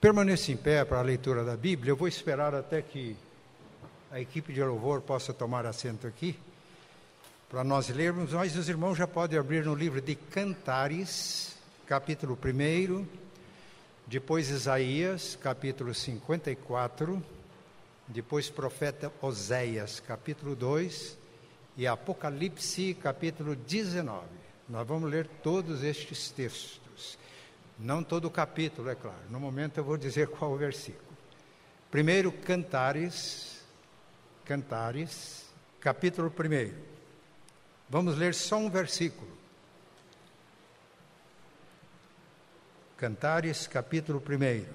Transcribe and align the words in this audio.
Permaneça 0.00 0.50
em 0.50 0.56
pé 0.56 0.82
para 0.82 0.98
a 0.98 1.02
leitura 1.02 1.44
da 1.44 1.54
Bíblia. 1.54 1.90
Eu 1.90 1.96
vou 1.96 2.08
esperar 2.08 2.54
até 2.54 2.80
que 2.80 3.14
a 4.10 4.18
equipe 4.18 4.50
de 4.50 4.64
louvor 4.64 5.02
possa 5.02 5.34
tomar 5.34 5.66
assento 5.66 6.06
aqui, 6.06 6.38
para 7.50 7.62
nós 7.62 7.90
lermos, 7.90 8.32
mas 8.32 8.56
os 8.56 8.66
irmãos 8.66 8.96
já 8.96 9.06
podem 9.06 9.38
abrir 9.38 9.62
no 9.62 9.74
livro 9.74 10.00
de 10.00 10.14
Cantares, 10.14 11.54
capítulo 11.86 12.38
1, 12.42 13.06
depois 14.06 14.48
Isaías, 14.48 15.36
capítulo 15.36 15.92
54, 15.92 17.22
depois 18.08 18.48
profeta 18.48 19.12
Oséias, 19.20 20.00
capítulo 20.00 20.56
2, 20.56 21.18
e 21.76 21.86
Apocalipse, 21.86 22.94
capítulo 22.94 23.54
19. 23.54 24.24
Nós 24.66 24.88
vamos 24.88 25.10
ler 25.10 25.28
todos 25.42 25.84
estes 25.84 26.30
textos. 26.30 26.89
Não 27.80 28.04
todo 28.04 28.26
o 28.26 28.30
capítulo, 28.30 28.90
é 28.90 28.94
claro. 28.94 29.22
No 29.30 29.40
momento 29.40 29.78
eu 29.78 29.84
vou 29.84 29.96
dizer 29.96 30.28
qual 30.36 30.52
o 30.52 30.56
versículo. 30.56 31.08
Primeiro, 31.90 32.30
Cantares, 32.30 33.64
Cantares, 34.44 35.46
capítulo 35.80 36.28
1. 36.28 36.74
Vamos 37.88 38.18
ler 38.18 38.34
só 38.34 38.58
um 38.58 38.68
versículo. 38.68 39.30
Cantares, 42.98 43.66
capítulo 43.66 44.22
1, 44.22 44.66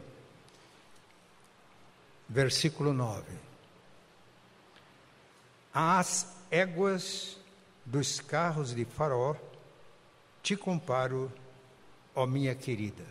versículo 2.27 2.91
9. 2.91 3.23
As 5.71 6.35
éguas 6.49 7.37
dos 7.85 8.19
carros 8.19 8.73
de 8.73 8.83
Faraó 8.83 9.35
te 10.41 10.57
comparo 10.57 11.31
ó 12.15 12.25
minha 12.25 12.55
querida. 12.55 13.03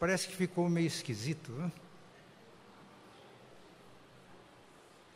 Parece 0.00 0.26
que 0.26 0.34
ficou 0.34 0.68
meio 0.68 0.86
esquisito, 0.86 1.52
né? 1.52 1.70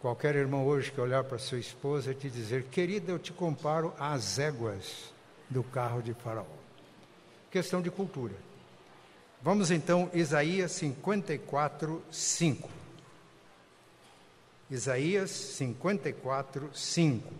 Qualquer 0.00 0.36
irmão 0.36 0.64
hoje 0.64 0.92
que 0.92 1.00
olhar 1.00 1.24
para 1.24 1.38
sua 1.38 1.58
esposa 1.58 2.12
e 2.12 2.14
te 2.14 2.30
dizer, 2.30 2.64
querida, 2.64 3.10
eu 3.10 3.18
te 3.18 3.32
comparo 3.32 3.92
às 3.98 4.38
éguas 4.38 5.12
do 5.50 5.64
carro 5.64 6.00
de 6.00 6.14
Faraó. 6.14 6.44
Questão 7.50 7.82
de 7.82 7.90
cultura. 7.90 8.34
Vamos 9.42 9.72
então, 9.72 10.08
Isaías 10.14 10.72
54, 10.72 12.02
5. 12.12 12.68
Isaías 14.70 15.30
54, 15.30 16.70
5. 16.72 17.32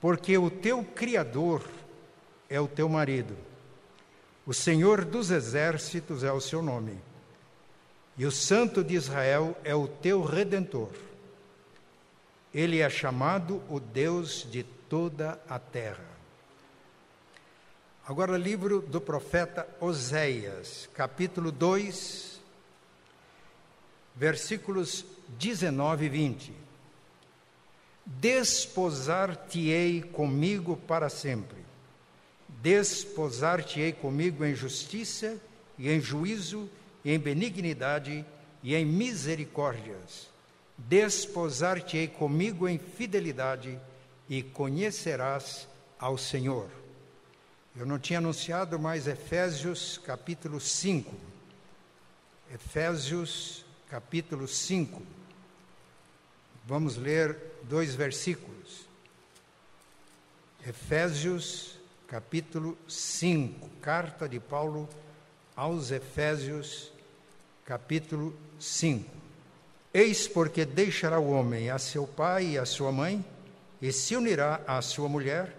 Porque 0.00 0.36
o 0.36 0.50
teu 0.50 0.82
Criador 0.82 1.62
é 2.48 2.60
o 2.60 2.66
teu 2.66 2.88
marido 2.88 3.49
o 4.46 4.54
Senhor 4.54 5.04
dos 5.04 5.30
exércitos 5.30 6.24
é 6.24 6.32
o 6.32 6.40
seu 6.40 6.62
nome, 6.62 6.98
e 8.16 8.24
o 8.24 8.32
Santo 8.32 8.82
de 8.82 8.94
Israel 8.94 9.56
é 9.62 9.74
o 9.74 9.86
teu 9.86 10.22
redentor. 10.22 10.90
Ele 12.52 12.80
é 12.80 12.90
chamado 12.90 13.62
o 13.68 13.78
Deus 13.78 14.46
de 14.50 14.62
toda 14.62 15.40
a 15.48 15.58
terra. 15.58 16.08
Agora, 18.06 18.36
livro 18.36 18.80
do 18.80 19.00
profeta 19.00 19.68
Oséias, 19.78 20.88
capítulo 20.94 21.52
2, 21.52 22.40
versículos 24.16 25.04
19 25.38 26.06
e 26.06 26.08
20. 26.08 26.52
Desposar-te-ei 28.04 30.02
comigo 30.02 30.76
para 30.76 31.08
sempre 31.08 31.59
Desposar-te-ei 32.62 33.92
comigo 33.92 34.44
em 34.44 34.54
justiça 34.54 35.40
e 35.78 35.88
em 35.90 36.00
juízo 36.00 36.68
e 37.04 37.10
em 37.10 37.18
benignidade 37.18 38.24
e 38.62 38.74
em 38.74 38.84
misericórdias. 38.84 40.28
Desposar-te-ei 40.76 42.08
comigo 42.08 42.68
em 42.68 42.78
fidelidade 42.78 43.78
e 44.28 44.42
conhecerás 44.42 45.66
ao 45.98 46.18
Senhor. 46.18 46.68
Eu 47.76 47.86
não 47.86 47.98
tinha 47.98 48.18
anunciado 48.18 48.78
mais 48.78 49.06
Efésios 49.06 49.98
capítulo 49.98 50.60
5. 50.60 51.14
Efésios 52.52 53.64
capítulo 53.88 54.46
5. 54.46 55.02
Vamos 56.66 56.96
ler 56.96 57.38
dois 57.62 57.94
versículos. 57.94 58.86
Efésios 60.66 61.79
capítulo 62.10 62.76
5, 62.88 63.70
carta 63.80 64.28
de 64.28 64.40
Paulo 64.40 64.88
aos 65.54 65.92
Efésios, 65.92 66.92
capítulo 67.64 68.34
5. 68.58 69.08
Eis 69.94 70.26
porque 70.26 70.64
deixará 70.64 71.20
o 71.20 71.30
homem 71.30 71.70
a 71.70 71.78
seu 71.78 72.08
pai 72.08 72.46
e 72.46 72.58
a 72.58 72.66
sua 72.66 72.90
mãe, 72.90 73.24
e 73.80 73.92
se 73.92 74.16
unirá 74.16 74.60
à 74.66 74.82
sua 74.82 75.08
mulher, 75.08 75.56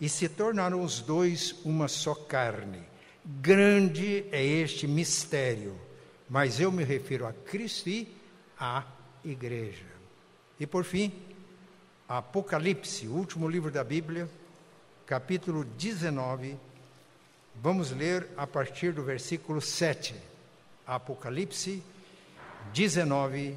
e 0.00 0.08
se 0.08 0.28
tornarão 0.28 0.82
os 0.82 0.98
dois 0.98 1.54
uma 1.64 1.86
só 1.86 2.12
carne. 2.12 2.82
Grande 3.24 4.24
é 4.32 4.44
este 4.44 4.88
mistério, 4.88 5.76
mas 6.28 6.58
eu 6.58 6.72
me 6.72 6.82
refiro 6.82 7.24
a 7.24 7.32
Cristo 7.32 7.88
e 7.88 8.12
à 8.58 8.84
igreja. 9.24 9.86
E 10.58 10.66
por 10.66 10.82
fim, 10.82 11.12
Apocalipse, 12.08 13.06
o 13.06 13.12
último 13.12 13.48
livro 13.48 13.70
da 13.70 13.84
Bíblia, 13.84 14.28
capítulo 15.06 15.64
19, 15.64 16.56
vamos 17.56 17.90
ler 17.90 18.26
a 18.36 18.46
partir 18.46 18.92
do 18.92 19.02
versículo 19.02 19.60
7. 19.60 20.14
Apocalipse 20.86 21.82
19, 22.72 23.56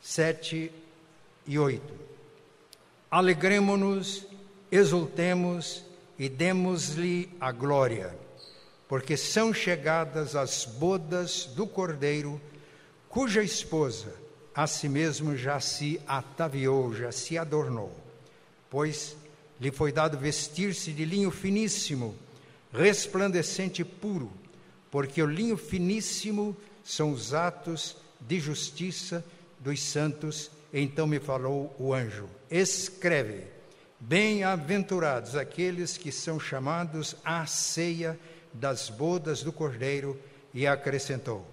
7 0.00 0.72
e 1.46 1.58
8. 1.58 1.82
Alegremo-nos, 3.10 4.26
exultemos 4.70 5.84
e 6.16 6.28
demos-lhe 6.28 7.28
a 7.40 7.50
glória, 7.50 8.14
porque 8.88 9.16
são 9.16 9.52
chegadas 9.52 10.36
as 10.36 10.64
bodas 10.64 11.46
do 11.46 11.66
Cordeiro, 11.66 12.40
cuja 13.08 13.42
esposa 13.42 14.14
a 14.54 14.66
si 14.66 14.88
mesmo 14.88 15.36
já 15.36 15.58
se 15.58 16.00
ataviou, 16.06 16.94
já 16.94 17.10
se 17.10 17.36
adornou. 17.36 17.92
Pois 18.68 19.16
lhe 19.60 19.70
foi 19.70 19.92
dado 19.92 20.18
vestir-se 20.18 20.92
de 20.92 21.04
linho 21.04 21.30
finíssimo, 21.30 22.16
resplandecente 22.72 23.82
e 23.82 23.84
puro, 23.84 24.32
porque 24.90 25.22
o 25.22 25.26
linho 25.26 25.56
finíssimo 25.56 26.56
são 26.82 27.12
os 27.12 27.34
atos 27.34 27.96
de 28.20 28.40
justiça 28.40 29.24
dos 29.58 29.82
santos. 29.82 30.50
Então 30.72 31.06
me 31.06 31.20
falou 31.20 31.74
o 31.78 31.92
anjo: 31.92 32.28
Escreve, 32.50 33.44
bem-aventurados 33.98 35.36
aqueles 35.36 35.96
que 35.98 36.10
são 36.10 36.40
chamados 36.40 37.14
à 37.24 37.46
ceia 37.46 38.18
das 38.52 38.88
bodas 38.88 39.42
do 39.42 39.52
Cordeiro, 39.52 40.18
e 40.54 40.66
acrescentou: 40.66 41.46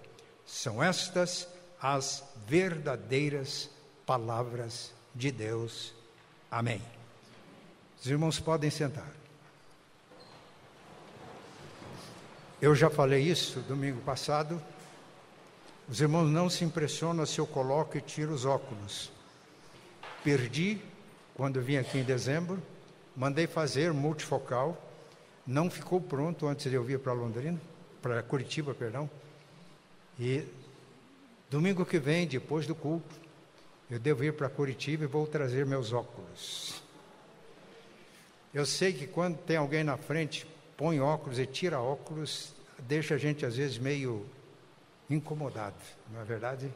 São 0.46 0.82
estas 0.82 1.48
as 1.82 2.24
verdadeiras 2.48 3.70
palavras 4.06 4.92
de 5.14 5.32
Deus. 5.32 5.94
Amém. 6.50 6.97
Os 8.00 8.08
irmãos 8.08 8.40
podem 8.40 8.70
sentar. 8.70 9.12
Eu 12.62 12.76
já 12.76 12.90
falei 12.90 13.22
isso 13.24 13.60
domingo 13.62 14.02
passado. 14.02 14.62
Os 15.88 16.02
irmãos 16.02 16.28
não 16.28 16.50
se 16.50 16.66
impressionam 16.66 17.26
se 17.26 17.40
eu 17.40 17.48
coloco 17.48 17.98
e 17.98 18.02
tiro 18.02 18.34
os 18.34 18.46
óculos. 18.46 19.12
Perdi 20.24 20.82
quando 21.38 21.62
vim 21.62 21.78
aqui 21.78 22.00
em 22.00 22.04
dezembro, 22.04 22.60
mandei 23.16 23.46
fazer 23.46 23.94
multifocal, 23.94 24.76
não 25.46 25.70
ficou 25.70 26.02
pronto 26.02 26.48
antes 26.48 26.68
de 26.68 26.76
eu 26.76 26.84
vir 26.84 26.98
para 26.98 27.14
Londrina, 27.14 27.62
para 28.02 28.24
Curitiba, 28.24 28.74
perdão. 28.74 29.08
E 30.20 30.44
domingo 31.48 31.86
que 31.86 32.00
vem, 32.00 32.26
depois 32.26 32.66
do 32.66 32.74
culto, 32.74 33.16
eu 33.90 34.00
devo 34.00 34.24
ir 34.24 34.34
para 34.34 34.50
Curitiba 34.50 35.04
e 35.04 35.08
vou 35.08 35.28
trazer 35.28 35.64
meus 35.64 35.94
óculos. 35.94 36.87
Eu 38.54 38.66
sei 38.66 38.94
que 38.94 39.06
quando 39.06 39.38
tem 39.38 39.58
alguém 39.58 39.84
na 39.84 39.98
frente, 39.98 40.48
põe 40.76 41.00
óculos 41.00 41.40
e 41.40 41.46
tira 41.46 41.80
óculos, 41.80 42.54
deixa 42.80 43.16
a 43.16 43.18
gente 43.18 43.46
às 43.46 43.56
vezes 43.56 43.78
meio 43.78 44.26
incomodado, 45.10 45.76
não 46.12 46.22
é 46.22 46.24
verdade? 46.24 46.72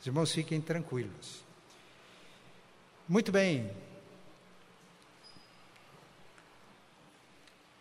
Os 0.00 0.06
irmãos 0.06 0.32
fiquem 0.32 0.60
tranquilos. 0.60 1.44
Muito 3.08 3.30
bem. 3.30 3.70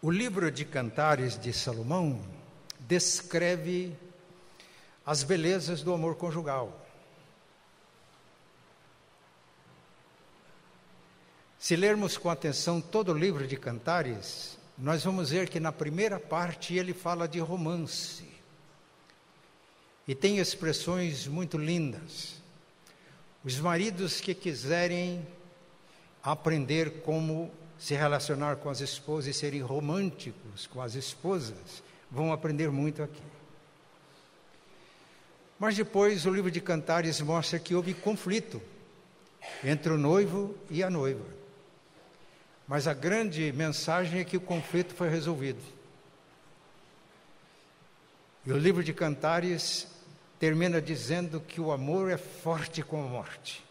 O 0.01 0.12
livro 0.12 0.51
de 0.51 0.63
Cantares 0.63 1.39
de 1.39 1.51
Salomão 1.51 2.21
descreve 2.80 3.95
as 5.06 5.24
belezas 5.24 5.81
do 5.81 5.94
amor 5.94 6.16
conjugal. 6.16 6.84
Se 11.65 11.75
lermos 11.75 12.15
com 12.15 12.29
atenção 12.29 12.79
todo 12.79 13.12
o 13.12 13.17
livro 13.17 13.47
de 13.47 13.57
Cantares, 13.57 14.56
nós 14.77 15.03
vamos 15.03 15.31
ver 15.31 15.50
que 15.50 15.59
na 15.59 15.71
primeira 15.71 16.19
parte 16.19 16.75
ele 16.75 16.94
fala 16.94 17.27
de 17.27 17.39
romance. 17.39 18.23
e 20.07 20.13
tem 20.13 20.38
expressões 20.38 21.25
muito 21.25 21.57
lindas. 21.57 22.35
Os 23.44 23.59
maridos 23.59 24.21
que 24.21 24.35
quiserem 24.35 25.27
aprender 26.21 27.01
como 27.01 27.51
se 27.79 27.95
relacionar 27.95 28.57
com 28.57 28.69
as 28.69 28.79
esposas 28.79 29.35
e 29.35 29.39
serem 29.39 29.61
românticos 29.61 30.68
com 30.68 30.79
as 30.79 30.94
esposas, 30.94 31.81
vão 32.11 32.31
aprender 32.31 32.69
muito 32.69 33.01
aqui. 33.01 33.23
Mas 35.57 35.75
depois 35.75 36.27
o 36.27 36.29
livro 36.29 36.51
de 36.51 36.61
Cantares 36.61 37.19
mostra 37.21 37.57
que 37.57 37.73
houve 37.73 37.95
conflito 37.95 38.61
entre 39.63 39.91
o 39.91 39.97
noivo 39.97 40.56
e 40.69 40.83
a 40.83 40.91
noiva. 40.91 41.44
Mas 42.67 42.88
a 42.88 42.94
grande 42.94 43.51
mensagem 43.51 44.19
é 44.19 44.23
que 44.23 44.38
o 44.38 44.41
conflito 44.41 44.94
foi 44.94 45.09
resolvido. 45.09 45.62
E 48.45 48.51
o 48.51 48.57
livro 48.57 48.83
de 48.83 48.94
Cantares 48.94 49.88
termina 50.39 50.81
dizendo 50.81 51.39
que 51.39 51.62
o 51.62 51.71
amor 51.71 52.12
é 52.12 52.17
forte 52.17 52.81
como 52.81 53.06
a 53.06 53.09
morte. 53.09 53.63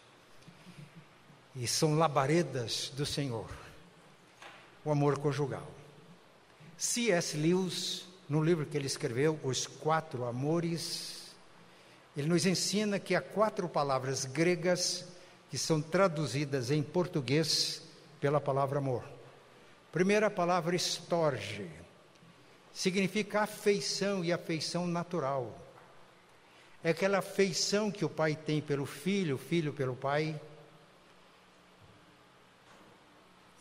E 1.55 1.67
são 1.67 1.95
labaredas 1.95 2.91
do 2.95 3.05
Senhor. 3.05 3.49
O 4.83 4.91
amor 4.91 5.17
conjugal. 5.19 5.69
C.S. 6.77 7.37
Lewis, 7.37 8.05
no 8.27 8.43
livro 8.43 8.65
que 8.65 8.77
ele 8.77 8.87
escreveu, 8.87 9.39
Os 9.43 9.65
Quatro 9.65 10.25
Amores, 10.25 11.33
ele 12.15 12.27
nos 12.27 12.45
ensina 12.45 12.99
que 12.99 13.15
há 13.15 13.21
quatro 13.21 13.67
palavras 13.67 14.25
gregas 14.25 15.05
que 15.49 15.57
são 15.57 15.81
traduzidas 15.81 16.71
em 16.71 16.83
português 16.83 17.84
pela 18.19 18.39
palavra 18.39 18.79
amor. 18.79 19.03
Primeira 19.91 20.29
palavra, 20.29 20.75
estorge, 20.75 21.69
significa 22.73 23.41
afeição 23.41 24.23
e 24.23 24.33
afeição 24.33 24.85
natural. 24.85 25.57
É 26.83 26.89
aquela 26.89 27.19
afeição 27.19 27.89
que 27.89 28.05
o 28.05 28.09
pai 28.09 28.35
tem 28.35 28.61
pelo 28.61 28.85
filho, 28.85 29.35
o 29.35 29.39
filho 29.39 29.73
pelo 29.73 29.95
pai. 29.95 30.39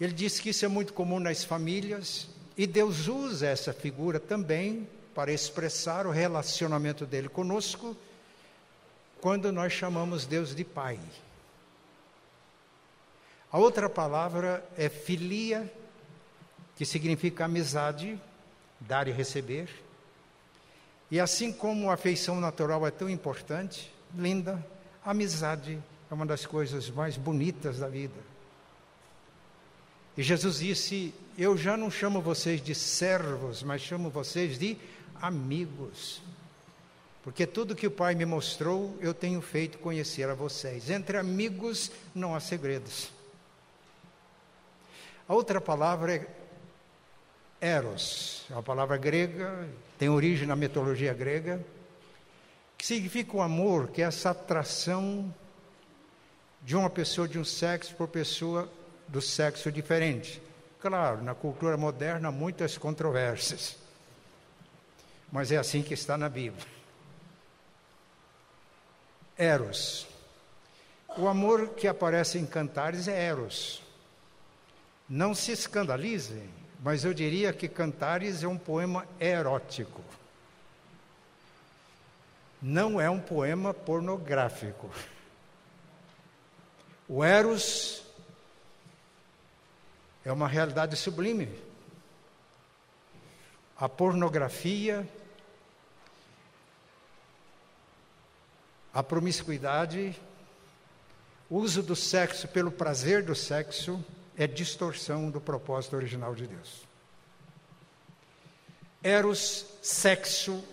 Ele 0.01 0.13
diz 0.13 0.41
que 0.41 0.51
isso 0.51 0.65
é 0.65 0.69
muito 0.69 0.93
comum 0.93 1.21
nas 1.21 1.45
famílias 1.45 2.29
e 2.57 2.67
Deus 2.67 3.09
usa 3.09 3.47
essa 3.47 3.73
figura 3.73 4.21
também 4.21 4.89
para 5.15 5.33
expressar 5.33 6.07
o 6.07 6.11
relacionamento 6.11 7.07
dele 7.07 7.29
conosco 7.29 7.97
quando 9.21 9.51
nós 9.51 9.73
chamamos 9.73 10.27
Deus 10.27 10.55
de 10.55 10.65
Pai. 10.65 10.99
A 13.55 13.59
outra 13.61 13.89
palavra 13.89 14.69
é 14.77 14.89
filia, 14.89 15.73
que 16.75 16.85
significa 16.85 17.45
amizade, 17.45 18.21
dar 18.81 19.07
e 19.07 19.13
receber. 19.13 19.69
E 21.09 21.21
assim 21.21 21.53
como 21.53 21.89
a 21.89 21.95
afeição 21.95 22.41
natural 22.41 22.85
é 22.85 22.91
tão 22.91 23.09
importante, 23.09 23.95
linda, 24.13 24.61
a 25.05 25.13
amizade 25.13 25.81
é 26.11 26.15
uma 26.15 26.27
das 26.27 26.45
coisas 26.45 26.91
mais 26.91 27.17
bonitas 27.17 27.79
da 27.79 27.87
vida. 27.87 28.21
E 30.17 30.23
Jesus 30.25 30.59
disse: 30.59 31.15
Eu 31.39 31.57
já 31.57 31.77
não 31.77 31.93
chamo 31.93 32.21
vocês 32.21 32.61
de 32.61 32.75
servos, 32.75 33.63
mas 33.63 33.81
chamo 33.81 34.11
vocês 34.11 34.59
de 34.59 34.77
amigos. 35.23 36.21
Porque 37.23 37.47
tudo 37.47 37.77
que 37.77 37.87
o 37.87 37.91
Pai 37.93 38.17
me 38.17 38.27
mostrou, 38.27 38.99
eu 39.01 39.15
tenho 39.15 39.41
feito 39.41 39.79
conhecer 39.79 40.29
a 40.29 40.35
vocês. 40.35 40.91
Entre 40.91 41.17
amigos 41.17 41.93
não 42.13 42.35
há 42.35 42.41
segredos. 42.41 43.14
A 45.29 45.35
outra 45.35 45.61
palavra 45.61 46.17
é 46.17 46.27
eros, 47.61 48.45
é 48.51 48.53
uma 48.53 48.63
palavra 48.63 48.97
grega, 48.99 49.67
tem 49.99 50.11
origem 50.11 50.47
na 50.47 50.55
mitologia 50.55 51.15
grega, 51.15 51.65
que 52.77 52.87
significa 52.87 53.37
o 53.37 53.41
amor, 53.41 53.89
que 53.89 54.03
é 54.03 54.05
essa 54.05 54.31
atração 54.31 55.35
de 56.61 56.77
uma 56.77 56.91
pessoa 56.91 57.27
de 57.27 57.39
um 57.39 57.45
sexo 57.45 57.95
por 57.95 58.09
pessoa 58.09 58.71
do 59.09 59.23
sexo 59.23 59.73
diferente. 59.73 60.43
Claro, 60.79 61.23
na 61.23 61.35
cultura 61.35 61.79
moderna 61.79 62.29
há 62.29 62.33
muitas 62.33 62.77
controvérsias, 62.77 63.77
mas 65.33 65.51
é 65.51 65.57
assim 65.57 65.83
que 65.83 65.95
está 65.95 66.19
na 66.19 66.29
Bíblia. 66.29 66.67
Eros. 69.39 70.07
O 71.17 71.29
amor 71.29 71.69
que 71.71 71.89
aparece 71.89 72.39
em 72.39 72.45
Cantares 72.45 73.09
é 73.09 73.19
Eros. 73.19 73.84
Não 75.09 75.35
se 75.35 75.53
escandalizem, 75.53 76.49
mas 76.81 77.05
eu 77.05 77.13
diria 77.13 77.53
que 77.53 77.69
Cantares 77.69 78.43
é 78.43 78.49
um 78.49 78.59
poema 78.59 79.07
erótico. 79.21 80.03
Não 82.61 83.01
é 83.01 83.11
um 83.11 83.21
poema 83.21 83.75
pornográfico. 83.75 84.91
O 87.07 87.23
Eros 87.23 88.03
é 90.25 90.33
uma 90.33 90.49
realidade 90.49 90.97
sublime. 90.97 91.49
A 93.77 93.89
pornografia, 93.89 95.07
a 98.95 99.03
promiscuidade, 99.03 100.19
o 101.51 101.59
uso 101.59 101.83
do 101.83 101.95
sexo 101.95 102.49
pelo 102.49 102.71
prazer 102.71 103.23
do 103.23 103.35
sexo, 103.35 104.03
é 104.37 104.47
distorção 104.47 105.31
do 105.31 105.41
propósito 105.41 105.97
original 105.97 106.35
de 106.35 106.47
Deus. 106.47 106.83
Eros, 109.03 109.67
sexo. 109.83 110.65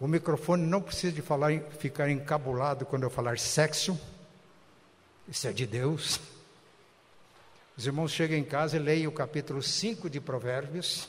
O 0.00 0.06
microfone 0.06 0.64
não 0.64 0.82
precisa 0.82 1.12
de 1.12 1.22
falar, 1.22 1.58
ficar 1.78 2.10
encabulado 2.10 2.84
quando 2.84 3.04
eu 3.04 3.10
falar 3.10 3.38
sexo. 3.38 3.98
Isso 5.28 5.46
é 5.46 5.52
de 5.52 5.66
Deus. 5.66 6.20
Os 7.76 7.86
irmãos 7.86 8.12
chegam 8.12 8.36
em 8.36 8.44
casa 8.44 8.76
e 8.76 8.80
leem 8.80 9.06
o 9.06 9.12
capítulo 9.12 9.62
5 9.62 10.10
de 10.10 10.20
Provérbios. 10.20 11.08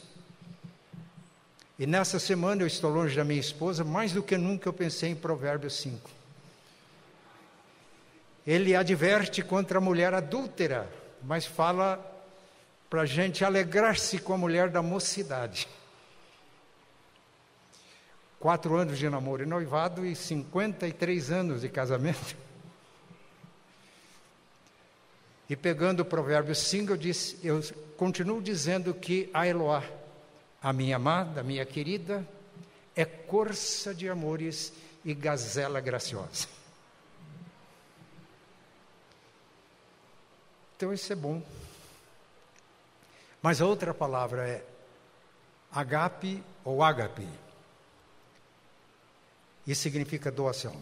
E 1.78 1.86
nessa 1.86 2.20
semana 2.20 2.62
eu 2.62 2.68
estou 2.68 2.90
longe 2.90 3.16
da 3.16 3.26
minha 3.26 3.40
esposa, 3.40 3.84
mais 3.84 4.14
do 4.14 4.24
que 4.24 4.38
nunca 4.38 4.70
eu 4.70 4.74
pensei 4.74 5.10
em 5.10 5.16
Provérbios 5.16 5.76
5. 5.76 6.10
Ele 8.48 8.76
adverte 8.76 9.42
contra 9.42 9.80
a 9.80 9.82
mulher 9.82 10.14
adúltera 10.14 10.90
mas 11.26 11.46
fala 11.46 12.00
para 12.90 13.02
a 13.02 13.06
gente 13.06 13.44
alegrar-se 13.44 14.20
com 14.20 14.34
a 14.34 14.38
mulher 14.38 14.70
da 14.70 14.82
mocidade. 14.82 15.68
Quatro 18.40 18.76
anos 18.76 18.98
de 19.00 19.10
namoro 19.10 19.42
e 19.42 19.46
noivado 19.46 20.06
e 20.06 20.16
53 20.16 21.32
anos 21.32 21.62
de 21.62 21.70
casamento. 21.70 22.38
E 25.50 25.56
pegando 25.56 26.02
o 26.02 26.06
provérbio 26.06 26.54
5, 26.54 26.94
eu, 26.94 27.00
eu 27.60 27.64
continuo 27.98 28.42
dizendo 28.42 28.94
que 28.94 29.30
a 29.34 29.48
Eloá, 29.48 29.84
a 30.62 30.72
minha 30.72 30.96
amada, 30.96 31.42
a 31.42 31.44
minha 31.44 31.66
querida, 31.66 32.28
é 32.96 33.04
corça 33.04 33.94
de 33.94 34.08
amores 34.08 34.74
e 35.04 35.14
gazela 35.14 35.80
graciosa. 35.82 36.48
Então 40.76 40.94
isso 40.94 41.12
é 41.12 41.16
bom. 41.16 41.42
Mas 43.42 43.62
a 43.62 43.66
outra 43.66 43.94
palavra 43.94 44.48
é 44.48 44.64
agape 45.72 46.44
ou 46.64 46.84
agape. 46.84 47.28
Isso 49.68 49.82
significa 49.82 50.32
doação. 50.32 50.76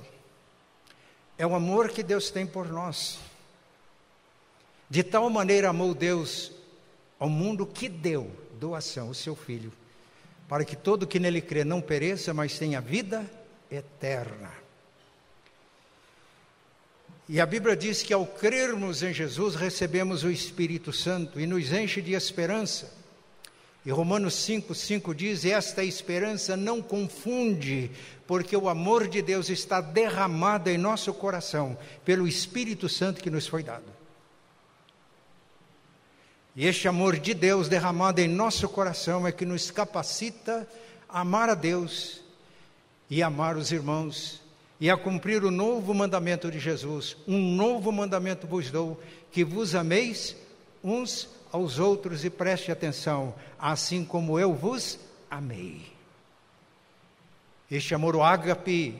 É 1.37 1.45
o 1.45 1.55
amor 1.55 1.89
que 1.89 2.03
Deus 2.03 2.31
tem 2.31 2.45
por 2.45 2.69
nós. 2.69 3.19
De 4.89 5.03
tal 5.03 5.29
maneira 5.29 5.69
amou 5.69 5.93
Deus 5.93 6.51
ao 7.19 7.29
mundo 7.29 7.65
que 7.65 7.87
deu 7.87 8.29
doação, 8.59 9.09
o 9.09 9.15
seu 9.15 9.35
filho, 9.35 9.71
para 10.47 10.65
que 10.65 10.75
todo 10.75 11.07
que 11.07 11.19
nele 11.19 11.41
crê 11.41 11.63
não 11.63 11.81
pereça, 11.81 12.33
mas 12.33 12.57
tenha 12.57 12.79
vida 12.79 13.25
eterna. 13.71 14.62
E 17.27 17.39
a 17.39 17.45
Bíblia 17.45 17.75
diz 17.75 18.03
que 18.03 18.13
ao 18.13 18.25
crermos 18.25 19.01
em 19.01 19.13
Jesus 19.13 19.55
recebemos 19.55 20.23
o 20.23 20.29
Espírito 20.29 20.91
Santo 20.91 21.39
e 21.39 21.47
nos 21.47 21.71
enche 21.71 22.01
de 22.01 22.13
esperança. 22.13 22.93
E 23.85 23.91
Romanos 23.91 24.33
5, 24.35 24.75
5 24.75 25.15
diz: 25.15 25.45
Esta 25.45 25.83
esperança 25.83 26.57
não 26.57 26.81
confunde, 26.81 27.91
porque 28.27 28.55
o 28.55 28.67
amor 28.67 29.07
de 29.07 29.21
Deus 29.21 29.49
está 29.49 29.79
derramado 29.79 30.69
em 30.69 30.77
nosso 30.77 31.13
coração 31.13 31.77
pelo 32.03 32.27
Espírito 32.27 32.89
Santo 32.89 33.21
que 33.21 33.29
nos 33.29 33.47
foi 33.47 33.63
dado. 33.63 33.85
E 36.55 36.67
este 36.67 36.87
amor 36.87 37.17
de 37.17 37.33
Deus 37.33 37.67
derramado 37.67 38.21
em 38.21 38.27
nosso 38.27 38.69
coração 38.69 39.25
é 39.25 39.31
que 39.31 39.45
nos 39.45 39.71
capacita 39.71 40.67
a 41.09 41.21
amar 41.21 41.49
a 41.49 41.55
Deus 41.55 42.21
e 43.09 43.23
amar 43.23 43.57
os 43.57 43.71
irmãos 43.71 44.42
e 44.83 44.89
a 44.89 44.97
cumprir 44.97 45.45
o 45.45 45.49
novo 45.49 45.93
mandamento 45.93 46.51
de 46.51 46.59
Jesus. 46.59 47.15
Um 47.25 47.39
novo 47.55 47.89
mandamento 47.89 48.45
vos 48.45 48.69
dou, 48.69 49.01
que 49.31 49.41
vos 49.41 49.75
ameis 49.75 50.35
uns 50.83 51.29
aos 51.53 51.79
outros 51.79 52.25
e 52.25 52.29
preste 52.29 52.69
atenção, 52.69 53.33
assim 53.57 54.03
como 54.03 54.37
eu 54.37 54.53
vos 54.53 54.99
amei. 55.31 55.83
Este 57.71 57.95
amor, 57.95 58.13
o 58.13 58.21
ágape, 58.21 58.93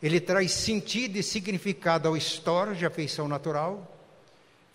ele 0.00 0.20
traz 0.20 0.52
sentido 0.52 1.16
e 1.16 1.24
significado 1.24 2.06
ao 2.06 2.16
storge, 2.16 2.86
afeição 2.86 3.26
natural, 3.26 3.98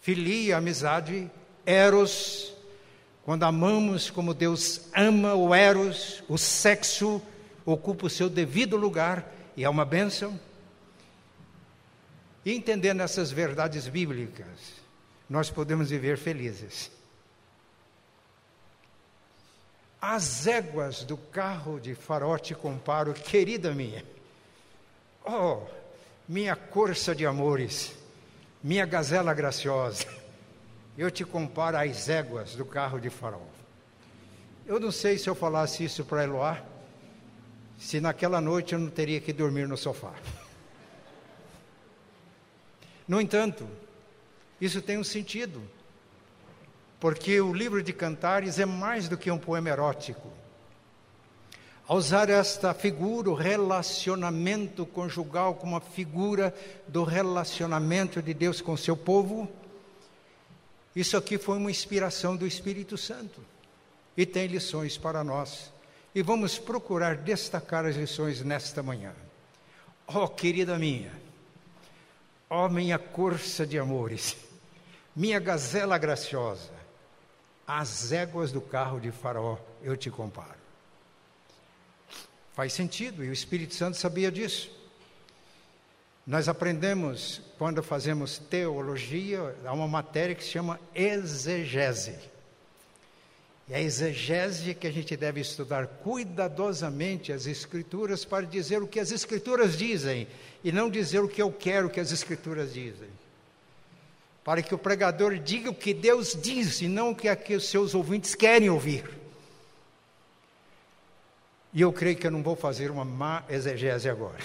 filia, 0.02 0.58
amizade, 0.58 1.32
eros, 1.66 2.54
quando 3.24 3.44
amamos 3.44 4.10
como 4.10 4.34
Deus 4.34 4.82
ama 4.94 5.34
o 5.34 5.56
eros, 5.56 6.22
o 6.28 6.38
sexo 6.38 7.22
ocupa 7.66 8.08
o 8.08 8.10
seu 8.10 8.30
devido 8.30 8.76
lugar 8.76 9.39
e 9.60 9.66
é 9.66 9.70
uma 9.70 9.84
bênção. 9.84 10.40
E 12.46 12.54
entendendo 12.54 13.02
essas 13.02 13.30
verdades 13.30 13.90
bíblicas, 13.90 14.48
nós 15.30 15.52
podemos 15.52 15.90
viver 15.90 16.18
felizes. 16.18 16.90
As 20.02 20.48
éguas 20.48 21.04
do 21.04 21.18
carro 21.18 21.78
de 21.78 21.94
farote 21.94 22.56
comparo, 22.56 23.14
querida 23.14 23.74
minha. 23.74 24.06
Oh, 25.26 25.64
minha 26.26 26.56
corça 26.56 27.14
de 27.14 27.26
amores, 27.26 27.94
minha 28.64 28.86
gazela 28.86 29.34
graciosa. 29.34 30.08
Eu 30.98 31.12
te 31.12 31.26
comparo 31.26 31.76
às 31.76 32.08
éguas 32.08 32.56
do 32.56 32.64
carro 32.64 32.98
de 32.98 33.10
farol. 33.10 33.50
Eu 34.66 34.80
não 34.80 34.90
sei 34.90 35.18
se 35.18 35.30
eu 35.30 35.36
falasse 35.36 35.84
isso 35.84 36.06
para 36.06 36.24
Eloá, 36.24 36.64
se 37.80 38.02
naquela 38.02 38.42
noite 38.42 38.74
eu 38.74 38.80
não 38.80 38.90
teria 38.90 39.22
que 39.22 39.32
dormir 39.32 39.68
no 39.68 39.78
sofá. 39.78 40.14
No 43.08 43.20
entanto, 43.22 43.68
isso 44.60 44.82
tem 44.82 44.98
um 44.98 45.04
sentido, 45.04 45.64
porque 47.00 47.40
o 47.40 47.54
livro 47.54 47.82
de 47.82 47.94
Cantares 47.94 48.60
é 48.60 48.66
mais 48.66 49.08
do 49.08 49.18
que 49.18 49.32
um 49.32 49.38
poema 49.38 49.70
erótico. 49.70 50.30
Ao 51.88 51.98
usar 51.98 52.30
esta 52.30 52.72
figura, 52.74 53.32
o 53.32 53.34
relacionamento 53.34 54.86
conjugal 54.86 55.56
como 55.56 55.72
uma 55.72 55.82
figura 55.82 56.54
do 56.88 57.04
relacionamento 57.04 58.22
de 58.22 58.34
Deus 58.34 58.62
com 58.62 58.78
seu 58.78 58.96
povo, 58.96 59.50
isso 60.96 61.16
aqui 61.16 61.38
foi 61.38 61.58
uma 61.58 61.72
inspiração 61.72 62.36
do 62.36 62.46
Espírito 62.46 62.98
Santo 62.98 63.42
e 64.16 64.26
tem 64.26 64.48
lições 64.48 64.98
para 64.98 65.24
nós. 65.24 65.72
E 66.20 66.22
vamos 66.22 66.60
procurar 66.60 67.16
destacar 67.16 67.86
as 67.86 67.96
lições 67.96 68.42
nesta 68.42 68.84
manhã. 68.84 69.14
Oh, 70.06 70.28
querida 70.28 70.78
minha, 70.78 71.14
Ó 72.50 72.66
oh, 72.66 72.70
minha 72.70 73.00
corça 73.00 73.66
de 73.66 73.80
amores, 73.80 74.36
minha 75.16 75.40
gazela 75.40 75.98
graciosa, 75.98 76.74
as 77.66 78.12
éguas 78.12 78.52
do 78.52 78.60
carro 78.60 79.00
de 79.00 79.12
Faraó 79.12 79.58
eu 79.82 79.96
te 79.96 80.12
comparo. 80.12 80.60
Faz 82.52 82.74
sentido, 82.74 83.24
e 83.24 83.30
o 83.30 83.34
Espírito 83.34 83.74
Santo 83.74 83.96
sabia 83.96 84.30
disso. 84.30 84.70
Nós 86.28 86.50
aprendemos, 86.50 87.42
quando 87.58 87.82
fazemos 87.82 88.38
teologia, 88.38 89.56
há 89.64 89.72
uma 89.72 89.88
matéria 89.88 90.36
que 90.36 90.44
se 90.44 90.50
chama 90.50 90.82
exegese. 90.94 92.20
E 93.70 93.76
a 93.76 93.80
exegese 93.80 94.74
que 94.74 94.88
a 94.88 94.92
gente 94.92 95.16
deve 95.16 95.40
estudar 95.40 95.86
cuidadosamente 95.86 97.32
as 97.32 97.46
Escrituras 97.46 98.26
para 98.26 98.48
dizer 98.48 98.82
o 98.82 98.88
que 98.88 99.00
as 99.00 99.12
Escrituras 99.12 99.78
dizem 99.78 100.28
e 100.64 100.72
não 100.72 100.90
dizer 100.90 101.20
o 101.20 101.30
que 101.30 101.40
eu 101.40 101.52
quero 101.52 101.88
que 101.88 102.00
as 102.00 102.12
Escrituras 102.12 102.74
dizem. 102.74 103.08
Para 104.44 104.64
que 104.64 104.74
o 104.74 104.78
pregador 104.78 105.38
diga 105.38 105.70
o 105.70 105.76
que 105.76 105.94
Deus 105.94 106.36
diz 106.36 106.82
e 106.82 106.88
não 106.88 107.12
o 107.12 107.16
que 107.16 107.30
aqui 107.30 107.54
os 107.54 107.70
seus 107.70 107.94
ouvintes 107.94 108.34
querem 108.34 108.72
ouvir. 108.72 109.08
E 111.72 111.82
eu 111.82 111.94
creio 111.94 112.18
que 112.18 112.26
eu 112.26 112.32
não 112.32 112.42
vou 112.42 112.56
fazer 112.56 112.90
uma 112.90 113.06
má 113.06 113.44
exegese 113.48 114.10
agora. 114.10 114.40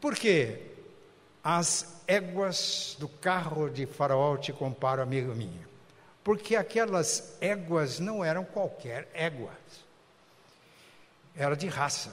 Por 0.00 0.14
quê? 0.14 0.62
As 1.44 2.02
éguas 2.06 2.96
do 2.98 3.06
carro 3.06 3.68
de 3.68 3.84
Faraó 3.84 4.38
te 4.38 4.50
comparo, 4.50 5.02
amigo 5.02 5.34
minha 5.34 5.68
porque 6.28 6.56
aquelas 6.56 7.38
éguas 7.40 7.98
não 7.98 8.22
eram 8.22 8.44
qualquer 8.44 9.08
éguas. 9.14 9.56
Era 11.34 11.56
de 11.56 11.66
raça, 11.68 12.12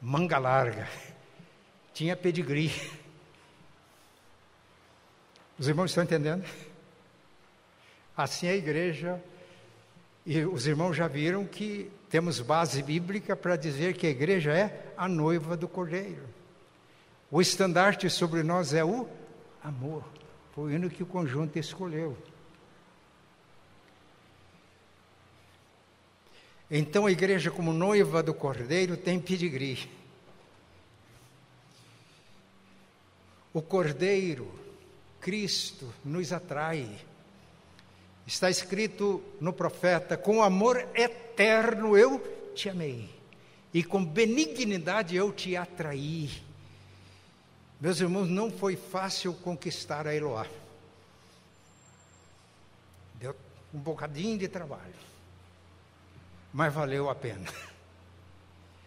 manga 0.00 0.38
larga, 0.38 0.88
tinha 1.92 2.16
pedigree. 2.16 2.72
Os 5.58 5.68
irmãos 5.68 5.90
estão 5.90 6.04
entendendo? 6.04 6.42
Assim 8.16 8.46
é 8.46 8.52
a 8.52 8.56
igreja, 8.56 9.22
e 10.24 10.42
os 10.46 10.66
irmãos 10.66 10.94
já 10.94 11.06
viram 11.06 11.44
que 11.44 11.92
temos 12.08 12.40
base 12.40 12.82
bíblica 12.82 13.36
para 13.36 13.56
dizer 13.56 13.94
que 13.94 14.06
a 14.06 14.10
igreja 14.10 14.56
é 14.56 14.90
a 14.96 15.06
noiva 15.06 15.54
do 15.54 15.68
cordeiro. 15.68 16.26
O 17.30 17.42
estandarte 17.42 18.08
sobre 18.08 18.42
nós 18.42 18.72
é 18.72 18.82
o 18.82 19.06
amor. 19.62 20.02
Foi 20.54 20.64
o 20.64 20.70
hino 20.70 20.88
que 20.88 21.02
o 21.02 21.06
conjunto 21.06 21.58
escolheu. 21.58 22.16
Então 26.74 27.04
a 27.04 27.12
igreja, 27.12 27.50
como 27.50 27.70
noiva 27.70 28.22
do 28.22 28.32
cordeiro, 28.32 28.96
tem 28.96 29.20
pedigree. 29.20 29.90
O 33.52 33.60
cordeiro, 33.60 34.50
Cristo, 35.20 35.92
nos 36.02 36.32
atrai. 36.32 36.88
Está 38.26 38.48
escrito 38.48 39.22
no 39.38 39.52
profeta: 39.52 40.16
com 40.16 40.42
amor 40.42 40.78
eterno 40.94 41.94
eu 41.94 42.18
te 42.54 42.70
amei, 42.70 43.10
e 43.74 43.84
com 43.84 44.02
benignidade 44.02 45.14
eu 45.14 45.30
te 45.30 45.54
atraí. 45.54 46.30
Meus 47.78 48.00
irmãos, 48.00 48.30
não 48.30 48.50
foi 48.50 48.76
fácil 48.76 49.34
conquistar 49.34 50.06
a 50.06 50.14
Eloá. 50.14 50.46
Deu 53.16 53.36
um 53.74 53.78
bocadinho 53.78 54.38
de 54.38 54.48
trabalho 54.48 55.11
mas 56.52 56.72
valeu 56.72 57.08
a 57.08 57.14
pena. 57.14 57.48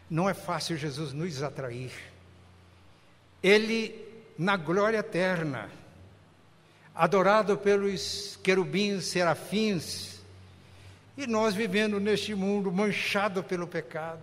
Não 0.09 0.29
é 0.29 0.33
fácil 0.33 0.77
Jesus 0.77 1.13
nos 1.13 1.41
atrair. 1.41 1.91
Ele, 3.41 3.95
na 4.37 4.55
glória 4.55 4.99
eterna, 4.99 5.69
adorado 6.93 7.57
pelos 7.57 8.39
querubins, 8.43 9.05
serafins, 9.05 10.19
e 11.17 11.25
nós 11.25 11.55
vivendo 11.55 11.99
neste 11.99 12.35
mundo 12.35 12.71
manchado 12.71 13.43
pelo 13.43 13.67
pecado. 13.67 14.21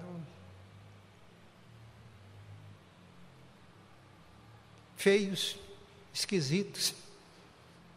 Feios, 4.96 5.58
esquisitos, 6.14 6.94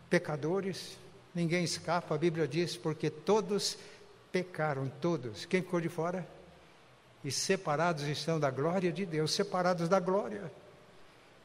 pecadores, 0.10 0.98
ninguém 1.36 1.64
escapa, 1.64 2.16
a 2.16 2.18
Bíblia 2.18 2.48
diz, 2.48 2.76
porque 2.76 3.10
todos 3.10 3.78
pecaram 4.36 4.92
todos. 5.00 5.46
Quem 5.46 5.62
ficou 5.62 5.80
de 5.80 5.88
fora? 5.88 6.28
E 7.24 7.32
separados 7.32 8.04
estão 8.04 8.38
da 8.38 8.52
glória 8.52 8.92
de 8.92 9.06
Deus, 9.06 9.34
separados 9.34 9.88
da 9.88 9.98
glória. 9.98 10.52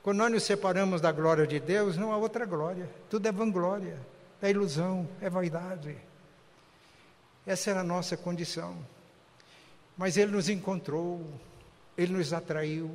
Quando 0.02 0.18
nós 0.18 0.32
nos 0.32 0.42
separamos 0.42 1.00
da 1.00 1.12
glória 1.12 1.47
de 1.47 1.61
Deus, 1.61 1.97
não 1.97 2.11
há 2.11 2.16
outra 2.16 2.44
glória. 2.44 2.90
Tudo 3.09 3.28
é 3.28 3.30
vanglória, 3.30 3.97
é 4.42 4.50
ilusão, 4.50 5.09
é 5.20 5.30
vaidade. 5.30 5.97
Essa 7.47 7.70
era 7.70 7.80
a 7.80 7.85
nossa 7.85 8.16
condição. 8.16 8.76
Mas 9.97 10.16
Ele 10.16 10.32
nos 10.32 10.49
encontrou, 10.49 11.25
Ele 11.97 12.14
nos 12.14 12.32
atraiu. 12.32 12.90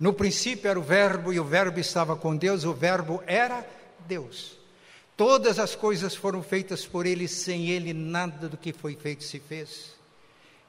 No 0.00 0.12
princípio 0.12 0.68
era 0.68 0.80
o 0.80 0.82
Verbo, 0.82 1.32
e 1.32 1.38
o 1.38 1.44
Verbo 1.44 1.78
estava 1.78 2.16
com 2.16 2.36
Deus, 2.36 2.64
o 2.64 2.74
Verbo 2.74 3.22
era 3.24 3.64
Deus. 4.00 4.59
Todas 5.20 5.58
as 5.58 5.76
coisas 5.76 6.14
foram 6.14 6.42
feitas 6.42 6.86
por 6.86 7.04
Ele, 7.04 7.28
sem 7.28 7.68
Ele 7.68 7.92
nada 7.92 8.48
do 8.48 8.56
que 8.56 8.72
foi 8.72 8.96
feito 8.96 9.22
se 9.22 9.38
fez. 9.38 9.90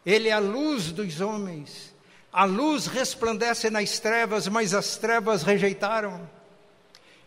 Ele 0.05 0.27
é 0.27 0.34
a 0.34 0.39
luz 0.39 0.91
dos 0.91 1.22
homens. 1.22 1.96
A 2.34 2.43
luz 2.43 2.86
resplandece 2.86 3.70
nas 3.70 3.98
trevas, 4.00 4.50
mas 4.50 4.74
as 4.74 4.98
trevas 4.98 5.43
rejeitaram. 5.43 6.29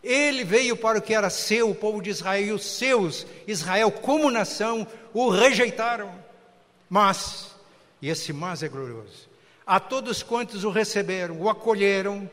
Ele 0.02 0.44
veio 0.44 0.76
para 0.76 0.98
o 0.98 1.00
que 1.00 1.14
era 1.14 1.30
seu, 1.30 1.70
o 1.70 1.74
povo 1.74 2.02
de 2.02 2.10
Israel, 2.10 2.44
e 2.44 2.52
os 2.52 2.66
seus, 2.76 3.26
Israel 3.46 3.90
como 3.90 4.30
nação, 4.30 4.86
o 5.14 5.30
rejeitaram. 5.30 6.14
Mas, 6.90 7.52
e 8.02 8.10
esse 8.10 8.34
mas 8.34 8.62
é 8.62 8.68
glorioso, 8.68 9.30
a 9.66 9.80
todos 9.80 10.22
quantos 10.22 10.62
o 10.62 10.68
receberam, 10.68 11.40
o 11.40 11.48
acolheram, 11.48 12.30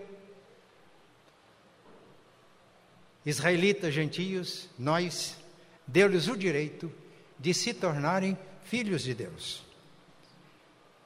israelitas, 3.25 3.93
gentios, 3.93 4.67
nós, 4.77 5.37
deu-lhes 5.85 6.27
o 6.27 6.37
direito 6.37 6.91
de 7.37 7.53
se 7.53 7.73
tornarem 7.73 8.37
filhos 8.63 9.03
de 9.03 9.13
Deus. 9.13 9.63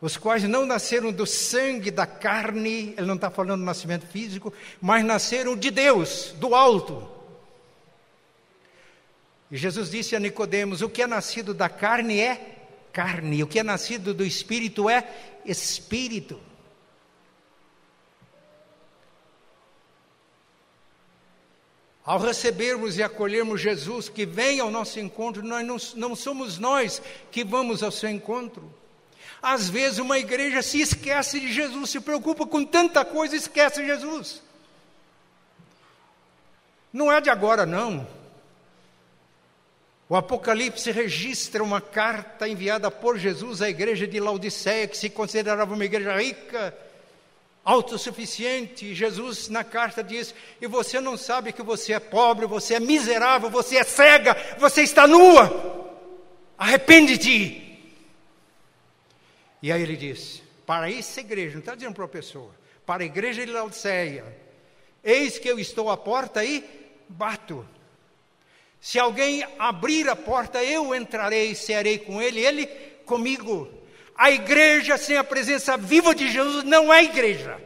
Os 0.02 0.18
quais 0.18 0.44
não 0.44 0.66
nasceram 0.66 1.12
do 1.12 1.26
sangue 1.26 1.90
da 1.90 2.06
carne, 2.06 2.94
ele 2.98 3.08
não 3.08 3.16
está 3.16 3.30
falando 3.30 3.62
do 3.62 3.66
nascimento 3.66 4.06
físico, 4.06 4.54
mas 4.82 5.04
nasceram 5.04 5.56
de 5.56 5.72
Deus, 5.72 6.34
do 6.38 6.54
alto. 6.54 7.10
E 9.50 9.58
Jesus 9.58 9.90
disse 9.90 10.16
a 10.16 10.20
Nicodemos: 10.20 10.82
o 10.82 10.90
que 10.90 11.02
é 11.02 11.08
nascido 11.08 11.54
da 11.54 11.70
carne 11.70 12.20
é 12.20 12.56
carne. 12.92 13.44
O 13.44 13.48
que 13.48 13.60
é 13.60 13.64
nascido 13.64 14.14
do 14.14 14.26
espírito 14.26 14.90
é 14.90 15.10
espírito. 15.46 16.40
Ao 22.06 22.20
recebermos 22.20 22.98
e 22.98 23.04
acolhermos 23.04 23.60
Jesus 23.60 24.08
que 24.08 24.28
vem 24.28 24.60
ao 24.60 24.70
nosso 24.70 25.00
encontro, 25.00 25.42
nós 25.42 25.66
não, 25.66 25.78
não 25.96 26.16
somos 26.16 26.60
nós 26.60 27.02
que 27.32 27.44
vamos 27.44 27.82
ao 27.82 27.92
seu 27.92 28.10
encontro. 28.10 28.72
Às 29.42 29.70
vezes 29.70 29.98
uma 29.98 30.20
igreja 30.20 30.62
se 30.62 30.80
esquece 30.80 31.40
de 31.40 31.52
Jesus, 31.52 31.90
se 31.90 32.00
preocupa 32.00 32.46
com 32.46 32.64
tanta 32.64 33.04
coisa 33.04 33.36
esquece 33.36 33.86
Jesus. 33.86 34.44
Não 36.94 37.12
é 37.12 37.20
de 37.20 37.30
agora, 37.30 37.66
não. 37.66 38.08
O 40.08 40.16
Apocalipse 40.16 40.92
registra 40.92 41.64
uma 41.64 41.82
carta 41.82 42.48
enviada 42.48 42.92
por 42.92 43.18
Jesus 43.18 43.64
à 43.64 43.70
igreja 43.70 44.06
de 44.06 44.20
Laodiceia, 44.20 44.88
que 44.88 44.96
se 44.96 45.10
considerava 45.10 45.74
uma 45.74 45.86
igreja 45.86 46.16
rica, 46.16 46.78
autossuficiente. 47.66 48.94
Jesus, 48.94 49.50
na 49.50 49.64
carta, 49.64 50.04
diz: 50.04 50.34
E 50.62 50.68
você 50.68 51.02
não 51.02 51.18
sabe 51.18 51.52
que 51.52 51.64
você 51.64 51.94
é 51.94 52.00
pobre, 52.00 52.46
você 52.46 52.76
é 52.76 52.80
miserável, 52.80 53.50
você 53.50 53.78
é 53.78 53.84
cega, 53.84 54.38
você 54.60 54.84
está 54.84 55.08
nua. 55.08 55.84
Arrepende-te. 56.58 57.64
E 59.62 59.72
aí 59.72 59.82
ele 59.82 59.98
diz: 59.98 60.44
Para 60.66 60.92
essa 60.92 61.20
igreja, 61.20 61.54
não 61.54 61.60
está 61.60 61.74
dizendo 61.74 61.96
para 61.96 62.04
uma 62.04 62.10
pessoa, 62.10 62.54
para 62.86 63.02
a 63.02 63.06
igreja 63.06 63.44
de 63.44 63.52
Laodiceia, 63.52 64.24
eis 65.04 65.40
que 65.40 65.50
eu 65.50 65.58
estou 65.58 65.90
à 65.90 65.98
porta 65.98 66.46
e 66.46 66.64
bato. 67.10 67.68
Se 68.80 69.00
alguém 69.00 69.44
abrir 69.58 70.08
a 70.08 70.16
porta, 70.16 70.64
eu 70.64 70.94
entrarei 70.94 71.56
cearei 71.56 71.98
com 71.98 72.22
ele, 72.22 72.40
ele 72.40 72.68
comigo. 73.04 73.68
A 74.16 74.32
igreja 74.32 74.98
sem 74.98 75.18
a 75.18 75.24
presença 75.24 75.76
viva 75.78 76.16
de 76.16 76.30
Jesus 76.32 76.64
não 76.64 76.94
é 76.94 77.04
igreja. 77.04 77.62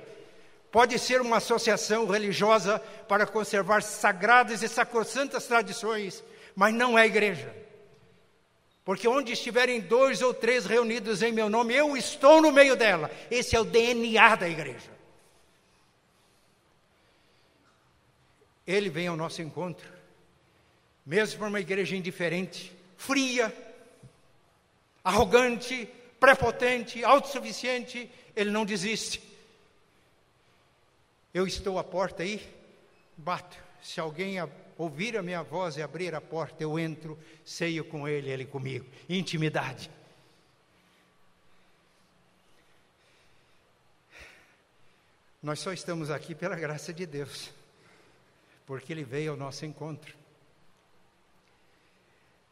Pode 0.71 0.97
ser 0.99 1.21
uma 1.21 1.37
associação 1.37 2.05
religiosa 2.07 2.79
para 3.07 3.25
conservar 3.25 3.81
sagradas 3.81 4.61
e 4.61 4.67
sacrossantas 4.67 5.45
tradições, 5.45 6.23
mas 6.55 6.73
não 6.73 6.97
é 6.97 7.05
igreja. 7.05 7.55
Porque 8.83 9.07
onde 9.07 9.33
estiverem 9.33 9.79
dois 9.79 10.21
ou 10.21 10.33
três 10.33 10.65
reunidos 10.65 11.21
em 11.21 11.31
meu 11.31 11.49
nome, 11.49 11.75
eu 11.75 11.95
estou 11.95 12.41
no 12.41 12.51
meio 12.51 12.75
dela. 12.75 13.11
Esse 13.29 13.55
é 13.55 13.59
o 13.59 13.65
DNA 13.65 14.35
da 14.35 14.49
igreja. 14.49 14.89
Ele 18.65 18.89
vem 18.89 19.07
ao 19.07 19.15
nosso 19.15 19.41
encontro 19.41 19.99
mesmo 21.09 21.39
para 21.39 21.47
uma 21.47 21.59
igreja 21.59 21.95
indiferente, 21.95 22.71
fria, 22.95 23.51
arrogante, 25.03 25.89
prepotente, 26.19 27.03
autossuficiente, 27.03 28.09
ele 28.35 28.51
não 28.51 28.65
desiste. 28.65 29.21
Eu 31.33 31.45
estou 31.47 31.77
à 31.77 31.83
porta 31.83 32.23
aí, 32.23 32.41
bato. 33.17 33.57
Se 33.81 33.99
alguém 33.99 34.35
ouvir 34.77 35.17
a 35.17 35.23
minha 35.23 35.41
voz 35.41 35.77
e 35.77 35.81
abrir 35.81 36.13
a 36.13 36.21
porta, 36.21 36.63
eu 36.63 36.77
entro, 36.77 37.17
ceio 37.45 37.85
com 37.85 38.07
ele, 38.07 38.29
ele 38.29 38.45
comigo. 38.45 38.85
Intimidade. 39.07 39.89
Nós 45.41 45.59
só 45.59 45.71
estamos 45.71 46.11
aqui 46.11 46.35
pela 46.35 46.55
graça 46.55 46.93
de 46.93 47.05
Deus, 47.05 47.49
porque 48.65 48.91
Ele 48.91 49.05
veio 49.05 49.31
ao 49.31 49.37
nosso 49.37 49.65
encontro. 49.65 50.17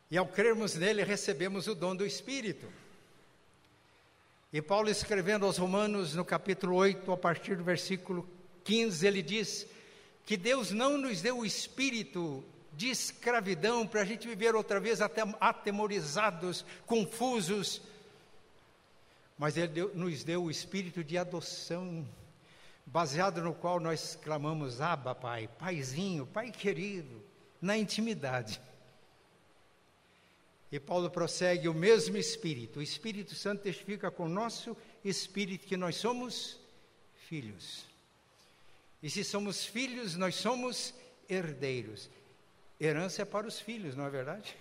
E 0.10 0.18
ao 0.18 0.26
crermos 0.26 0.76
nele, 0.76 1.04
recebemos 1.04 1.68
o 1.68 1.76
dom 1.76 1.94
do 1.94 2.06
Espírito. 2.06 2.66
E 4.52 4.62
Paulo, 4.62 4.90
escrevendo 4.90 5.46
aos 5.46 5.58
Romanos, 5.58 6.16
no 6.16 6.24
capítulo 6.24 6.76
8, 6.76 7.12
a 7.12 7.18
partir 7.18 7.58
do 7.58 7.66
versículo 7.66 8.26
15, 8.64 9.06
ele 9.06 9.22
diz 9.22 9.68
que 10.26 10.38
Deus 10.38 10.72
não 10.72 10.98
nos 10.98 11.22
deu 11.22 11.40
o 11.40 11.46
espírito 11.46 12.44
de 12.72 12.90
escravidão 12.90 13.86
para 13.86 14.02
a 14.02 14.06
gente 14.06 14.26
viver 14.26 14.56
outra 14.56 14.80
vez 14.80 15.02
até 15.02 15.24
atemorizados, 15.42 16.64
confusos, 16.86 17.82
mas 19.38 19.58
Ele 19.58 19.68
deu, 19.68 19.96
nos 19.96 20.24
deu 20.24 20.44
o 20.44 20.52
espírito 20.52 21.04
de 21.04 21.18
adoção, 21.18 22.08
baseado 22.86 23.42
no 23.42 23.54
qual 23.54 23.82
nós 23.82 24.18
clamamos: 24.22 24.80
Abba, 24.80 25.14
Pai, 25.14 25.50
Paizinho, 25.60 26.26
Pai 26.26 26.52
querido, 26.52 27.22
na 27.62 27.78
intimidade. 27.78 28.62
E 30.72 30.80
Paulo 30.80 31.10
prossegue: 31.10 31.68
o 31.68 31.74
mesmo 31.74 32.18
Espírito, 32.18 32.80
o 32.80 32.84
Espírito 32.84 33.36
Santo 33.36 33.64
testifica 33.64 34.12
com 34.12 34.26
o 34.26 34.30
nosso 34.30 34.76
espírito 35.04 35.66
que 35.66 35.78
nós 35.78 35.96
somos 35.96 36.60
filhos. 37.28 37.86
E 39.02 39.10
se 39.10 39.24
somos 39.24 39.66
filhos, 39.66 40.16
nós 40.16 40.36
somos 40.36 40.94
herdeiros. 41.30 42.10
Herança 42.80 43.22
é 43.22 43.26
para 43.26 43.48
os 43.48 43.60
filhos, 43.60 43.96
não 43.96 44.06
é 44.06 44.10
verdade? 44.10 44.56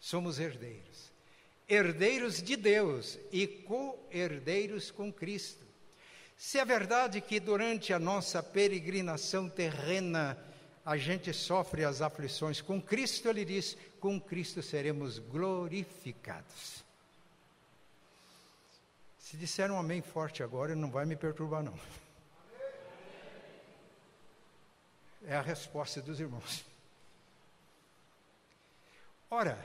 Somos 0.00 0.38
herdeiros. 0.38 1.12
Herdeiros 1.68 2.42
de 2.42 2.56
Deus 2.56 3.18
e 3.32 3.46
co-herdeiros 3.46 4.90
com 4.90 5.12
Cristo. 5.12 5.64
Se 6.36 6.58
é 6.58 6.64
verdade 6.64 7.20
que 7.20 7.40
durante 7.40 7.92
a 7.92 7.98
nossa 7.98 8.42
peregrinação 8.42 9.48
terrena, 9.48 10.38
a 10.86 10.96
gente 10.96 11.32
sofre 11.32 11.84
as 11.84 12.00
aflições. 12.00 12.60
Com 12.60 12.80
Cristo, 12.80 13.28
ele 13.28 13.44
diz: 13.44 13.76
com 13.98 14.20
Cristo 14.20 14.62
seremos 14.62 15.18
glorificados. 15.18 16.84
Se 19.18 19.36
disser 19.36 19.72
um 19.72 19.78
amém 19.78 20.00
forte 20.00 20.44
agora, 20.44 20.76
não 20.76 20.88
vai 20.88 21.04
me 21.04 21.16
perturbar, 21.16 21.64
não. 21.64 21.76
É 25.26 25.34
a 25.34 25.42
resposta 25.42 26.00
dos 26.00 26.20
irmãos. 26.20 26.64
Ora, 29.28 29.58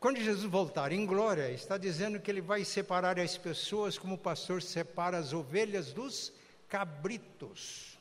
quando 0.00 0.16
Jesus 0.16 0.50
voltar 0.50 0.90
em 0.90 1.04
glória, 1.04 1.50
está 1.50 1.76
dizendo 1.76 2.18
que 2.18 2.30
ele 2.30 2.40
vai 2.40 2.64
separar 2.64 3.20
as 3.20 3.36
pessoas 3.36 3.98
como 3.98 4.14
o 4.14 4.18
pastor 4.18 4.62
separa 4.62 5.18
as 5.18 5.34
ovelhas 5.34 5.92
dos 5.92 6.32
cabritos. 6.66 7.91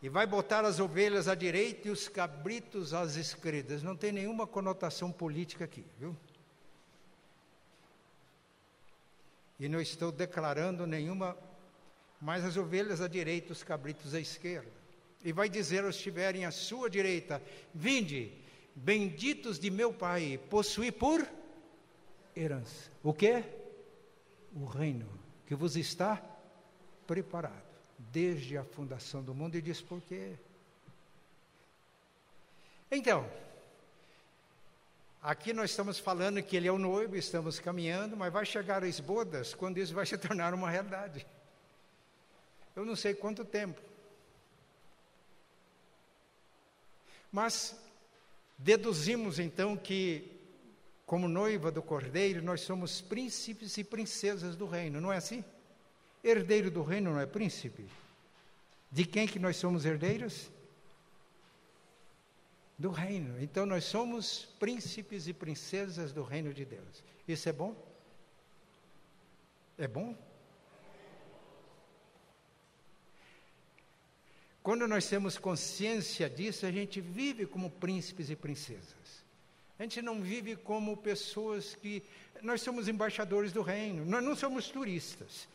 E 0.00 0.08
vai 0.08 0.26
botar 0.26 0.64
as 0.64 0.78
ovelhas 0.78 1.26
à 1.26 1.34
direita 1.34 1.88
e 1.88 1.90
os 1.90 2.08
cabritos 2.08 2.94
às 2.94 3.16
esquerdas. 3.16 3.82
Não 3.82 3.96
tem 3.96 4.12
nenhuma 4.12 4.46
conotação 4.46 5.10
política 5.10 5.64
aqui, 5.64 5.84
viu? 5.98 6.16
E 9.58 9.68
não 9.68 9.80
estou 9.80 10.12
declarando 10.12 10.86
nenhuma, 10.86 11.36
mas 12.20 12.44
as 12.44 12.56
ovelhas 12.56 13.00
à 13.00 13.08
direita, 13.08 13.52
os 13.52 13.64
cabritos 13.64 14.14
à 14.14 14.20
esquerda. 14.20 14.70
E 15.24 15.32
vai 15.32 15.48
dizer 15.48 15.84
aos 15.84 15.96
que 15.96 15.98
estiverem 15.98 16.44
à 16.44 16.52
sua 16.52 16.88
direita: 16.88 17.42
Vinde, 17.74 18.30
benditos 18.76 19.58
de 19.58 19.68
meu 19.68 19.92
Pai, 19.92 20.38
possuí 20.48 20.92
por 20.92 21.28
herança. 22.36 22.88
O 23.02 23.12
que? 23.12 23.42
O 24.54 24.64
reino 24.64 25.08
que 25.44 25.56
vos 25.56 25.76
está 25.76 26.22
preparado 27.04 27.67
desde 28.12 28.56
a 28.56 28.64
fundação 28.64 29.22
do 29.22 29.34
mundo 29.34 29.56
e 29.56 29.62
diz 29.62 29.80
por 29.80 30.00
quê. 30.02 30.34
Então, 32.90 33.30
aqui 35.22 35.52
nós 35.52 35.70
estamos 35.70 35.98
falando 35.98 36.42
que 36.42 36.56
ele 36.56 36.68
é 36.68 36.72
o 36.72 36.78
noivo, 36.78 37.16
estamos 37.16 37.60
caminhando, 37.60 38.16
mas 38.16 38.32
vai 38.32 38.46
chegar 38.46 38.82
as 38.82 38.98
bodas 38.98 39.54
quando 39.54 39.78
isso 39.78 39.94
vai 39.94 40.06
se 40.06 40.16
tornar 40.18 40.54
uma 40.54 40.70
realidade. 40.70 41.26
Eu 42.74 42.84
não 42.84 42.96
sei 42.96 43.14
quanto 43.14 43.44
tempo. 43.44 43.80
Mas 47.30 47.78
deduzimos 48.56 49.38
então 49.38 49.76
que, 49.76 50.32
como 51.04 51.28
noiva 51.28 51.70
do 51.70 51.82
cordeiro, 51.82 52.42
nós 52.42 52.62
somos 52.62 53.02
príncipes 53.02 53.76
e 53.76 53.84
princesas 53.84 54.56
do 54.56 54.66
reino, 54.66 55.00
não 55.00 55.12
é 55.12 55.18
assim? 55.18 55.44
Herdeiro 56.22 56.70
do 56.70 56.82
reino 56.82 57.12
não 57.12 57.20
é 57.20 57.26
príncipe? 57.26 57.86
De 58.90 59.04
quem 59.04 59.26
que 59.26 59.38
nós 59.38 59.56
somos 59.56 59.84
herdeiros? 59.84 60.50
Do 62.78 62.90
reino. 62.90 63.40
Então 63.42 63.66
nós 63.66 63.84
somos 63.84 64.46
príncipes 64.58 65.28
e 65.28 65.32
princesas 65.32 66.12
do 66.12 66.22
reino 66.22 66.52
de 66.54 66.64
Deus. 66.64 67.02
Isso 67.26 67.48
é 67.48 67.52
bom? 67.52 67.76
É 69.76 69.86
bom? 69.86 70.16
Quando 74.62 74.86
nós 74.86 75.08
temos 75.08 75.38
consciência 75.38 76.28
disso, 76.28 76.66
a 76.66 76.70
gente 76.70 77.00
vive 77.00 77.46
como 77.46 77.70
príncipes 77.70 78.28
e 78.28 78.36
princesas. 78.36 79.24
A 79.78 79.82
gente 79.82 80.02
não 80.02 80.20
vive 80.20 80.56
como 80.56 80.96
pessoas 80.96 81.74
que. 81.74 82.02
Nós 82.42 82.60
somos 82.60 82.88
embaixadores 82.88 83.52
do 83.52 83.62
reino, 83.62 84.04
nós 84.04 84.22
não 84.22 84.36
somos 84.36 84.68
turistas. 84.68 85.48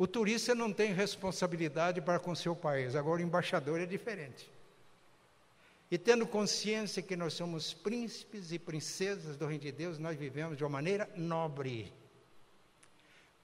O 0.00 0.06
turista 0.06 0.54
não 0.54 0.72
tem 0.72 0.94
responsabilidade 0.94 2.00
para 2.00 2.18
com 2.18 2.34
seu 2.34 2.56
país, 2.56 2.96
agora 2.96 3.20
o 3.20 3.22
embaixador 3.22 3.78
é 3.78 3.84
diferente. 3.84 4.50
E 5.90 5.98
tendo 5.98 6.26
consciência 6.26 7.02
que 7.02 7.14
nós 7.14 7.34
somos 7.34 7.74
príncipes 7.74 8.50
e 8.50 8.58
princesas 8.58 9.36
do 9.36 9.44
Reino 9.44 9.64
de 9.64 9.70
Deus, 9.70 9.98
nós 9.98 10.16
vivemos 10.16 10.56
de 10.56 10.64
uma 10.64 10.70
maneira 10.70 11.06
nobre. 11.18 11.92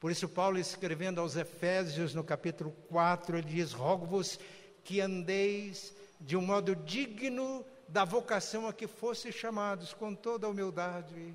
Por 0.01 0.11
isso, 0.11 0.27
Paulo, 0.31 0.59
escrevendo 0.59 1.21
aos 1.21 1.37
Efésios, 1.37 2.15
no 2.15 2.25
capítulo 2.25 2.75
4, 2.89 3.37
ele 3.37 3.49
diz: 3.49 3.75
Rogo-vos 3.75 4.41
que 4.83 4.99
andeis 4.99 5.93
de 6.19 6.39
um 6.39 6.41
modo 6.41 6.75
digno 6.75 7.67
da 7.87 8.07
vocação 8.07 8.67
a 8.67 8.73
que 8.73 8.87
fosse 8.87 9.31
chamados, 9.31 9.93
com 9.93 10.15
toda 10.15 10.49
humildade, 10.49 11.35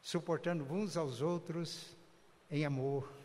suportando 0.00 0.62
uns 0.72 0.96
aos 0.96 1.20
outros 1.20 1.96
em 2.48 2.64
amor, 2.64 3.18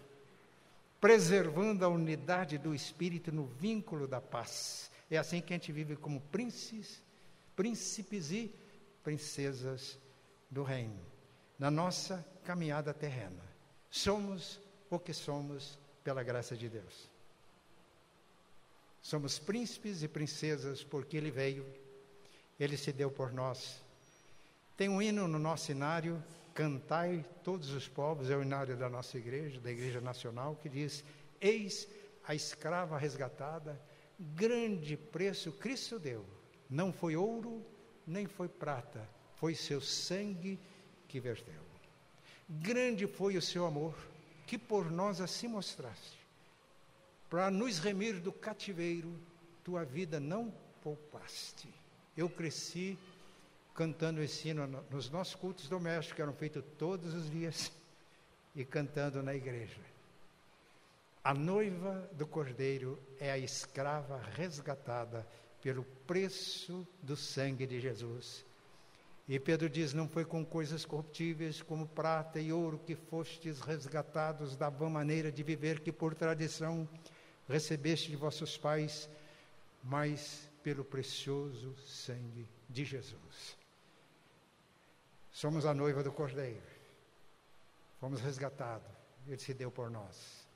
preservando 1.06 1.86
a 1.86 1.88
unidade 1.88 2.58
do 2.58 2.74
espírito 2.74 3.32
no 3.32 3.46
vínculo 3.46 4.08
da 4.08 4.20
paz. 4.20 4.90
É 5.08 5.18
assim 5.18 5.40
que 5.40 5.54
a 5.54 5.56
gente 5.56 5.72
vive 5.72 5.96
como 5.96 6.20
príncipes, 6.20 7.00
príncipes 7.56 8.32
e 8.32 8.52
princesas 9.04 10.00
do 10.50 10.64
reino, 10.64 11.00
na 11.60 11.70
nossa 11.70 12.26
caminhada 12.44 12.92
terrena. 12.92 13.44
Somos 13.88 14.60
o 14.90 14.98
que 14.98 15.14
somos 15.14 15.78
pela 16.04 16.24
graça 16.24 16.58
de 16.58 16.68
Deus. 16.68 17.08
Somos 19.00 19.38
príncipes 19.38 20.02
e 20.02 20.08
princesas 20.08 20.84
porque 20.84 21.18
Ele 21.18 21.30
veio, 21.30 21.72
Ele 22.60 22.78
se 22.78 22.92
deu 22.92 23.12
por 23.12 23.32
nós. 23.32 23.80
Tem 24.76 24.90
um 24.90 25.00
hino 25.00 25.28
no 25.28 25.38
nosso 25.38 25.68
cenário, 25.68 26.20
Cantai 26.56 27.24
todos 27.44 27.70
os 27.70 27.88
povos, 27.88 28.32
é 28.32 28.36
o 28.36 28.42
hinário 28.42 28.76
da 28.76 28.90
nossa 28.90 29.16
igreja, 29.18 29.60
da 29.60 29.72
Igreja 29.72 30.02
Nacional, 30.02 30.56
que 30.56 30.68
diz: 30.68 31.04
Eis 31.40 31.88
a 32.24 32.34
escrava 32.34 32.98
resgatada, 32.98 33.80
grande 34.20 34.98
preço 34.98 35.52
Cristo 35.52 36.00
deu. 36.00 36.26
Não 36.68 36.92
foi 36.92 37.16
ouro, 37.16 37.64
nem 38.08 38.26
foi 38.26 38.48
prata, 38.48 39.08
foi 39.36 39.54
seu 39.54 39.80
sangue 39.80 40.60
que 41.08 41.20
verteu. 41.20 41.62
Grande 42.50 43.06
foi 43.06 43.38
o 43.38 43.42
seu 43.42 43.68
amor, 43.68 43.96
que 44.48 44.58
por 44.58 44.90
nós 44.90 45.22
assim 45.22 45.48
mostraste 45.48 46.26
para 47.30 47.52
nos 47.52 47.80
remir 47.80 48.20
do 48.20 48.32
cativeiro, 48.32 49.14
tua 49.62 49.84
vida 49.84 50.20
não 50.20 50.54
poupaste. 50.82 51.68
Eu 52.16 52.30
cresci 52.30 52.98
cantando 53.76 54.22
esse 54.22 54.50
hino 54.50 54.66
nos 54.90 55.10
nossos 55.10 55.36
cultos 55.36 55.68
domésticos, 55.68 56.16
que 56.16 56.22
eram 56.22 56.34
feitos 56.34 56.64
todos 56.78 57.14
os 57.14 57.30
dias, 57.30 57.72
e 58.56 58.64
cantando 58.64 59.22
na 59.22 59.36
igreja. 59.36 59.82
A 61.22 61.34
noiva 61.34 62.10
do 62.14 62.26
cordeiro 62.26 62.98
é 63.20 63.30
a 63.32 63.38
escrava 63.38 64.18
resgatada 64.36 65.28
pelo 65.62 65.84
preço 66.08 66.88
do 67.02 67.18
sangue 67.18 67.68
de 67.68 67.82
Jesus. 67.82 68.46
E 69.28 69.40
Pedro 69.40 69.68
diz: 69.68 69.92
Não 69.92 70.08
foi 70.08 70.24
com 70.24 70.46
coisas 70.46 70.86
corruptíveis 70.86 71.62
como 71.62 71.88
prata 71.88 72.40
e 72.40 72.54
ouro 72.54 72.80
que 72.80 72.96
fostes 72.96 73.60
resgatados 73.60 74.56
da 74.56 74.70
vã 74.70 74.88
maneira 74.88 75.32
de 75.32 75.44
viver 75.44 75.80
que 75.80 75.92
por 75.92 76.14
tradição 76.14 76.88
recebeste 77.50 78.12
de 78.12 78.16
vossos 78.16 78.56
pais, 78.56 79.10
mas 79.84 80.50
pelo 80.64 80.86
precioso 80.86 81.76
sangue 81.78 82.48
de 82.70 82.86
Jesus. 82.86 83.65
Somos 85.36 85.66
a 85.66 85.74
noiva 85.74 86.02
do 86.02 86.14
Cordeiro. 86.14 86.64
Fomos 88.00 88.22
resgatados. 88.22 88.88
Ele 89.28 89.38
se 89.38 89.54
deu 89.54 89.70
por 89.70 89.90
nós. 89.92 90.48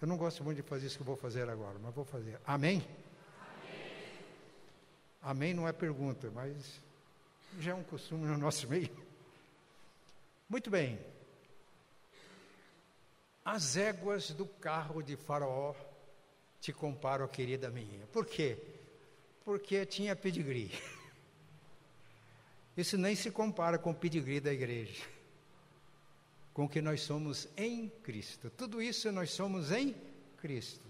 Eu 0.00 0.08
não 0.08 0.16
gosto 0.16 0.42
muito 0.42 0.62
de 0.62 0.62
fazer 0.62 0.86
isso 0.86 0.96
que 0.96 1.02
eu 1.02 1.06
vou 1.06 1.14
fazer 1.16 1.46
agora, 1.46 1.78
mas 1.78 1.94
vou 1.94 2.02
fazer. 2.02 2.40
Amém? 2.46 2.82
Amém, 3.38 4.08
Amém 5.20 5.54
não 5.54 5.68
é 5.68 5.74
pergunta, 5.74 6.30
mas 6.30 6.80
já 7.60 7.72
é 7.72 7.74
um 7.74 7.82
costume 7.82 8.24
no 8.24 8.38
nosso 8.38 8.66
meio. 8.66 8.96
Muito 10.48 10.70
bem. 10.70 10.98
As 13.44 13.76
éguas 13.76 14.30
do 14.30 14.46
carro 14.46 15.02
de 15.02 15.16
Faraó 15.16 15.74
te 16.62 16.72
comparo, 16.72 17.28
querida 17.28 17.68
minha. 17.68 18.06
Por 18.06 18.24
quê? 18.24 18.56
Porque 19.44 19.84
tinha 19.84 20.16
pedigree. 20.16 20.72
Isso 22.76 22.96
nem 22.96 23.14
se 23.14 23.30
compara 23.30 23.78
com 23.78 23.90
o 23.90 23.94
pedigree 23.94 24.40
da 24.40 24.52
igreja. 24.52 25.04
Com 26.54 26.64
o 26.64 26.68
que 26.68 26.80
nós 26.80 27.02
somos 27.02 27.48
em 27.56 27.88
Cristo. 28.02 28.50
Tudo 28.50 28.80
isso 28.80 29.10
nós 29.12 29.30
somos 29.30 29.70
em 29.70 29.94
Cristo. 30.38 30.86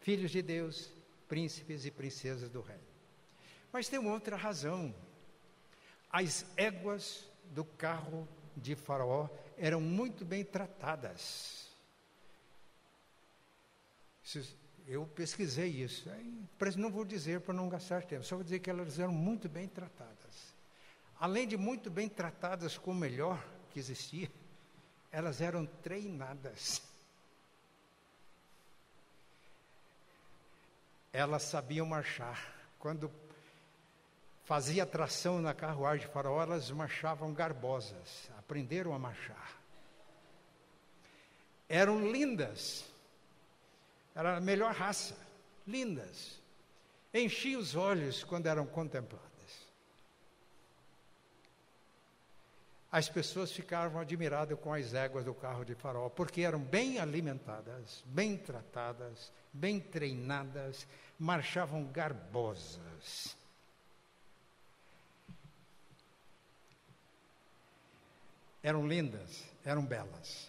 Filhos 0.00 0.30
de 0.30 0.42
Deus, 0.42 0.90
príncipes 1.28 1.84
e 1.84 1.90
princesas 1.90 2.50
do 2.50 2.60
reino. 2.60 2.82
Mas 3.72 3.88
tem 3.88 3.98
outra 3.98 4.36
razão. 4.36 4.94
As 6.10 6.46
éguas 6.56 7.28
do 7.46 7.64
carro 7.64 8.28
de 8.56 8.74
Faraó 8.74 9.28
eram 9.58 9.80
muito 9.80 10.24
bem 10.24 10.44
tratadas. 10.44 11.66
Eu 14.86 15.06
pesquisei 15.06 15.68
isso. 15.68 16.08
Não 16.76 16.90
vou 16.90 17.04
dizer 17.04 17.40
para 17.40 17.54
não 17.54 17.68
gastar 17.68 18.04
tempo, 18.04 18.24
só 18.24 18.36
vou 18.36 18.44
dizer 18.44 18.60
que 18.60 18.70
elas 18.70 18.98
eram 18.98 19.12
muito 19.12 19.48
bem 19.48 19.68
tratadas. 19.68 20.55
Além 21.18 21.46
de 21.46 21.56
muito 21.56 21.90
bem 21.90 22.08
tratadas 22.08 22.76
com 22.76 22.90
o 22.90 22.94
melhor 22.94 23.42
que 23.70 23.78
existia, 23.78 24.30
elas 25.10 25.40
eram 25.40 25.64
treinadas. 25.66 26.82
Elas 31.12 31.42
sabiam 31.42 31.86
marchar. 31.86 32.54
Quando 32.78 33.10
fazia 34.44 34.84
tração 34.84 35.40
na 35.40 35.54
carruagem 35.54 36.06
de 36.06 36.12
faraó, 36.12 36.42
elas 36.42 36.70
marchavam 36.70 37.32
garbosas, 37.32 38.30
aprenderam 38.38 38.92
a 38.92 38.98
marchar. 38.98 39.56
Eram 41.68 42.12
lindas 42.12 42.84
era 44.16 44.38
a 44.38 44.40
melhor 44.40 44.74
raça, 44.74 45.14
lindas. 45.66 46.40
Enchia 47.12 47.58
os 47.58 47.76
olhos 47.76 48.24
quando 48.24 48.46
eram 48.46 48.64
contempladas. 48.64 49.35
As 52.96 53.10
pessoas 53.10 53.52
ficavam 53.52 54.00
admiradas 54.00 54.58
com 54.58 54.72
as 54.72 54.94
éguas 54.94 55.22
do 55.22 55.34
carro 55.34 55.66
de 55.66 55.74
farol, 55.74 56.08
porque 56.08 56.40
eram 56.40 56.58
bem 56.58 56.98
alimentadas, 56.98 58.02
bem 58.06 58.38
tratadas, 58.38 59.30
bem 59.52 59.78
treinadas, 59.78 60.88
marchavam 61.18 61.84
garbosas. 61.84 63.36
Eram 68.62 68.88
lindas, 68.88 69.44
eram 69.62 69.84
belas. 69.84 70.48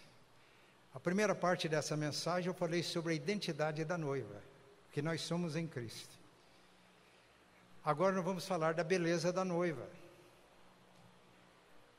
A 0.93 1.01
primeira 1.01 1.35
parte 1.35 1.67
dessa 1.67 1.97
mensagem 1.97 2.47
eu 2.47 2.53
falei 2.53 2.81
sobre 2.81 3.11
a 3.11 3.15
identidade 3.17 3.83
da 3.83 3.97
noiva, 3.97 4.41
que 4.93 5.01
nós 5.01 5.19
somos 5.19 5.57
em 5.57 5.67
Cristo. 5.67 6.15
Agora 7.83 8.15
nós 8.15 8.23
vamos 8.23 8.47
falar 8.47 8.73
da 8.73 8.85
beleza 8.85 9.33
da 9.33 9.43
noiva. 9.43 9.96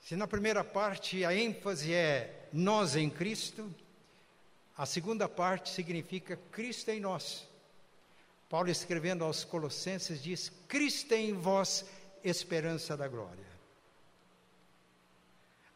Se 0.08 0.16
na 0.16 0.26
primeira 0.26 0.64
parte 0.64 1.22
a 1.22 1.34
ênfase 1.34 1.92
é 1.92 2.48
nós 2.50 2.96
em 2.96 3.10
Cristo, 3.10 3.70
a 4.74 4.86
segunda 4.86 5.28
parte 5.28 5.68
significa 5.68 6.34
Cristo 6.50 6.88
em 6.88 6.98
nós. 6.98 7.46
Paulo 8.48 8.70
escrevendo 8.70 9.22
aos 9.22 9.44
Colossenses 9.44 10.22
diz: 10.22 10.50
Cristo 10.66 11.12
em 11.12 11.34
vós, 11.34 11.84
esperança 12.24 12.96
da 12.96 13.06
glória. 13.06 13.44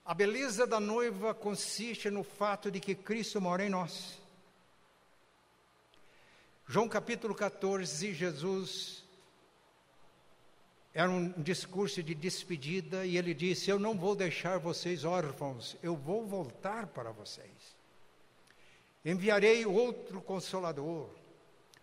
A 0.03 0.14
beleza 0.14 0.66
da 0.66 0.81
noiva 0.81 1.35
consiste 1.35 2.09
no 2.09 2.25
fato 2.25 2.71
de 2.71 2.81
que 2.81 2.95
Cristo 2.95 3.38
mora 3.38 3.66
em 3.66 3.68
nós. 3.68 4.18
João 6.66 6.88
capítulo 6.88 7.35
14, 7.35 8.14
Jesus 8.14 9.02
era 10.95 11.11
um 11.11 11.31
discurso 11.43 12.03
de 12.03 12.15
despedida 12.15 13.07
e 13.07 13.17
ele 13.17 13.33
disse: 13.33 13.71
Eu 13.71 13.79
não 13.79 13.97
vou 13.97 14.15
deixar 14.15 14.59
vocês 14.59 15.05
órfãos, 15.05 15.77
eu 15.83 15.97
vou 15.97 16.27
voltar 16.27 16.87
para 16.89 17.11
vocês. 17.11 17.77
Enviarei 19.05 19.65
outro 19.65 20.21
consolador, 20.21 21.09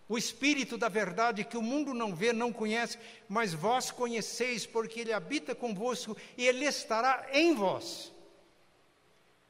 o 0.07 0.17
Espírito 0.17 0.77
da 0.77 0.89
verdade 0.89 1.43
que 1.43 1.57
o 1.57 1.61
mundo 1.61 1.93
não 1.93 2.15
vê, 2.15 2.33
não 2.33 2.51
conhece, 2.51 2.97
mas 3.27 3.53
vós 3.53 3.91
conheceis, 3.91 4.65
porque 4.65 5.01
ele 5.01 5.13
habita 5.13 5.53
convosco 5.53 6.15
e 6.35 6.47
ele 6.47 6.65
estará 6.65 7.27
em 7.31 7.53
vós. 7.53 8.11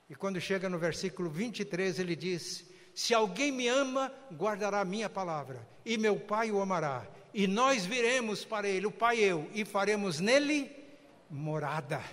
E 0.09 0.15
quando 0.15 0.41
chega 0.41 0.67
no 0.67 0.79
versículo 0.79 1.29
23, 1.29 1.99
ele 1.99 2.15
diz: 2.15 2.65
Se 2.93 3.13
alguém 3.13 3.51
me 3.51 3.67
ama, 3.67 4.11
guardará 4.33 4.81
a 4.81 4.85
minha 4.85 5.09
palavra, 5.09 5.65
e 5.85 5.97
meu 5.97 6.19
Pai 6.19 6.51
o 6.51 6.61
amará, 6.61 7.07
e 7.33 7.47
nós 7.47 7.85
viremos 7.85 8.43
para 8.43 8.67
ele, 8.67 8.87
o 8.87 8.91
Pai 8.91 9.19
e 9.19 9.23
eu, 9.23 9.49
e 9.53 9.63
faremos 9.63 10.19
nele 10.19 10.71
morada. 11.29 12.03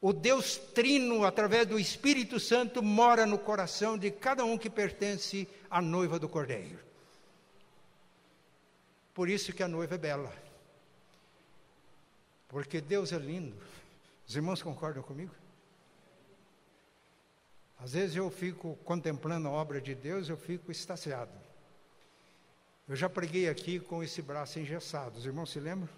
O 0.00 0.12
Deus 0.12 0.56
Trino, 0.56 1.24
através 1.24 1.66
do 1.66 1.78
Espírito 1.78 2.38
Santo, 2.38 2.82
mora 2.82 3.26
no 3.26 3.38
coração 3.38 3.98
de 3.98 4.10
cada 4.10 4.44
um 4.44 4.56
que 4.56 4.70
pertence 4.70 5.48
à 5.70 5.80
noiva 5.80 6.18
do 6.18 6.28
Cordeiro. 6.28 6.78
Por 9.14 9.28
isso 9.28 9.52
que 9.52 9.62
a 9.62 9.68
noiva 9.68 9.94
é 9.94 9.98
bela. 9.98 10.32
Porque 12.48 12.80
Deus 12.80 13.12
é 13.12 13.18
lindo. 13.18 13.56
Os 14.28 14.36
irmãos 14.36 14.62
concordam 14.62 15.02
comigo? 15.02 15.34
Às 17.78 17.92
vezes 17.92 18.16
eu 18.16 18.30
fico 18.30 18.76
contemplando 18.84 19.48
a 19.48 19.50
obra 19.50 19.80
de 19.80 19.94
Deus, 19.94 20.28
eu 20.28 20.36
fico 20.36 20.70
extasiado. 20.70 21.45
Eu 22.88 22.94
já 22.94 23.08
preguei 23.08 23.48
aqui 23.48 23.80
com 23.80 24.02
esse 24.02 24.22
braço 24.22 24.60
engessado. 24.60 25.18
Os 25.18 25.26
irmãos 25.26 25.50
se 25.50 25.58
lembram? 25.58 25.88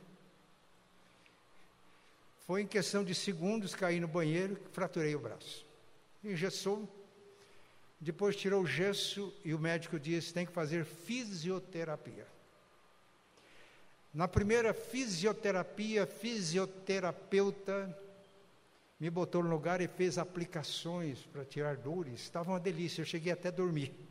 Foi 2.47 2.63
em 2.63 2.67
questão 2.67 3.05
de 3.05 3.15
segundos 3.15 3.75
caí 3.75 4.01
no 4.01 4.09
banheiro 4.09 4.59
fraturei 4.73 5.15
o 5.15 5.21
braço. 5.21 5.67
Engessou. 6.25 6.89
Depois 8.01 8.37
tirou 8.37 8.63
o 8.63 8.67
gesso 8.67 9.35
e 9.45 9.53
o 9.53 9.59
médico 9.59 10.01
disse: 10.01 10.33
tem 10.33 10.47
que 10.47 10.53
fazer 10.53 10.87
fisioterapia. 10.87 12.27
Na 14.15 14.27
primeira 14.27 14.73
fisioterapia, 14.73 16.07
fisioterapeuta 16.07 17.95
me 18.99 19.11
botou 19.11 19.43
no 19.43 19.51
lugar 19.51 19.83
e 19.83 19.87
fez 19.87 20.17
aplicações 20.17 21.21
para 21.27 21.45
tirar 21.45 21.77
dores. 21.77 22.21
Estava 22.21 22.51
uma 22.51 22.59
delícia, 22.59 23.03
eu 23.03 23.07
cheguei 23.07 23.33
até 23.33 23.49
a 23.49 23.53
dormir. 23.53 24.08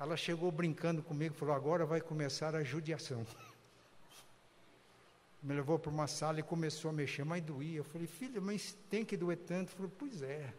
Ela 0.00 0.16
chegou 0.16 0.50
brincando 0.50 1.02
comigo, 1.02 1.34
falou: 1.34 1.54
agora 1.54 1.84
vai 1.84 2.00
começar 2.00 2.56
a 2.56 2.64
judiação. 2.64 3.24
Me 5.42 5.54
levou 5.54 5.78
para 5.78 5.90
uma 5.90 6.06
sala 6.06 6.40
e 6.40 6.42
começou 6.42 6.90
a 6.90 6.92
mexer, 6.92 7.22
mas 7.22 7.42
doía. 7.42 7.78
Eu 7.78 7.84
falei, 7.84 8.06
filha, 8.06 8.40
mas 8.40 8.74
tem 8.88 9.04
que 9.04 9.14
doer 9.14 9.36
tanto? 9.36 9.72
Falei, 9.72 9.92
pois 9.98 10.22
é. 10.22 10.54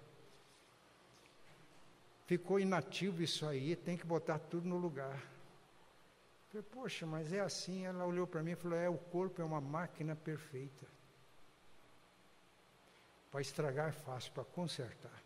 Ficou 2.27 2.59
inativo 2.59 3.23
isso 3.23 3.47
aí, 3.47 3.75
tem 3.75 3.97
que 3.97 4.05
botar 4.05 4.37
tudo 4.37 4.69
no 4.69 4.77
lugar. 4.77 5.17
Eu 6.53 6.61
falei, 6.61 6.67
poxa, 6.71 7.07
mas 7.07 7.33
é 7.33 7.39
assim. 7.39 7.85
Ela 7.85 8.05
olhou 8.05 8.27
para 8.27 8.43
mim 8.43 8.51
e 8.51 8.55
falou: 8.55 8.77
é, 8.77 8.87
o 8.87 8.97
corpo 8.97 9.41
é 9.41 9.45
uma 9.45 9.59
máquina 9.59 10.15
perfeita. 10.15 10.85
Para 13.31 13.41
estragar 13.41 13.89
é 13.89 13.91
fácil, 13.91 14.31
para 14.33 14.43
consertar. 14.43 15.19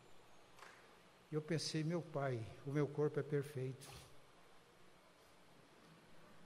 Eu 1.30 1.42
pensei, 1.42 1.84
meu 1.84 2.02
pai, 2.02 2.42
o 2.66 2.72
meu 2.72 2.88
corpo 2.88 3.20
é 3.20 3.24
perfeito. 3.24 4.05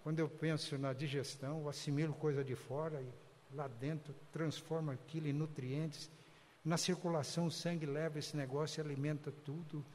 Quando 0.10 0.18
eu 0.18 0.28
penso 0.28 0.76
na 0.76 0.92
digestão, 0.92 1.60
eu 1.60 1.70
assimilo 1.70 2.16
coisa 2.16 2.44
de 2.44 2.56
fora 2.56 3.00
e 3.00 3.56
lá 3.56 3.68
dentro 3.68 4.12
transforma 4.32 4.94
aquilo 4.94 5.28
em 5.28 5.34
nutrientes. 5.34 6.10
Na 6.66 6.78
circulação, 6.78 7.46
o 7.46 7.52
sangue 7.52 7.86
leva 7.86 8.18
esse 8.18 8.36
negócio 8.36 8.82
e 8.82 8.84
alimenta 8.84 9.32
tudo. 9.46 9.86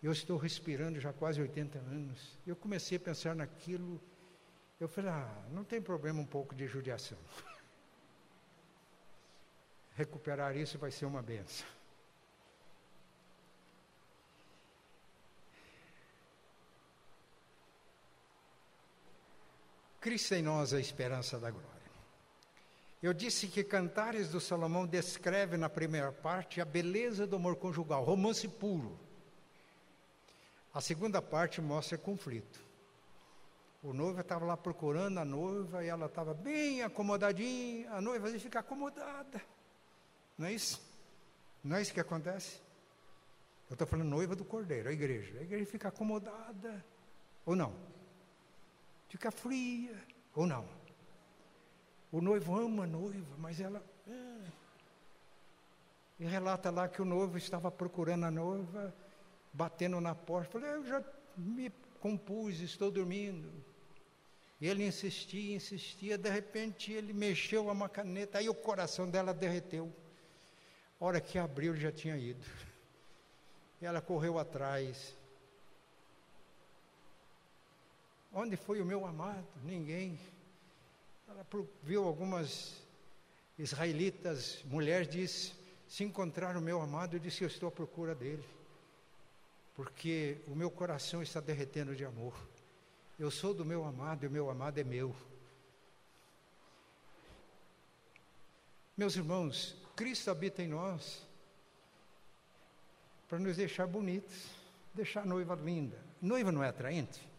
Eu 0.00 0.12
estou 0.12 0.36
respirando 0.36 1.00
já 1.00 1.12
quase 1.12 1.40
80 1.40 1.80
anos. 1.80 2.38
Eu 2.46 2.54
comecei 2.54 2.96
a 2.96 3.00
pensar 3.00 3.34
naquilo. 3.34 4.00
Eu 4.78 4.86
falei, 4.86 5.10
ah, 5.10 5.44
não 5.50 5.64
tem 5.64 5.82
problema 5.82 6.20
um 6.20 6.26
pouco 6.26 6.54
de 6.54 6.68
judiação 6.68 7.18
recuperar 9.96 10.56
isso 10.56 10.78
vai 10.78 10.92
ser 10.92 11.06
uma 11.06 11.22
benção. 11.22 11.66
Cristo 20.00 20.34
em 20.34 20.42
nós 20.42 20.72
a 20.72 20.80
esperança 20.80 21.38
da 21.38 21.50
glória. 21.50 21.68
Eu 23.02 23.12
disse 23.12 23.46
que 23.48 23.62
Cantares 23.62 24.28
do 24.28 24.40
Salomão 24.40 24.86
descreve 24.86 25.56
na 25.56 25.68
primeira 25.68 26.10
parte 26.10 26.60
a 26.60 26.64
beleza 26.64 27.26
do 27.26 27.36
amor 27.36 27.56
conjugal, 27.56 28.02
romance 28.04 28.48
puro. 28.48 28.98
A 30.72 30.80
segunda 30.80 31.20
parte 31.20 31.60
mostra 31.60 31.98
conflito. 31.98 32.60
O 33.82 33.92
noivo 33.92 34.20
estava 34.20 34.44
lá 34.44 34.56
procurando 34.56 35.18
a 35.18 35.24
noiva 35.24 35.84
e 35.84 35.88
ela 35.88 36.06
estava 36.06 36.34
bem 36.34 36.82
acomodadinha, 36.82 37.90
a 37.90 38.00
noiva 38.00 38.28
fica 38.38 38.60
acomodada. 38.60 39.40
Não 40.36 40.46
é 40.46 40.52
isso? 40.52 40.80
Não 41.64 41.76
é 41.76 41.82
isso 41.82 41.92
que 41.92 42.00
acontece? 42.00 42.60
Eu 43.68 43.74
estou 43.74 43.86
falando 43.86 44.08
noiva 44.08 44.34
do 44.34 44.44
cordeiro, 44.44 44.88
a 44.88 44.92
igreja. 44.92 45.38
A 45.38 45.42
igreja 45.42 45.64
fica 45.64 45.88
acomodada, 45.88 46.84
ou 47.44 47.56
não? 47.56 47.74
Fica 49.10 49.30
fria, 49.32 50.00
ou 50.36 50.46
não? 50.46 50.64
O 52.12 52.20
noivo 52.20 52.56
ama 52.56 52.84
a 52.84 52.86
noiva, 52.86 53.36
mas 53.38 53.60
ela. 53.60 53.84
É. 54.08 54.50
E 56.20 56.24
relata 56.24 56.70
lá 56.70 56.88
que 56.88 57.02
o 57.02 57.04
noivo 57.04 57.36
estava 57.36 57.72
procurando 57.72 58.24
a 58.24 58.30
noiva, 58.30 58.94
batendo 59.52 60.00
na 60.00 60.14
porta. 60.14 60.52
Falei, 60.52 60.70
eu 60.76 60.86
já 60.86 61.04
me 61.36 61.72
compus, 61.98 62.60
estou 62.60 62.88
dormindo. 62.88 63.52
E 64.60 64.68
ele 64.68 64.86
insistia, 64.86 65.56
insistia, 65.56 66.16
de 66.16 66.30
repente 66.30 66.92
ele 66.92 67.12
mexeu 67.12 67.68
a 67.68 67.72
uma 67.72 67.88
caneta, 67.88 68.38
aí 68.38 68.48
o 68.48 68.54
coração 68.54 69.10
dela 69.10 69.34
derreteu. 69.34 69.92
A 71.00 71.04
hora 71.04 71.20
que 71.20 71.36
abriu, 71.36 71.72
ele 71.72 71.80
já 71.80 71.90
tinha 71.90 72.16
ido. 72.16 72.46
E 73.82 73.86
ela 73.86 74.00
correu 74.00 74.38
atrás. 74.38 75.16
Onde 78.32 78.56
foi 78.56 78.80
o 78.80 78.84
meu 78.84 79.04
amado? 79.04 79.46
Ninguém. 79.64 80.18
Ela 81.28 81.44
viu 81.82 82.04
algumas 82.04 82.80
israelitas, 83.58 84.62
mulheres, 84.64 85.08
disse: 85.08 85.52
Se 85.88 86.04
encontrar 86.04 86.56
o 86.56 86.60
meu 86.60 86.80
amado, 86.80 87.16
eu 87.16 87.20
disse: 87.20 87.42
Eu 87.42 87.48
estou 87.48 87.68
à 87.68 87.72
procura 87.72 88.14
dele. 88.14 88.44
Porque 89.74 90.38
o 90.46 90.54
meu 90.54 90.70
coração 90.70 91.22
está 91.22 91.40
derretendo 91.40 91.96
de 91.96 92.04
amor. 92.04 92.34
Eu 93.18 93.30
sou 93.30 93.52
do 93.52 93.64
meu 93.64 93.84
amado 93.84 94.24
e 94.24 94.28
o 94.28 94.30
meu 94.30 94.48
amado 94.48 94.78
é 94.78 94.84
meu. 94.84 95.14
Meus 98.96 99.16
irmãos, 99.16 99.76
Cristo 99.96 100.30
habita 100.30 100.62
em 100.62 100.68
nós 100.68 101.26
para 103.28 103.38
nos 103.38 103.56
deixar 103.56 103.86
bonitos, 103.86 104.50
deixar 104.92 105.22
a 105.22 105.26
noiva 105.26 105.54
linda. 105.54 105.98
Noiva 106.20 106.52
não 106.52 106.62
é 106.62 106.68
atraente? 106.68 107.29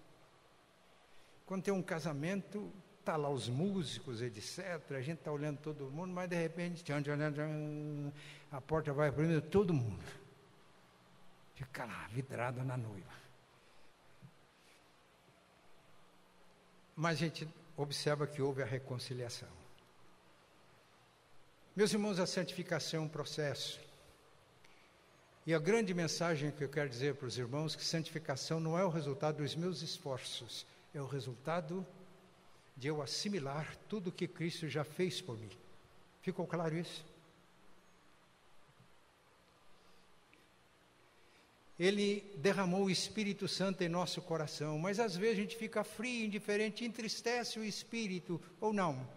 Quando 1.52 1.64
tem 1.64 1.74
um 1.74 1.84
casamento, 1.84 2.72
tá 3.04 3.18
lá 3.18 3.30
os 3.30 3.50
músicos, 3.50 4.22
etc. 4.22 4.90
A 4.92 5.02
gente 5.02 5.18
está 5.18 5.34
olhando 5.34 5.58
todo 5.58 5.92
mundo, 5.92 6.14
mas 6.14 6.30
de 6.30 6.36
repente, 6.38 6.82
tchan, 6.82 7.04
tchan, 7.04 7.18
tchan, 7.34 8.14
a 8.50 8.62
porta 8.62 8.94
vai 8.94 9.10
abrindo 9.10 9.42
todo 9.42 9.74
mundo. 9.74 10.02
Fica 11.54 11.84
lá, 11.84 12.08
vidrado 12.08 12.64
na 12.64 12.78
noiva. 12.78 13.12
Mas 16.96 17.18
a 17.18 17.20
gente 17.20 17.46
observa 17.76 18.26
que 18.26 18.42
houve 18.42 18.64
a 18.64 18.66
reconciliação. 18.66 19.50
Meus 21.76 21.92
irmãos, 21.92 22.18
a 22.18 22.26
santificação 22.26 23.02
é 23.02 23.04
um 23.04 23.10
processo. 23.10 23.78
E 25.46 25.54
a 25.54 25.60
grande 25.60 25.94
mensagem 25.94 26.50
que 26.50 26.64
eu 26.64 26.70
quero 26.70 26.88
dizer 26.88 27.16
para 27.16 27.28
os 27.28 27.38
irmãos 27.38 27.76
é 27.76 27.78
que 27.78 27.84
santificação 27.84 28.58
não 28.58 28.80
é 28.80 28.86
o 28.86 28.90
resultado 28.90 29.44
dos 29.44 29.54
meus 29.54 29.82
esforços, 29.82 30.66
é 30.94 31.02
o 31.02 31.06
resultado 31.06 31.86
de 32.76 32.88
eu 32.88 33.02
assimilar 33.02 33.76
tudo 33.88 34.10
o 34.10 34.12
que 34.12 34.28
Cristo 34.28 34.68
já 34.68 34.84
fez 34.84 35.22
por 35.22 35.38
mim. 35.38 35.52
Ficou 36.22 36.46
claro 36.46 36.76
isso? 36.76 37.06
Ele 41.80 42.22
derramou 42.38 42.86
o 42.86 42.90
Espírito 42.92 43.48
Santo 43.48 43.84
em 43.84 43.90
nosso 43.90 44.22
coração, 44.22 44.78
mas 44.78 45.00
às 45.00 45.16
vezes 45.16 45.38
a 45.38 45.42
gente 45.42 45.56
fica 45.56 45.84
frio, 45.84 46.26
indiferente, 46.26 46.86
entristece 46.86 47.58
o 47.58 47.64
Espírito, 47.64 48.40
ou 48.60 48.72
não. 48.72 49.08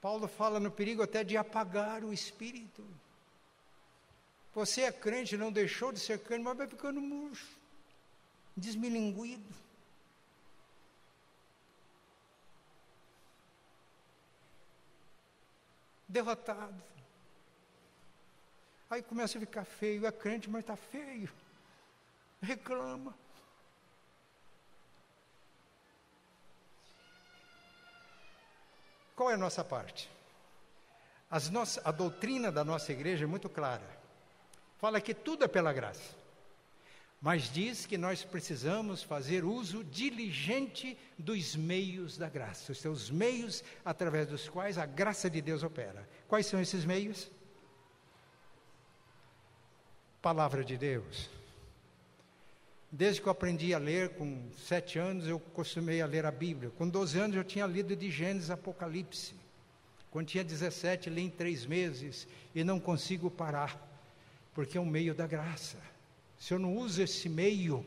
Paulo 0.00 0.28
fala 0.28 0.60
no 0.60 0.70
perigo 0.70 1.02
até 1.02 1.24
de 1.24 1.36
apagar 1.36 2.04
o 2.04 2.12
espírito. 2.12 2.84
Você 4.54 4.82
é 4.82 4.92
crente, 4.92 5.36
não 5.36 5.52
deixou 5.52 5.92
de 5.92 6.00
ser 6.00 6.18
crente, 6.20 6.42
mas 6.42 6.56
vai 6.56 6.66
ficando 6.66 7.00
murcho, 7.00 7.57
desmilinguido. 8.58 9.54
Derrotado. 16.08 16.82
Aí 18.90 19.02
começa 19.02 19.36
a 19.36 19.40
ficar 19.40 19.64
feio, 19.64 20.06
é 20.06 20.12
crente, 20.12 20.48
mas 20.48 20.60
está 20.60 20.76
feio. 20.76 21.30
Reclama. 22.40 23.14
Qual 29.14 29.30
é 29.30 29.34
a 29.34 29.38
nossa 29.38 29.64
parte? 29.64 30.08
Nossas, 31.50 31.84
a 31.84 31.90
doutrina 31.90 32.50
da 32.50 32.64
nossa 32.64 32.92
igreja 32.92 33.24
é 33.24 33.26
muito 33.26 33.48
clara. 33.48 33.98
Fala 34.78 35.00
que 35.00 35.12
tudo 35.12 35.44
é 35.44 35.48
pela 35.48 35.72
graça. 35.72 36.16
Mas 37.20 37.50
diz 37.52 37.84
que 37.84 37.98
nós 37.98 38.22
precisamos 38.24 39.02
fazer 39.02 39.44
uso 39.44 39.82
diligente 39.82 40.96
dos 41.18 41.56
meios 41.56 42.16
da 42.16 42.28
graça, 42.28 42.70
os 42.70 42.78
seus 42.78 43.10
meios 43.10 43.64
através 43.84 44.28
dos 44.28 44.48
quais 44.48 44.78
a 44.78 44.86
graça 44.86 45.28
de 45.28 45.40
Deus 45.40 45.62
opera. 45.62 46.08
Quais 46.28 46.46
são 46.46 46.60
esses 46.60 46.84
meios? 46.84 47.30
Palavra 50.22 50.64
de 50.64 50.76
Deus, 50.76 51.28
Desde 52.90 53.20
que 53.20 53.28
eu 53.28 53.32
aprendi 53.32 53.74
a 53.74 53.78
ler, 53.78 54.10
com 54.10 54.48
sete 54.56 54.98
anos, 54.98 55.26
eu 55.26 55.38
costumei 55.38 56.00
a 56.00 56.06
ler 56.06 56.24
a 56.24 56.30
Bíblia. 56.30 56.70
Com 56.70 56.88
12 56.88 57.18
anos, 57.18 57.36
eu 57.36 57.44
tinha 57.44 57.66
lido 57.66 57.94
de 57.94 58.10
Gênesis 58.10 58.50
Apocalipse. 58.50 59.34
Quando 60.10 60.28
tinha 60.28 60.42
17, 60.42 61.10
li 61.10 61.22
em 61.22 61.30
três 61.30 61.66
meses 61.66 62.26
e 62.54 62.64
não 62.64 62.80
consigo 62.80 63.30
parar, 63.30 63.78
porque 64.54 64.78
é 64.78 64.80
um 64.80 64.86
meio 64.86 65.14
da 65.14 65.26
graça. 65.26 65.76
Se 66.38 66.54
eu 66.54 66.58
não 66.58 66.76
uso 66.76 67.02
esse 67.02 67.28
meio, 67.28 67.84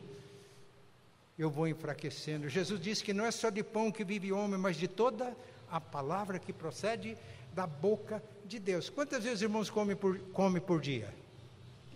eu 1.38 1.50
vou 1.50 1.66
enfraquecendo. 1.66 2.48
Jesus 2.48 2.80
disse 2.80 3.02
que 3.02 3.12
não 3.12 3.24
é 3.24 3.30
só 3.30 3.50
de 3.50 3.62
pão 3.62 3.90
que 3.90 4.04
vive 4.04 4.32
o 4.32 4.38
homem, 4.38 4.58
mas 4.58 4.76
de 4.76 4.86
toda 4.86 5.34
a 5.70 5.80
palavra 5.80 6.38
que 6.38 6.52
procede 6.52 7.16
da 7.54 7.66
boca 7.66 8.22
de 8.44 8.58
Deus. 8.58 8.90
Quantas 8.90 9.24
vezes 9.24 9.42
irmãos 9.42 9.70
comem 9.70 9.96
por, 9.96 10.18
come 10.32 10.60
por 10.60 10.80
dia? 10.80 11.12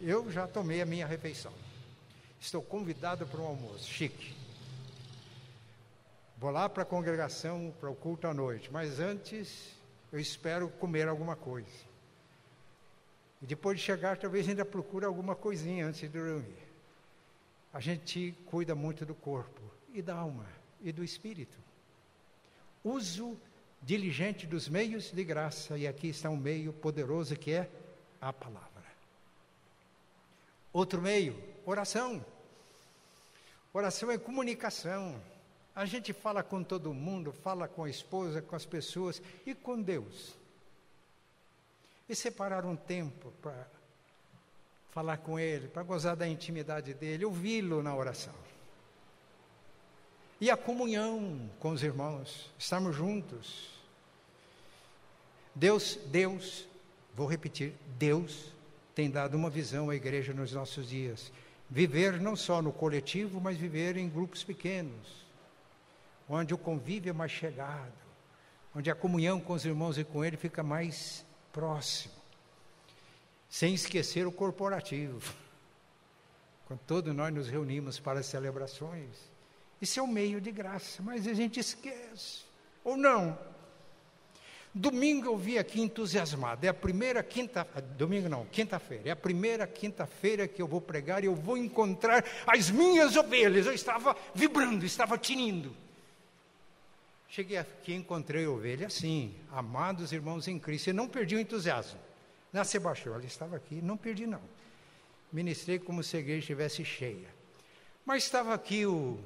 Eu 0.01 0.31
já 0.31 0.47
tomei 0.47 0.81
a 0.81 0.87
minha 0.87 1.07
refeição. 1.07 1.53
Estou 2.41 2.63
convidado 2.63 3.27
para 3.27 3.41
um 3.41 3.47
almoço, 3.47 3.89
chique. 3.89 4.35
Vou 6.39 6.51
lá 6.51 6.69
para 6.69 6.83
a 6.83 6.87
congregação, 6.87 7.73
para 7.81 7.91
o 7.91 7.95
culto 7.95 8.27
à 8.27 8.35
noite, 8.35 8.71
mas 8.71 9.01
antes 9.01 9.75
eu 10.13 10.21
espero 10.21 10.69
comer 10.69 11.09
alguma 11.09 11.35
coisa. 11.35 11.87
E 13.43 13.47
depois 13.47 13.79
de 13.79 13.85
chegar, 13.85 14.17
talvez 14.17 14.49
ainda 14.49 14.65
procure 14.65 15.05
alguma 15.05 15.35
coisinha 15.35 15.87
antes 15.87 16.01
de 16.01 16.09
dormir. 16.09 16.67
A 17.73 17.81
gente 17.81 18.35
cuida 18.47 18.75
muito 18.75 19.05
do 19.05 19.15
corpo 19.15 19.61
e 19.93 20.01
da 20.01 20.15
alma 20.15 20.47
e 20.81 20.91
do 20.93 21.05
espírito. 21.05 21.59
Uso 22.83 23.37
diligente 23.83 24.47
dos 24.47 24.69
meios 24.69 25.11
de 25.13 25.23
graça, 25.23 25.77
e 25.77 25.87
aqui 25.87 26.09
está 26.09 26.31
um 26.31 26.37
meio 26.37 26.73
poderoso 26.73 27.37
que 27.37 27.53
é 27.53 27.71
a 28.21 28.33
palavra. 28.33 28.67
Outro 30.73 31.01
meio, 31.01 31.37
oração. 31.65 32.25
Oração 33.73 34.11
é 34.11 34.19
comunicação. 34.19 35.21
A 35.75 35.85
gente 35.85 36.13
fala 36.13 36.43
com 36.43 36.63
todo 36.63 36.95
mundo, 36.95 37.33
fala 37.33 37.69
com 37.69 37.85
a 37.85 37.91
esposa, 37.91 38.41
com 38.41 38.57
as 38.57 38.65
pessoas 38.65 39.21
e 39.45 39.55
com 39.55 39.81
Deus. 39.81 40.35
E 42.09 42.15
separar 42.15 42.65
um 42.65 42.77
tempo 42.77 43.33
para 43.43 43.67
falar 44.91 45.19
com 45.19 45.39
Ele, 45.39 45.69
para 45.69 45.83
gozar 45.83 46.17
da 46.17 46.27
intimidade 46.27 46.95
dele, 46.95 47.25
ouvi-lo 47.25 47.83
na 47.83 47.95
oração. 47.95 48.35
E 50.41 50.51
a 50.51 50.57
comunhão 50.57 51.51
com 51.59 51.71
os 51.71 51.83
irmãos, 51.83 52.51
estarmos 52.59 52.97
juntos. 52.97 53.71
Deus, 55.55 55.99
Deus, 56.07 56.67
vou 57.15 57.27
repetir, 57.27 57.75
Deus 57.99 58.53
tem 58.95 59.11
dado 59.11 59.35
uma 59.35 59.51
visão 59.51 59.91
à 59.91 59.95
igreja 59.95 60.33
nos 60.33 60.53
nossos 60.53 60.89
dias. 60.89 61.31
Viver 61.69 62.19
não 62.19 62.35
só 62.35 62.63
no 62.63 62.73
coletivo, 62.73 63.39
mas 63.39 63.59
viver 63.59 63.99
em 63.99 64.09
grupos 64.09 64.43
pequenos, 64.43 65.27
onde 66.27 66.55
o 66.55 66.59
convívio 66.59 67.11
é 67.11 67.13
mais 67.13 67.31
chegado, 67.31 67.93
onde 68.75 68.91
a 68.91 68.95
comunhão 68.95 69.39
com 69.39 69.53
os 69.53 69.67
irmãos 69.67 69.99
e 69.99 70.05
com 70.05 70.25
ele 70.25 70.39
fica 70.39 70.63
mais 70.63 71.26
próximo, 71.57 72.13
sem 73.49 73.73
esquecer 73.73 74.27
o 74.27 74.33
corporativo. 74.33 75.33
Quando 76.69 76.81
todos 76.81 77.15
nós 77.15 77.33
nos 77.33 77.49
reunimos 77.49 77.99
para 77.99 78.21
as 78.21 78.27
celebrações, 78.27 79.17
isso 79.81 79.99
é 79.99 80.03
um 80.03 80.07
meio 80.07 80.39
de 80.39 80.53
graça, 80.53 81.03
mas 81.03 81.27
a 81.27 81.33
gente 81.33 81.59
esquece, 81.59 82.45
ou 82.85 82.95
não. 82.95 83.39
Domingo 84.75 85.29
eu 85.29 85.39
vim 85.39 85.57
aqui 85.57 85.81
entusiasmado. 85.81 86.67
É 86.67 86.69
a 86.69 86.75
primeira 86.75 87.23
quinta, 87.23 87.67
domingo 87.97 88.29
não, 88.29 88.45
quinta-feira. 88.45 89.09
É 89.09 89.13
a 89.13 89.17
primeira 89.17 89.67
quinta-feira 89.67 90.47
que 90.47 90.61
eu 90.61 90.69
vou 90.69 90.83
pregar 90.83 91.25
e 91.25 91.27
eu 91.27 91.35
vou 91.35 91.57
encontrar 91.57 92.23
as 92.47 92.71
minhas 92.71 93.17
ovelhas. 93.17 93.65
Eu 93.65 93.73
estava 93.73 94.15
vibrando, 94.35 94.85
estava 94.85 95.17
tinindo. 95.17 95.75
Cheguei 97.29 97.59
aqui 97.59 97.93
e 97.93 97.97
encontrei 97.97 98.47
ovelha 98.47 98.87
assim, 98.87 99.35
amados 99.51 100.13
irmãos 100.13 100.47
em 100.49 100.59
Cristo. 100.59 100.91
E 100.91 100.93
não 100.93 101.09
perdi 101.09 101.37
o 101.37 101.41
entusiasmo. 101.41 101.99
Na 102.53 102.65
Sebastião, 102.65 103.15
ela 103.15 103.25
estava 103.25 103.57
aqui, 103.57 103.83
não 103.83 103.97
perdi 103.97 104.27
não. 104.27 104.41
Ministrei 105.33 105.79
como 105.79 106.03
se 106.03 106.17
a 106.17 106.21
igreja 106.21 106.41
estivesse 106.41 106.85
cheia. 106.85 107.29
Mas 108.05 108.25
estava 108.25 108.55
aqui 108.55 108.87
o 108.87 109.19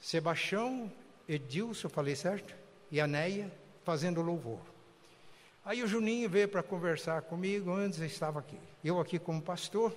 Sebastião, 0.00 0.90
Edilson, 1.28 1.88
falei 1.88 2.14
certo? 2.14 2.54
E 2.90 3.00
a 3.00 3.06
Neia 3.06 3.52
fazendo 3.84 4.22
louvor. 4.22 4.60
Aí 5.64 5.82
o 5.82 5.86
Juninho 5.86 6.30
veio 6.30 6.48
para 6.48 6.62
conversar 6.62 7.22
comigo, 7.22 7.72
antes 7.72 7.98
estava 7.98 8.38
aqui. 8.38 8.58
Eu 8.82 9.00
aqui 9.00 9.18
como 9.18 9.42
pastor, 9.42 9.94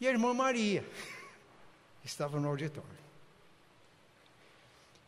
e 0.00 0.08
a 0.08 0.10
irmã 0.10 0.34
Maria 0.34 0.84
estava 2.02 2.40
no 2.40 2.48
auditório. 2.48 3.03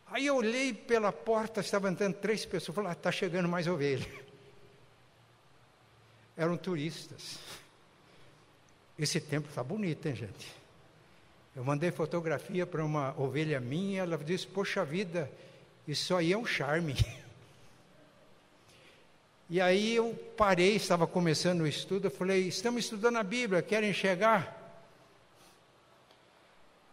Aí 0.09 0.25
eu 0.25 0.37
olhei 0.37 0.73
pela 0.73 1.11
porta, 1.11 1.59
estava 1.59 1.89
entrando 1.89 2.15
três 2.15 2.45
pessoas, 2.45 2.75
falei, 2.75 2.91
está 2.91 3.09
ah, 3.09 3.11
chegando 3.11 3.49
mais 3.49 3.67
ovelha. 3.67 4.07
Eram 6.37 6.55
turistas. 6.55 7.39
Esse 8.97 9.19
tempo 9.19 9.49
está 9.49 9.63
bonito, 9.63 10.07
hein, 10.07 10.15
gente? 10.15 10.55
Eu 11.55 11.63
mandei 11.63 11.91
fotografia 11.91 12.65
para 12.65 12.85
uma 12.85 13.19
ovelha 13.19 13.59
minha, 13.59 14.03
ela 14.03 14.17
disse, 14.17 14.47
poxa 14.47 14.85
vida, 14.85 15.29
isso 15.87 16.15
aí 16.15 16.31
é 16.31 16.37
um 16.37 16.45
charme. 16.45 16.95
E 19.49 19.61
aí 19.61 19.95
eu 19.95 20.13
parei, 20.35 20.75
estava 20.75 21.07
começando 21.07 21.61
o 21.61 21.67
estudo, 21.67 22.07
eu 22.07 22.11
falei, 22.11 22.49
estamos 22.49 22.83
estudando 22.83 23.15
a 23.15 23.23
Bíblia, 23.23 23.61
querem 23.61 23.93
chegar? 23.93 24.56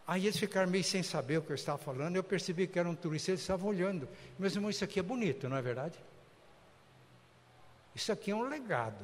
Aí 0.07 0.25
eles 0.25 0.37
ficaram 0.37 0.69
meio 0.69 0.83
sem 0.83 1.01
saber 1.01 1.39
o 1.39 1.41
que 1.41 1.51
eu 1.51 1.55
estava 1.55 1.77
falando, 1.77 2.15
eu 2.15 2.23
percebi 2.23 2.67
que 2.67 2.77
eram 2.77 2.95
turistas, 2.95 3.29
eles 3.29 3.41
estavam 3.41 3.69
olhando. 3.69 4.07
Meus 4.37 4.55
irmãos, 4.55 4.75
isso 4.75 4.83
aqui 4.83 4.99
é 4.99 5.03
bonito, 5.03 5.49
não 5.49 5.57
é 5.57 5.61
verdade? 5.61 5.97
Isso 7.95 8.11
aqui 8.11 8.31
é 8.31 8.35
um 8.35 8.43
legado. 8.43 9.03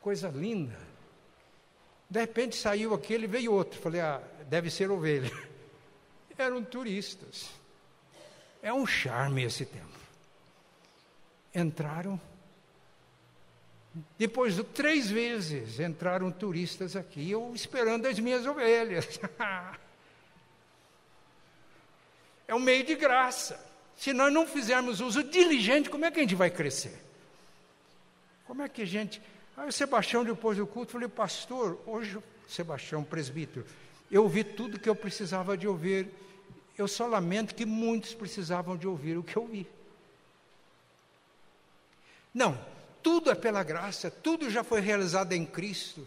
Coisa 0.00 0.28
linda. 0.28 0.78
De 2.08 2.20
repente 2.20 2.56
saiu 2.56 2.94
aquele, 2.94 3.26
veio 3.26 3.52
outro. 3.52 3.80
Falei, 3.80 4.00
ah, 4.00 4.22
deve 4.48 4.70
ser 4.70 4.90
ovelha. 4.90 5.30
Eram 6.36 6.62
turistas. 6.62 7.50
É 8.62 8.72
um 8.72 8.86
charme 8.86 9.42
esse 9.42 9.64
tempo 9.64 10.02
entraram. 11.54 12.20
Depois 14.16 14.56
de 14.56 14.64
três 14.64 15.10
vezes 15.10 15.78
entraram 15.78 16.30
turistas 16.30 16.96
aqui, 16.96 17.30
eu 17.30 17.52
esperando 17.54 18.06
as 18.06 18.18
minhas 18.18 18.46
ovelhas. 18.46 19.20
é 22.48 22.54
um 22.54 22.60
meio 22.60 22.84
de 22.84 22.94
graça. 22.94 23.62
Se 23.96 24.14
nós 24.14 24.32
não 24.32 24.46
fizermos 24.46 25.00
uso 25.00 25.22
diligente, 25.22 25.90
como 25.90 26.06
é 26.06 26.10
que 26.10 26.18
a 26.18 26.22
gente 26.22 26.34
vai 26.34 26.50
crescer? 26.50 26.98
Como 28.46 28.62
é 28.62 28.68
que 28.68 28.82
a 28.82 28.86
gente. 28.86 29.20
Aí 29.56 29.68
o 29.68 29.72
Sebastião, 29.72 30.24
depois 30.24 30.56
do 30.56 30.66
culto, 30.66 30.92
falei, 30.92 31.08
pastor, 31.08 31.78
hoje, 31.86 32.18
Sebastião, 32.48 33.04
presbítero, 33.04 33.66
eu 34.10 34.22
ouvi 34.22 34.42
tudo 34.42 34.80
que 34.80 34.88
eu 34.88 34.96
precisava 34.96 35.56
de 35.56 35.68
ouvir. 35.68 36.08
Eu 36.78 36.88
só 36.88 37.06
lamento 37.06 37.54
que 37.54 37.66
muitos 37.66 38.14
precisavam 38.14 38.76
de 38.76 38.88
ouvir 38.88 39.18
o 39.18 39.22
que 39.22 39.36
eu 39.36 39.42
ouvi. 39.42 39.66
Não, 42.32 42.58
tudo 43.02 43.30
é 43.30 43.34
pela 43.34 43.62
graça, 43.62 44.10
tudo 44.10 44.50
já 44.50 44.62
foi 44.62 44.80
realizado 44.80 45.32
em 45.32 45.44
Cristo. 45.44 46.06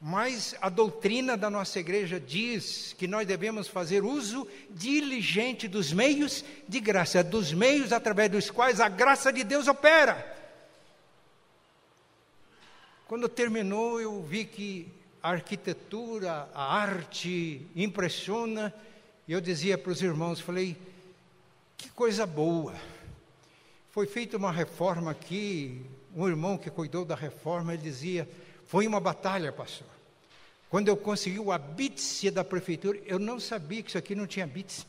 Mas 0.00 0.54
a 0.62 0.70
doutrina 0.70 1.36
da 1.36 1.50
nossa 1.50 1.78
igreja 1.78 2.18
diz 2.18 2.94
que 2.98 3.06
nós 3.06 3.26
devemos 3.26 3.68
fazer 3.68 4.02
uso 4.02 4.48
diligente 4.70 5.68
dos 5.68 5.92
meios 5.92 6.42
de 6.66 6.80
graça, 6.80 7.22
dos 7.22 7.52
meios 7.52 7.92
através 7.92 8.30
dos 8.30 8.50
quais 8.50 8.80
a 8.80 8.88
graça 8.88 9.30
de 9.30 9.44
Deus 9.44 9.68
opera. 9.68 10.38
Quando 13.06 13.28
terminou, 13.28 14.00
eu 14.00 14.22
vi 14.22 14.46
que 14.46 14.88
a 15.22 15.32
arquitetura, 15.32 16.48
a 16.54 16.74
arte 16.74 17.66
impressiona, 17.76 18.72
e 19.28 19.32
eu 19.32 19.40
dizia 19.40 19.76
para 19.76 19.92
os 19.92 20.00
irmãos, 20.00 20.40
falei, 20.40 20.78
que 21.76 21.90
coisa 21.90 22.24
boa. 22.24 22.74
Foi 23.90 24.06
feita 24.06 24.36
uma 24.36 24.52
reforma 24.52 25.10
aqui, 25.10 25.84
um 26.14 26.28
irmão 26.28 26.56
que 26.56 26.70
cuidou 26.70 27.04
da 27.04 27.14
reforma, 27.14 27.74
ele 27.74 27.82
dizia: 27.82 28.28
Foi 28.66 28.86
uma 28.86 29.00
batalha, 29.00 29.52
pastor. 29.52 29.86
Quando 30.68 30.86
eu 30.86 30.96
consegui 30.96 31.40
o 31.40 31.50
habite 31.50 32.30
da 32.30 32.44
prefeitura, 32.44 33.00
eu 33.04 33.18
não 33.18 33.40
sabia 33.40 33.82
que 33.82 33.88
isso 33.88 33.98
aqui 33.98 34.14
não 34.14 34.26
tinha 34.26 34.44
habite. 34.44 34.86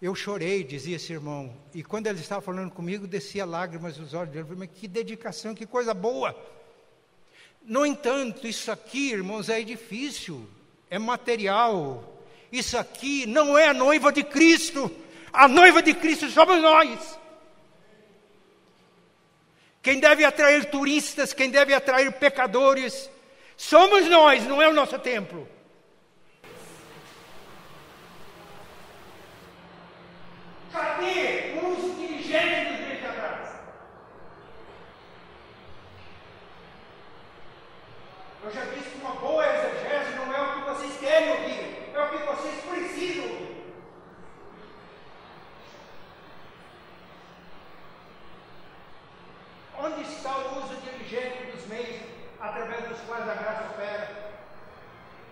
Eu 0.00 0.14
chorei, 0.14 0.62
dizia 0.62 0.94
esse 0.94 1.12
irmão. 1.12 1.52
E 1.74 1.82
quando 1.82 2.06
ele 2.06 2.20
estava 2.20 2.40
falando 2.40 2.70
comigo, 2.70 3.06
descia 3.06 3.44
lágrimas 3.44 3.98
nos 3.98 4.14
olhos 4.14 4.28
dele. 4.28 4.42
Eu 4.42 4.46
falei, 4.46 4.68
mas 4.68 4.78
que 4.78 4.86
dedicação, 4.86 5.54
que 5.54 5.66
coisa 5.66 5.92
boa. 5.92 6.36
No 7.64 7.84
entanto, 7.84 8.46
isso 8.46 8.70
aqui, 8.70 9.10
irmãos, 9.10 9.48
é 9.48 9.60
difícil, 9.62 10.46
é 10.88 10.98
material. 10.98 12.22
Isso 12.52 12.78
aqui 12.78 13.26
não 13.26 13.58
é 13.58 13.68
a 13.68 13.74
noiva 13.74 14.12
de 14.12 14.22
Cristo. 14.22 14.88
A 15.32 15.48
noiva 15.48 15.82
de 15.82 15.94
Cristo 15.94 16.30
somos 16.30 16.62
nós 16.62 17.18
quem 19.84 20.00
deve 20.00 20.24
atrair 20.24 20.64
turistas, 20.70 21.34
quem 21.34 21.50
deve 21.50 21.74
atrair 21.74 22.10
pecadores, 22.12 23.10
somos 23.54 24.08
nós, 24.08 24.42
não 24.46 24.62
é 24.62 24.66
o 24.66 24.72
nosso 24.72 24.98
templo. 24.98 25.46
Cadê? 30.72 31.33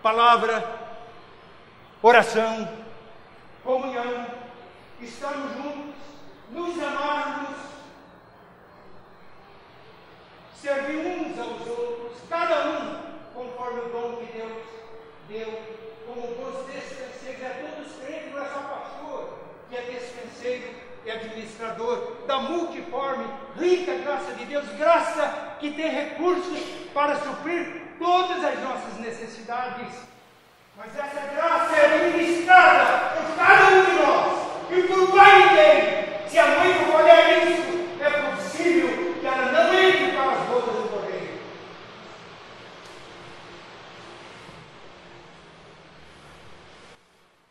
Palavra, 0.03 0.65
oração, 2.03 2.69
comunhão, 3.63 4.27
estamos 5.01 5.53
juntos, 5.53 5.95
nos 6.51 6.83
amarmos, 6.83 7.57
servir 10.61 11.07
uns 11.07 11.39
aos 11.39 11.69
outros, 11.69 12.19
cada 12.29 12.67
um 12.67 13.01
conforme 13.33 13.81
o 13.83 13.89
dom 13.91 14.17
que 14.17 14.33
Deus 14.33 14.63
deu, 15.29 15.63
como 16.05 16.35
bons 16.35 16.67
despenseiros, 16.67 17.41
é 17.41 17.71
todos 17.71 17.93
crentes, 18.05 18.33
não 18.33 18.43
é 18.43 18.49
só 18.49 18.59
pastor, 18.59 19.39
que 19.71 19.77
é 19.77 19.83
despenseiro 19.83 20.75
e 21.05 21.11
administrador 21.13 22.27
da 22.27 22.41
multiforme, 22.41 23.25
rica 23.57 23.95
graça 23.99 24.33
de 24.33 24.47
Deus, 24.47 24.67
graça 24.77 25.59
que 25.61 25.71
tem 25.71 25.89
recursos 25.89 26.59
para 26.93 27.21
suprir 27.21 27.82
todas 28.03 28.45
as 28.45 28.59
nossas 28.61 28.99
necessidades. 28.99 29.95
Mas 30.77 30.99
essa 30.99 31.21
graça 31.29 31.77
é 31.77 32.11
ministrada 32.11 33.15
por 33.15 33.37
cada 33.37 33.69
um 33.69 33.85
de 33.85 33.93
nós 33.93 34.71
e 34.71 34.83
por 34.89 35.15
mais 35.15 35.51
ninguém. 35.51 36.29
Se 36.29 36.39
a 36.39 36.47
mãe 36.47 36.83
não 36.83 36.97
olhar 36.97 37.47
isso, 37.47 38.03
é 38.03 38.35
possível 38.35 39.15
que 39.21 39.27
ela 39.27 39.53
não 39.53 39.75
entre 39.75 40.13
para 40.13 40.33
as 40.33 40.49
bodas 40.49 40.75
do 40.75 40.89
correio. 40.89 41.41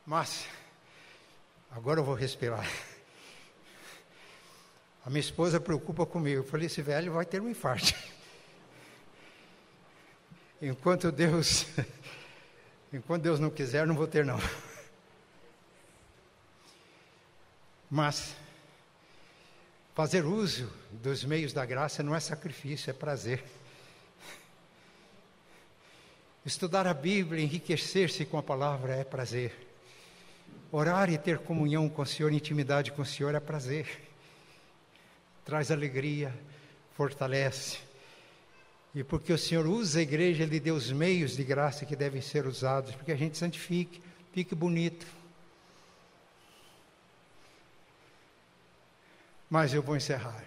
Mas, 0.06 0.48
agora 1.74 2.02
eu 2.02 2.04
vou 2.04 2.16
respirar. 2.16 2.68
A 5.06 5.10
minha 5.10 5.22
esposa 5.22 5.60
preocupa 5.60 6.06
comigo. 6.06 6.42
Eu 6.42 6.44
falei: 6.44 6.66
esse 6.66 6.82
velho 6.82 7.14
vai 7.14 7.26
ter 7.26 7.42
um 7.42 7.50
infarto. 7.50 7.94
Enquanto 10.62 11.12
Deus, 11.12 11.66
enquanto 12.94 13.24
Deus 13.24 13.40
não 13.40 13.50
quiser, 13.50 13.88
não 13.88 13.96
vou 13.96 14.08
ter 14.08 14.24
não. 14.24 14.38
Mas 17.90 18.36
fazer 19.96 20.26
uso 20.26 20.72
dos 20.92 21.24
meios 21.24 21.52
da 21.52 21.66
graça 21.66 22.04
não 22.04 22.16
é 22.16 22.20
sacrifício, 22.20 22.90
é 22.90 22.94
prazer. 22.94 23.44
Estudar 26.46 26.86
a 26.86 26.94
Bíblia, 26.94 27.44
enriquecer-se 27.44 28.26
com 28.26 28.38
a 28.38 28.44
palavra 28.44 28.96
é 28.96 29.04
prazer. 29.04 29.70
Orar 30.72 31.10
e 31.10 31.18
ter 31.18 31.40
comunhão 31.40 31.90
com 31.90 32.04
o 32.04 32.06
Senhor, 32.06 32.32
intimidade 32.32 32.92
com 32.92 33.02
o 33.02 33.06
Senhor 33.06 33.34
é 33.34 33.40
prazer 33.40 34.12
traz 35.52 35.72
alegria, 35.72 36.34
fortalece. 36.96 37.78
E 38.94 39.04
porque 39.04 39.32
o 39.32 39.38
Senhor 39.38 39.66
usa 39.66 40.00
a 40.00 40.02
igreja, 40.02 40.44
Ele 40.44 40.60
deu 40.60 40.76
os 40.76 40.92
meios 40.92 41.36
de 41.36 41.44
graça 41.44 41.86
que 41.86 41.96
devem 41.96 42.22
ser 42.22 42.46
usados, 42.46 42.94
porque 42.94 43.12
a 43.12 43.16
gente 43.16 43.38
santifique, 43.38 44.02
fique 44.34 44.54
bonito. 44.54 45.06
Mas 49.50 49.74
eu 49.74 49.82
vou 49.82 49.96
encerrar. 49.96 50.44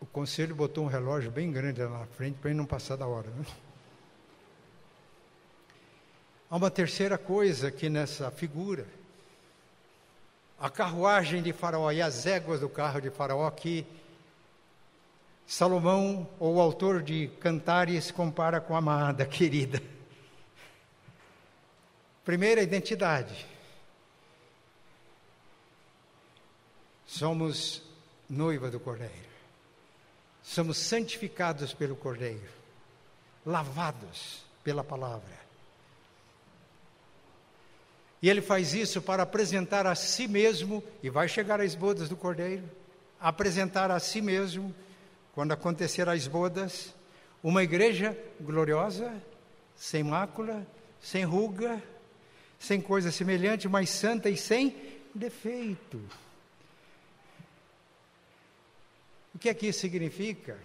O 0.00 0.06
conselho 0.06 0.54
botou 0.54 0.84
um 0.84 0.88
relógio 0.88 1.30
bem 1.30 1.50
grande 1.52 1.82
lá 1.82 2.00
na 2.00 2.06
frente 2.06 2.38
para 2.38 2.50
ele 2.50 2.58
não 2.58 2.66
passar 2.66 2.96
da 2.96 3.06
hora. 3.06 3.30
Né? 3.30 3.44
Há 6.50 6.56
uma 6.56 6.70
terceira 6.70 7.16
coisa 7.16 7.68
aqui 7.68 7.88
nessa 7.88 8.30
figura 8.30 8.86
a 10.62 10.70
carruagem 10.70 11.42
de 11.42 11.52
Faraó 11.52 11.90
e 11.90 12.00
as 12.00 12.24
éguas 12.24 12.60
do 12.60 12.68
carro 12.68 13.00
de 13.00 13.10
Faraó 13.10 13.50
que 13.50 13.84
Salomão, 15.46 16.28
ou 16.38 16.56
o 16.56 16.60
autor 16.60 17.02
de 17.02 17.28
Cantares, 17.40 18.10
compara 18.10 18.60
com 18.60 18.74
a 18.74 18.78
amada 18.78 19.24
querida. 19.26 19.82
Primeira 22.24 22.62
identidade. 22.62 23.46
Somos 27.06 27.82
noiva 28.28 28.70
do 28.70 28.80
Cordeiro. 28.80 29.32
Somos 30.42 30.78
santificados 30.78 31.74
pelo 31.74 31.94
Cordeiro, 31.94 32.48
lavados 33.44 34.44
pela 34.64 34.82
palavra. 34.82 35.42
E 38.22 38.30
ele 38.30 38.40
faz 38.40 38.72
isso 38.72 39.02
para 39.02 39.24
apresentar 39.24 39.84
a 39.84 39.96
si 39.96 40.28
mesmo, 40.28 40.82
e 41.02 41.10
vai 41.10 41.28
chegar 41.28 41.60
às 41.60 41.74
bodas 41.74 42.08
do 42.08 42.16
cordeiro, 42.16 42.62
apresentar 43.20 43.90
a 43.90 43.98
si 43.98 44.22
mesmo, 44.22 44.72
quando 45.32 45.52
acontecer 45.52 46.08
as 46.08 46.26
bodas, 46.26 46.94
uma 47.42 47.62
igreja 47.62 48.16
gloriosa, 48.40 49.12
sem 49.74 50.02
mácula, 50.02 50.66
sem 51.00 51.24
ruga, 51.24 51.82
sem 52.58 52.80
coisa 52.80 53.10
semelhante, 53.10 53.68
mas 53.68 53.90
santa 53.90 54.28
e 54.28 54.36
sem 54.36 54.76
defeito. 55.14 56.00
O 59.34 59.38
que 59.38 59.48
é 59.48 59.54
que 59.54 59.66
isso 59.66 59.80
significa? 59.80 60.58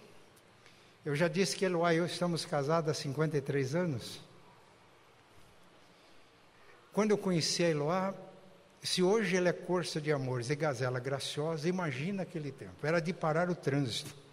Eu 1.04 1.16
já 1.16 1.26
disse 1.26 1.56
que 1.56 1.64
Eloá 1.64 1.94
e 1.94 1.96
eu 1.96 2.06
estamos 2.06 2.44
casados 2.44 2.90
há 2.90 2.94
53 2.94 3.74
anos. 3.74 4.20
Quando 6.92 7.12
eu 7.12 7.18
conheci 7.18 7.64
a 7.64 7.70
Eloá, 7.70 8.14
se 8.82 9.02
hoje 9.02 9.36
ela 9.36 9.48
é 9.48 9.52
corça 9.52 10.00
de 10.00 10.12
amores 10.12 10.50
e 10.50 10.56
gazela 10.56 11.00
graciosa, 11.00 11.68
imagina 11.68 12.22
aquele 12.22 12.52
tempo. 12.52 12.86
Era 12.86 13.00
de 13.00 13.12
parar 13.12 13.48
o 13.48 13.54
trânsito. 13.54 14.27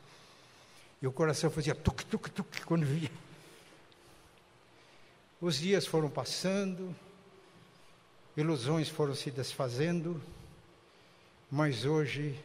E 1.02 1.08
o 1.08 1.12
coração 1.12 1.50
fazia 1.50 1.76
tuc, 1.76 2.04
tuc, 2.06 2.30
tuc 2.30 2.62
quando 2.66 2.86
via. 2.86 3.12
Os 5.40 5.58
dias 5.58 5.86
foram 5.86 6.10
passando, 6.10 6.96
ilusões 8.36 8.90
foram 8.90 9.14
se 9.14 9.30
desfazendo, 9.30 10.22
mas 11.52 11.86
hoje 11.86 12.40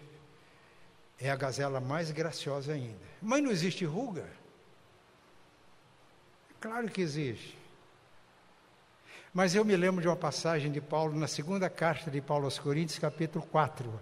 é 1.18 1.30
a 1.30 1.36
gazela 1.36 1.80
mais 1.80 2.10
graciosa 2.10 2.72
ainda. 2.72 2.98
Mas 3.22 3.42
não 3.42 3.50
existe 3.50 3.84
ruga? 3.84 4.26
Claro 6.60 6.88
que 6.90 7.00
existe. 7.00 7.56
Mas 9.32 9.54
eu 9.54 9.64
me 9.64 9.76
lembro 9.76 10.02
de 10.02 10.08
uma 10.08 10.16
passagem 10.16 10.72
de 10.72 10.80
Paulo 10.80 11.18
na 11.18 11.28
segunda 11.28 11.70
carta 11.70 12.10
de 12.10 12.20
Paulo 12.20 12.46
aos 12.46 12.58
Coríntios, 12.58 12.98
capítulo 12.98 13.46
4. 13.46 14.00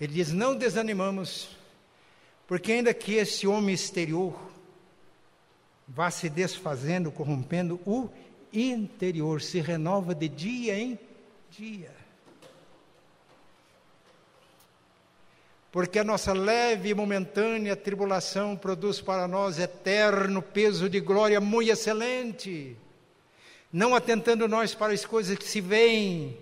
Ele 0.00 0.12
diz: 0.12 0.30
Não 0.30 0.56
desanimamos, 0.56 1.56
porque 2.46 2.72
ainda 2.72 2.92
que 2.92 3.14
esse 3.14 3.46
homem 3.46 3.74
exterior 3.74 4.34
vá 5.86 6.10
se 6.10 6.28
desfazendo, 6.28 7.10
corrompendo, 7.10 7.80
o 7.86 8.08
interior 8.52 9.42
se 9.42 9.60
renova 9.60 10.14
de 10.14 10.28
dia 10.28 10.78
em 10.78 10.98
dia. 11.50 11.92
Porque 15.72 15.98
a 15.98 16.04
nossa 16.04 16.32
leve 16.32 16.90
e 16.90 16.94
momentânea 16.94 17.74
tribulação 17.74 18.56
produz 18.56 19.00
para 19.00 19.26
nós 19.26 19.58
eterno 19.58 20.40
peso 20.40 20.88
de 20.88 21.00
glória 21.00 21.40
muito 21.40 21.72
excelente 21.72 22.76
não 23.74 23.92
atentando 23.92 24.46
nós 24.46 24.72
para 24.72 24.92
as 24.92 25.04
coisas 25.04 25.36
que 25.36 25.44
se 25.44 25.60
veem, 25.60 26.38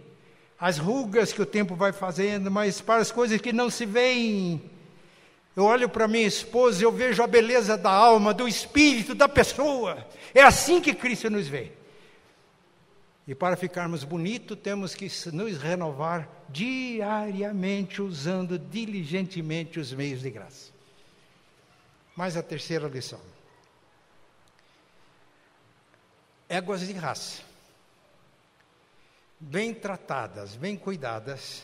as 0.61 0.77
rugas 0.77 1.33
que 1.33 1.41
o 1.41 1.47
tempo 1.47 1.75
vai 1.75 1.91
fazendo, 1.91 2.51
mas 2.51 2.83
para 2.83 3.01
as 3.01 3.11
coisas 3.11 3.41
que 3.41 3.55
não 3.55 3.71
se 3.71 3.87
veem. 3.87 4.71
Eu 5.55 5.65
olho 5.65 5.89
para 5.89 6.09
minha 6.09 6.27
esposa 6.27 6.81
e 6.81 6.85
eu 6.85 6.93
vejo 6.93 7.23
a 7.23 7.27
beleza 7.27 7.77
da 7.77 7.91
alma, 7.91 8.33
do 8.33 8.49
espírito, 8.49 9.15
da 9.15 9.29
pessoa. 9.29 10.07
É 10.35 10.43
assim 10.43 10.81
que 10.81 10.95
Cristo 10.95 11.29
nos 11.29 11.47
vê. 11.47 11.73
E 13.29 13.35
para 13.35 13.57
ficarmos 13.57 14.03
bonitos, 14.03 14.59
temos 14.59 14.95
que 14.95 15.09
nos 15.33 15.59
renovar 15.59 16.29
diariamente, 16.49 18.01
usando 18.01 18.59
diligentemente 18.59 19.79
os 19.79 19.93
meios 19.93 20.23
de 20.23 20.31
graça. 20.31 20.73
Mas 22.17 22.37
a 22.37 22.43
terceira 22.43 22.89
lição. 22.89 23.21
éguas 26.53 26.87
de 26.87 26.93
raça, 26.93 27.41
bem 29.41 29.73
tratadas, 29.73 30.55
bem 30.55 30.77
cuidadas, 30.77 31.63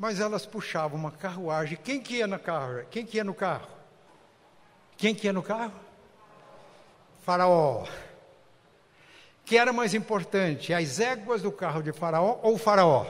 mas 0.00 0.18
elas 0.18 0.46
puxavam 0.46 0.98
uma 0.98 1.10
carruagem. 1.10 1.76
Quem 1.84 2.00
que 2.00 2.16
ia 2.16 2.26
no 2.26 2.38
carro? 2.38 2.86
Quem 2.90 3.04
que 3.04 3.18
ia 3.18 3.22
no 3.22 3.34
carro? 3.34 3.68
Quem 4.96 5.14
que 5.14 5.26
ia 5.26 5.32
no 5.32 5.42
carro? 5.42 5.78
Faraó. 7.22 7.86
que 9.44 9.58
era 9.58 9.74
mais 9.74 9.92
importante, 9.92 10.72
as 10.72 11.00
éguas 11.00 11.42
do 11.42 11.52
carro 11.52 11.82
de 11.82 11.92
Faraó 11.92 12.40
ou 12.42 12.56
Faraó? 12.56 13.04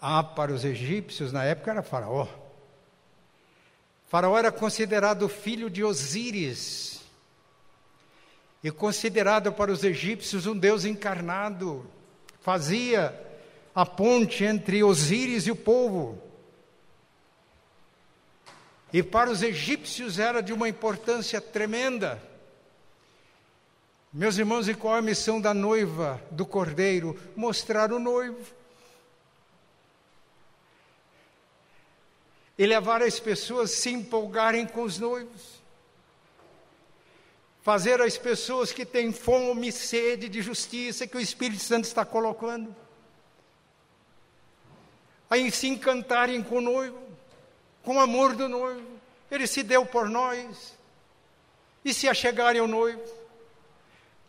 Ah, 0.00 0.24
para 0.24 0.50
os 0.50 0.64
egípcios 0.64 1.30
na 1.30 1.44
época 1.44 1.72
era 1.72 1.82
Faraó. 1.82 2.26
Faraó 4.08 4.38
era 4.38 4.50
considerado 4.50 5.28
filho 5.28 5.68
de 5.68 5.84
Osíris 5.84 7.02
e 8.64 8.70
considerado 8.70 9.52
para 9.52 9.70
os 9.70 9.84
egípcios 9.84 10.46
um 10.46 10.56
deus 10.56 10.86
encarnado. 10.86 11.84
Fazia 12.40 13.29
a 13.74 13.86
ponte 13.86 14.44
entre 14.44 14.82
Osíris 14.82 15.46
e 15.46 15.50
o 15.50 15.56
povo. 15.56 16.20
E 18.92 19.02
para 19.02 19.30
os 19.30 19.42
egípcios 19.42 20.18
era 20.18 20.42
de 20.42 20.52
uma 20.52 20.68
importância 20.68 21.40
tremenda. 21.40 22.20
Meus 24.12 24.36
irmãos, 24.36 24.68
e 24.68 24.74
qual 24.74 24.96
é 24.96 24.98
a 24.98 25.02
missão 25.02 25.40
da 25.40 25.54
noiva 25.54 26.20
do 26.32 26.44
cordeiro? 26.44 27.16
Mostrar 27.36 27.92
o 27.92 28.00
noivo. 28.00 28.44
E 32.58 32.66
levar 32.66 33.02
as 33.02 33.20
pessoas 33.20 33.70
a 33.70 33.76
se 33.76 33.90
empolgarem 33.90 34.66
com 34.66 34.82
os 34.82 34.98
noivos. 34.98 35.60
Fazer 37.62 38.00
as 38.00 38.18
pessoas 38.18 38.72
que 38.72 38.84
têm 38.84 39.12
fome 39.12 39.68
e 39.68 39.72
sede 39.72 40.28
de 40.28 40.42
justiça 40.42 41.06
que 41.06 41.16
o 41.16 41.20
Espírito 41.20 41.62
Santo 41.62 41.84
está 41.84 42.04
colocando. 42.04 42.74
A 45.30 45.50
se 45.50 45.68
encantarem 45.68 46.42
com 46.42 46.56
o 46.56 46.60
noivo, 46.60 47.00
com 47.84 47.96
o 47.96 48.00
amor 48.00 48.34
do 48.34 48.48
noivo. 48.48 49.00
Ele 49.30 49.46
se 49.46 49.62
deu 49.62 49.86
por 49.86 50.08
nós. 50.08 50.74
E 51.84 51.94
se 51.94 52.08
achegarem 52.08 52.60
ao 52.60 52.66
noivo 52.66 53.20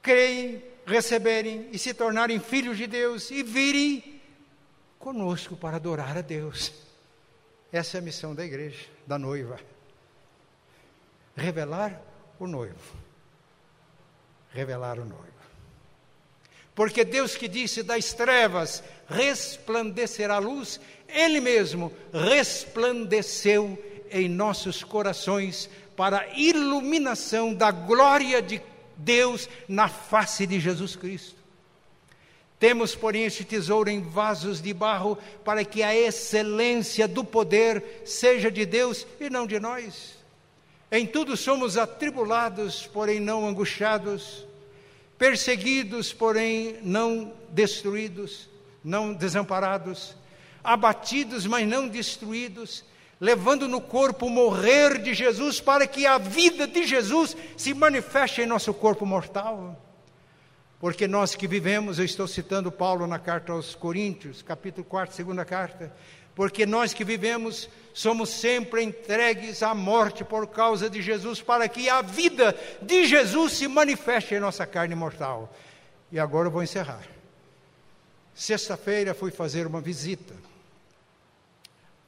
creem, 0.02 0.64
receberem 0.86 1.70
e 1.72 1.78
se 1.78 1.94
tornarem 1.94 2.40
filhos 2.40 2.78
de 2.78 2.88
Deus 2.88 3.30
e 3.32 3.44
virem 3.44 4.22
conosco 4.98 5.56
para 5.56 5.78
adorar 5.78 6.18
a 6.18 6.22
Deus. 6.22 6.74
Essa 7.72 7.98
é 7.98 8.00
a 8.00 8.04
missão 8.04 8.36
da 8.36 8.44
igreja, 8.44 8.88
da 9.06 9.18
noiva. 9.18 9.60
Revelar 11.36 12.02
o 12.40 12.48
noivo. 12.48 12.96
Revelar 14.50 15.00
o 15.00 15.06
noivo. 15.06 15.41
Porque 16.82 17.06
Deus 17.06 17.36
que 17.36 17.48
disse 17.48 17.84
das 17.84 18.12
trevas 18.12 18.84
resplandecerá 19.08 20.38
a 20.38 20.40
luz, 20.40 20.80
Ele 21.08 21.40
mesmo 21.40 21.94
resplandeceu 22.12 23.78
em 24.10 24.28
nossos 24.28 24.84
corações 24.84 25.70
para 25.96 26.22
a 26.22 26.28
iluminação 26.36 27.54
da 27.54 27.70
glória 27.70 28.42
de 28.42 28.60
Deus 28.98 29.48
na 29.68 29.88
face 29.90 30.48
de 30.48 30.60
Jesus 30.60 30.96
Cristo. 30.96 31.36
Temos, 32.58 32.96
porém, 32.96 33.26
este 33.26 33.44
tesouro 33.44 33.88
em 33.88 34.02
vasos 34.02 34.60
de 34.60 34.74
barro, 34.74 35.20
para 35.46 35.64
que 35.64 35.84
a 35.84 35.96
excelência 35.96 37.08
do 37.08 37.24
poder 37.24 38.02
seja 38.06 38.50
de 38.50 38.66
Deus 38.66 39.06
e 39.20 39.30
não 39.30 39.46
de 39.46 39.60
nós. 39.60 40.16
Em 40.92 41.06
tudo 41.06 41.38
somos 41.38 41.78
atribulados, 41.78 42.88
porém 42.88 43.20
não 43.20 43.48
angustiados, 43.48 44.50
perseguidos, 45.22 46.12
porém 46.12 46.80
não 46.82 47.32
destruídos, 47.50 48.50
não 48.84 49.14
desamparados, 49.14 50.16
abatidos, 50.64 51.46
mas 51.46 51.68
não 51.68 51.88
destruídos, 51.88 52.84
levando 53.20 53.68
no 53.68 53.80
corpo 53.80 54.26
o 54.26 54.30
morrer 54.32 54.98
de 54.98 55.14
Jesus, 55.14 55.62
para 55.62 55.86
que 55.86 56.08
a 56.08 56.18
vida 56.18 56.66
de 56.66 56.88
Jesus 56.88 57.38
se 57.56 57.72
manifeste 57.72 58.42
em 58.42 58.48
nosso 58.48 58.74
corpo 58.74 59.06
mortal. 59.06 59.80
Porque 60.80 61.08
nós 61.08 61.36
que 61.36 61.48
vivemos, 61.48 62.00
eu 62.00 62.06
estou 62.06 62.28
citando 62.28 62.72
Paulo 62.72 63.06
na 63.06 63.20
carta 63.20 63.52
aos 63.52 63.76
Coríntios, 63.76 64.42
capítulo 64.42 64.84
4, 64.84 65.16
segunda 65.16 65.46
carta, 65.46 65.96
porque 66.36 66.66
nós 66.66 66.94
que 66.94 67.04
vivemos 67.04 67.70
somos 67.94 68.30
sempre 68.30 68.84
entregues 68.84 69.62
à 69.62 69.74
morte 69.74 70.24
por 70.24 70.48
causa 70.48 70.90
de 70.90 71.02
Jesus, 71.02 71.42
para 71.42 71.68
que 71.68 71.90
a 71.90 72.02
vida 72.02 72.56
de 72.82 73.06
Jesus 73.06 73.54
se 73.54 73.68
manifeste 73.68 74.36
em 74.36 74.40
nossa 74.40 74.66
carne 74.66 74.96
mortal. 74.96 75.54
E 76.12 76.20
agora 76.20 76.48
eu 76.48 76.52
vou 76.52 76.64
encerrar. 76.64 77.06
Sexta-feira 78.34 79.14
fui 79.14 79.32
fazer 79.32 79.68
uma 79.68 79.82
visita 79.82 80.34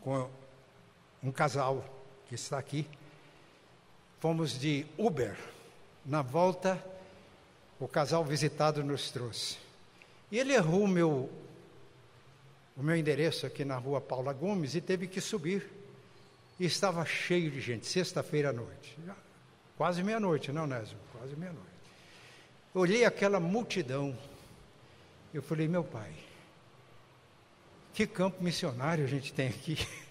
com 0.02 0.30
um 1.22 1.32
casal 1.32 1.84
que 2.28 2.36
está 2.36 2.58
aqui. 2.58 2.88
Fomos 4.20 4.58
de 4.58 4.86
Uber. 4.98 5.36
Na 6.06 6.22
volta, 6.22 6.84
o 7.80 7.88
casal 7.88 8.26
visitado 8.26 8.84
nos 8.84 9.12
trouxe. 9.12 9.58
E 10.32 10.40
ele 10.40 10.54
errou 10.54 10.88
meu, 10.88 11.30
o 12.76 12.84
meu 12.84 12.96
endereço 12.96 13.46
aqui 13.46 13.64
na 13.64 13.78
rua 13.78 14.02
Paula 14.02 14.34
Gomes 14.34 14.76
e 14.76 14.82
teve 14.82 15.08
que 15.08 15.22
subir. 15.22 15.70
E 16.60 16.66
estava 16.66 17.04
cheio 17.06 17.50
de 17.50 17.60
gente, 17.60 17.86
sexta-feira 17.86 18.50
à 18.50 18.54
noite. 18.54 18.98
Quase 19.78 20.04
meia-noite, 20.04 20.52
não, 20.52 20.68
Nésio? 20.68 20.98
Quase 21.12 21.36
meia-noite. 21.36 21.68
Olhei 22.74 23.06
aquela 23.06 23.40
multidão. 23.40 24.18
Eu 25.34 25.42
falei, 25.42 25.68
meu 25.68 25.84
pai, 25.84 26.12
que 27.94 28.06
campo 28.06 28.44
missionário 28.44 29.04
a 29.04 29.08
gente 29.08 29.34
tem 29.34 29.48
aqui. 29.50 29.78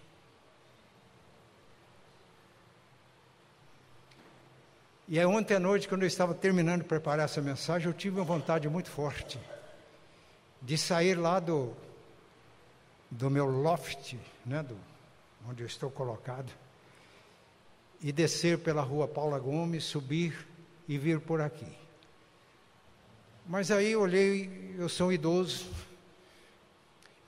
E 5.09 5.19
aí, 5.19 5.27
ontem 5.27 5.55
à 5.55 5.61
noite, 5.61 5.89
quando 5.89 6.03
eu 6.03 6.07
estava 6.07 6.33
terminando 6.33 6.83
de 6.83 6.89
preparar 6.89 7.27
essa 7.27 7.43
mensagem, 7.43 7.87
eu 7.87 7.93
tive 7.93 8.17
uma 8.17 8.25
vontade 8.25 8.67
muito 8.67 8.89
forte 8.89 9.39
de 10.63 10.79
sair 10.79 11.17
lá 11.17 11.39
do, 11.39 11.77
do 13.13 13.31
meu 13.31 13.47
loft, 13.47 14.17
né, 14.45 14.63
do, 14.63 14.77
onde 15.49 15.63
eu 15.63 15.67
estou 15.67 15.91
colocado, 15.91 16.51
e 18.01 18.11
descer 18.11 18.59
pela 18.59 18.81
rua 18.83 19.07
Paula 19.07 19.39
Gomes, 19.39 19.85
subir 19.85 20.47
e 20.89 20.97
vir 20.97 21.21
por 21.21 21.41
aqui. 21.41 21.71
Mas 23.47 23.71
aí 23.71 23.93
eu 23.93 24.01
olhei, 24.01 24.75
eu 24.79 24.89
sou 24.89 25.09
um 25.09 25.13
idoso, 25.13 25.67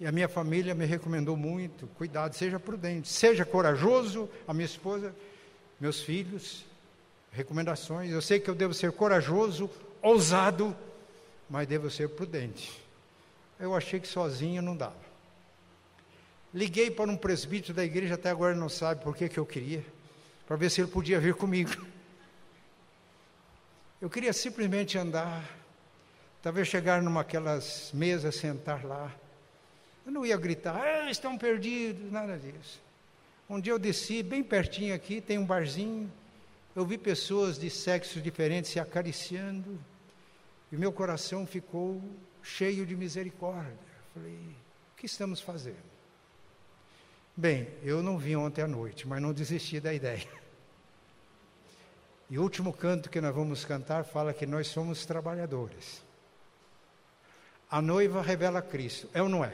e 0.01 0.07
a 0.07 0.13
minha 0.13 0.29
família 0.29 0.75
me 0.75 0.87
recomendou 0.87 1.37
muito: 1.37 1.87
cuidado, 1.99 2.35
seja 2.35 2.59
prudente, 2.59 3.09
seja 3.09 3.45
corajoso, 3.45 4.29
a 4.49 4.55
minha 4.55 4.67
esposa, 4.67 5.15
meus 5.79 6.01
filhos, 6.01 6.65
recomendações. 7.31 8.11
Eu 8.11 8.23
sei 8.23 8.41
que 8.41 8.49
eu 8.49 8.55
devo 8.55 8.73
ser 8.73 8.91
corajoso, 8.93 9.71
ousado, 10.01 10.75
mas 11.49 11.69
devo 11.69 11.91
ser 11.91 12.09
prudente. 12.09 12.83
Eu 13.61 13.75
achei 13.75 14.01
que 14.01 14.09
sozinho 14.09 14.63
não 14.63 14.75
dava. 14.77 15.14
Liguei 16.55 16.89
para 16.89 17.11
um 17.11 17.17
presbítero 17.17 17.75
da 17.75 17.85
igreja, 17.85 18.15
até 18.15 18.31
agora 18.31 18.55
não 18.55 18.69
sabe 18.69 19.03
por 19.03 19.17
que, 19.17 19.29
que 19.29 19.39
eu 19.39 19.45
queria, 19.45 19.85
para 20.47 20.55
ver 20.55 20.71
se 20.71 20.81
ele 20.81 20.89
podia 20.89 21.19
vir 21.19 21.35
comigo. 21.35 21.85
Eu 24.01 24.09
queria 24.09 24.33
simplesmente 24.33 24.97
andar, 24.97 25.45
talvez 26.41 26.69
chegar 26.69 27.03
numa 27.03 27.23
aquelas 27.23 27.91
mesas, 27.93 28.37
sentar 28.37 28.85
lá. 28.85 29.13
Eu 30.07 30.13
não 30.13 30.25
ia 30.25 30.37
gritar, 30.37 30.81
ah, 30.81 31.11
estão 31.11 31.37
perdidos, 31.37 32.13
nada 32.13 32.39
disso. 32.39 32.81
Um 33.51 33.59
dia 33.59 33.73
eu 33.73 33.79
desci, 33.79 34.23
bem 34.23 34.45
pertinho 34.45 34.95
aqui, 34.95 35.21
tem 35.21 35.39
um 35.39 35.45
barzinho, 35.45 36.09
eu 36.77 36.87
vi 36.87 36.97
pessoas 36.97 37.59
de 37.59 37.69
sexos 37.69 38.23
diferentes 38.23 38.71
se 38.71 38.79
acariciando 38.79 39.77
e 40.71 40.77
meu 40.77 40.93
coração 40.93 41.45
ficou 41.49 42.01
cheio 42.45 42.87
de 42.87 42.95
misericórdia. 42.95 43.77
Falei, 44.15 44.35
o 44.93 44.97
que 44.97 45.07
estamos 45.07 45.41
fazendo? 45.41 45.94
Bem, 47.37 47.69
eu 47.83 48.03
não 48.03 48.17
vi 48.17 48.37
ontem 48.37 48.63
à 48.63 48.69
noite, 48.69 49.09
mas 49.09 49.21
não 49.21 49.33
desisti 49.33 49.81
da 49.81 49.93
ideia. 49.93 50.29
E 52.31 52.39
o 52.39 52.43
último 52.43 52.73
canto 52.73 53.11
que 53.11 53.21
nós 53.21 53.35
vamos 53.35 53.65
cantar 53.65 54.05
fala 54.05 54.33
que 54.33 54.47
nós 54.47 54.69
somos 54.69 55.05
trabalhadores. 55.05 56.03
A 57.71 57.83
noiva 57.83 58.23
revela 58.23 58.63
Cristo, 58.63 59.09
é 59.13 59.23
ou 59.23 59.29
não 59.29 59.45
é? 59.45 59.53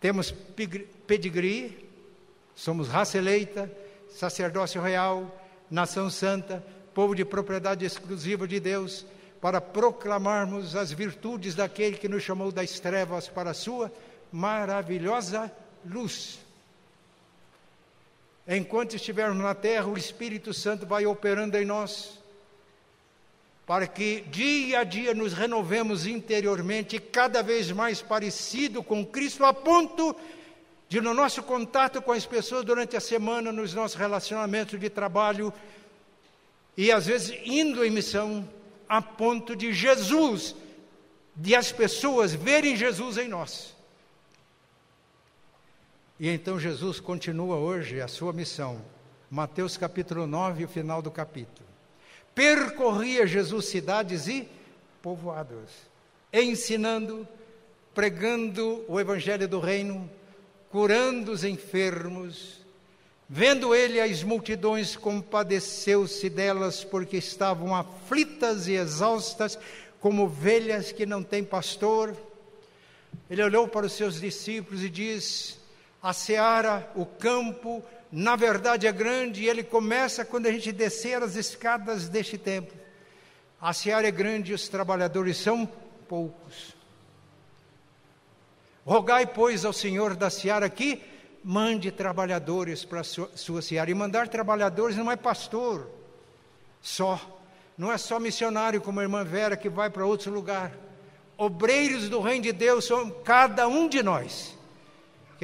Temos 0.00 0.32
pedigree, 1.06 1.84
Somos 2.54 2.88
raça 2.88 3.18
eleita, 3.18 3.70
sacerdócio 4.08 4.80
real, 4.80 5.42
nação 5.70 6.08
santa, 6.08 6.64
povo 6.94 7.14
de 7.14 7.24
propriedade 7.24 7.84
exclusiva 7.84 8.46
de 8.46 8.60
Deus, 8.60 9.04
para 9.40 9.60
proclamarmos 9.60 10.76
as 10.76 10.92
virtudes 10.92 11.54
daquele 11.54 11.96
que 11.96 12.08
nos 12.08 12.22
chamou 12.22 12.52
das 12.52 12.78
trevas 12.78 13.28
para 13.28 13.50
a 13.50 13.54
sua 13.54 13.92
maravilhosa 14.34 15.50
luz. 15.86 16.40
Enquanto 18.48 18.96
estivermos 18.96 19.40
na 19.40 19.54
terra, 19.54 19.86
o 19.86 19.96
Espírito 19.96 20.52
Santo 20.52 20.84
vai 20.84 21.06
operando 21.06 21.56
em 21.56 21.64
nós, 21.64 22.18
para 23.64 23.86
que 23.86 24.22
dia 24.22 24.80
a 24.80 24.84
dia 24.84 25.14
nos 25.14 25.32
renovemos 25.32 26.04
interiormente, 26.04 26.98
cada 26.98 27.44
vez 27.44 27.70
mais 27.70 28.02
parecido 28.02 28.82
com 28.82 29.06
Cristo, 29.06 29.44
a 29.44 29.54
ponto 29.54 30.16
de 30.88 31.00
no 31.00 31.14
nosso 31.14 31.40
contato 31.44 32.02
com 32.02 32.10
as 32.10 32.26
pessoas 32.26 32.64
durante 32.64 32.96
a 32.96 33.00
semana, 33.00 33.52
nos 33.52 33.72
nossos 33.72 33.96
relacionamentos 33.96 34.80
de 34.80 34.90
trabalho, 34.90 35.54
e 36.76 36.90
às 36.90 37.06
vezes 37.06 37.38
indo 37.44 37.84
em 37.84 37.90
missão 37.90 38.48
a 38.88 39.00
ponto 39.00 39.54
de 39.54 39.72
Jesus, 39.72 40.56
de 41.36 41.54
as 41.54 41.70
pessoas 41.70 42.34
verem 42.34 42.76
Jesus 42.76 43.16
em 43.16 43.28
nós. 43.28 43.73
E 46.18 46.28
então 46.28 46.60
Jesus 46.60 47.00
continua 47.00 47.56
hoje 47.56 48.00
a 48.00 48.06
sua 48.06 48.32
missão. 48.32 48.80
Mateus 49.28 49.76
capítulo 49.76 50.28
9, 50.28 50.64
o 50.64 50.68
final 50.68 51.02
do 51.02 51.10
capítulo. 51.10 51.66
Percorria 52.32 53.26
Jesus 53.26 53.66
cidades 53.66 54.28
e 54.28 54.48
povoados, 55.02 55.70
ensinando, 56.32 57.26
pregando 57.92 58.84
o 58.86 59.00
evangelho 59.00 59.48
do 59.48 59.58
reino, 59.58 60.08
curando 60.70 61.32
os 61.32 61.42
enfermos. 61.42 62.60
Vendo 63.28 63.74
ele 63.74 64.00
as 64.00 64.22
multidões, 64.22 64.94
compadeceu-se 64.94 66.30
delas, 66.30 66.84
porque 66.84 67.16
estavam 67.16 67.74
aflitas 67.74 68.68
e 68.68 68.74
exaustas, 68.74 69.58
como 69.98 70.26
ovelhas 70.26 70.92
que 70.92 71.06
não 71.06 71.24
têm 71.24 71.42
pastor. 71.42 72.16
Ele 73.28 73.42
olhou 73.42 73.66
para 73.66 73.86
os 73.86 73.92
seus 73.92 74.20
discípulos 74.20 74.84
e 74.84 74.88
disse: 74.88 75.63
A 76.04 76.12
seara, 76.12 76.86
o 76.94 77.06
campo, 77.06 77.82
na 78.12 78.36
verdade 78.36 78.86
é 78.86 78.92
grande, 78.92 79.42
e 79.42 79.48
ele 79.48 79.64
começa 79.64 80.22
quando 80.22 80.44
a 80.44 80.52
gente 80.52 80.70
descer 80.70 81.22
as 81.22 81.34
escadas 81.34 82.10
deste 82.10 82.36
templo. 82.36 82.76
A 83.58 83.72
seara 83.72 84.06
é 84.06 84.10
grande 84.10 84.52
e 84.52 84.54
os 84.54 84.68
trabalhadores 84.68 85.38
são 85.38 85.66
poucos. 86.06 86.76
Rogai, 88.84 89.24
pois, 89.24 89.64
ao 89.64 89.72
Senhor 89.72 90.14
da 90.14 90.28
seara 90.28 90.68
que 90.68 91.02
mande 91.42 91.90
trabalhadores 91.90 92.84
para 92.84 93.00
a 93.00 93.04
sua, 93.04 93.30
sua 93.34 93.62
seara. 93.62 93.90
E 93.90 93.94
mandar 93.94 94.28
trabalhadores 94.28 94.98
não 94.98 95.10
é 95.10 95.16
pastor 95.16 95.90
só, 96.82 97.18
não 97.78 97.90
é 97.90 97.96
só 97.96 98.20
missionário 98.20 98.82
como 98.82 99.00
a 99.00 99.04
irmã 99.04 99.24
Vera 99.24 99.56
que 99.56 99.70
vai 99.70 99.88
para 99.88 100.04
outro 100.04 100.30
lugar. 100.30 100.70
Obreiros 101.38 102.10
do 102.10 102.20
reino 102.20 102.42
de 102.42 102.52
Deus 102.52 102.84
são 102.84 103.10
cada 103.10 103.66
um 103.66 103.88
de 103.88 104.02
nós. 104.02 104.54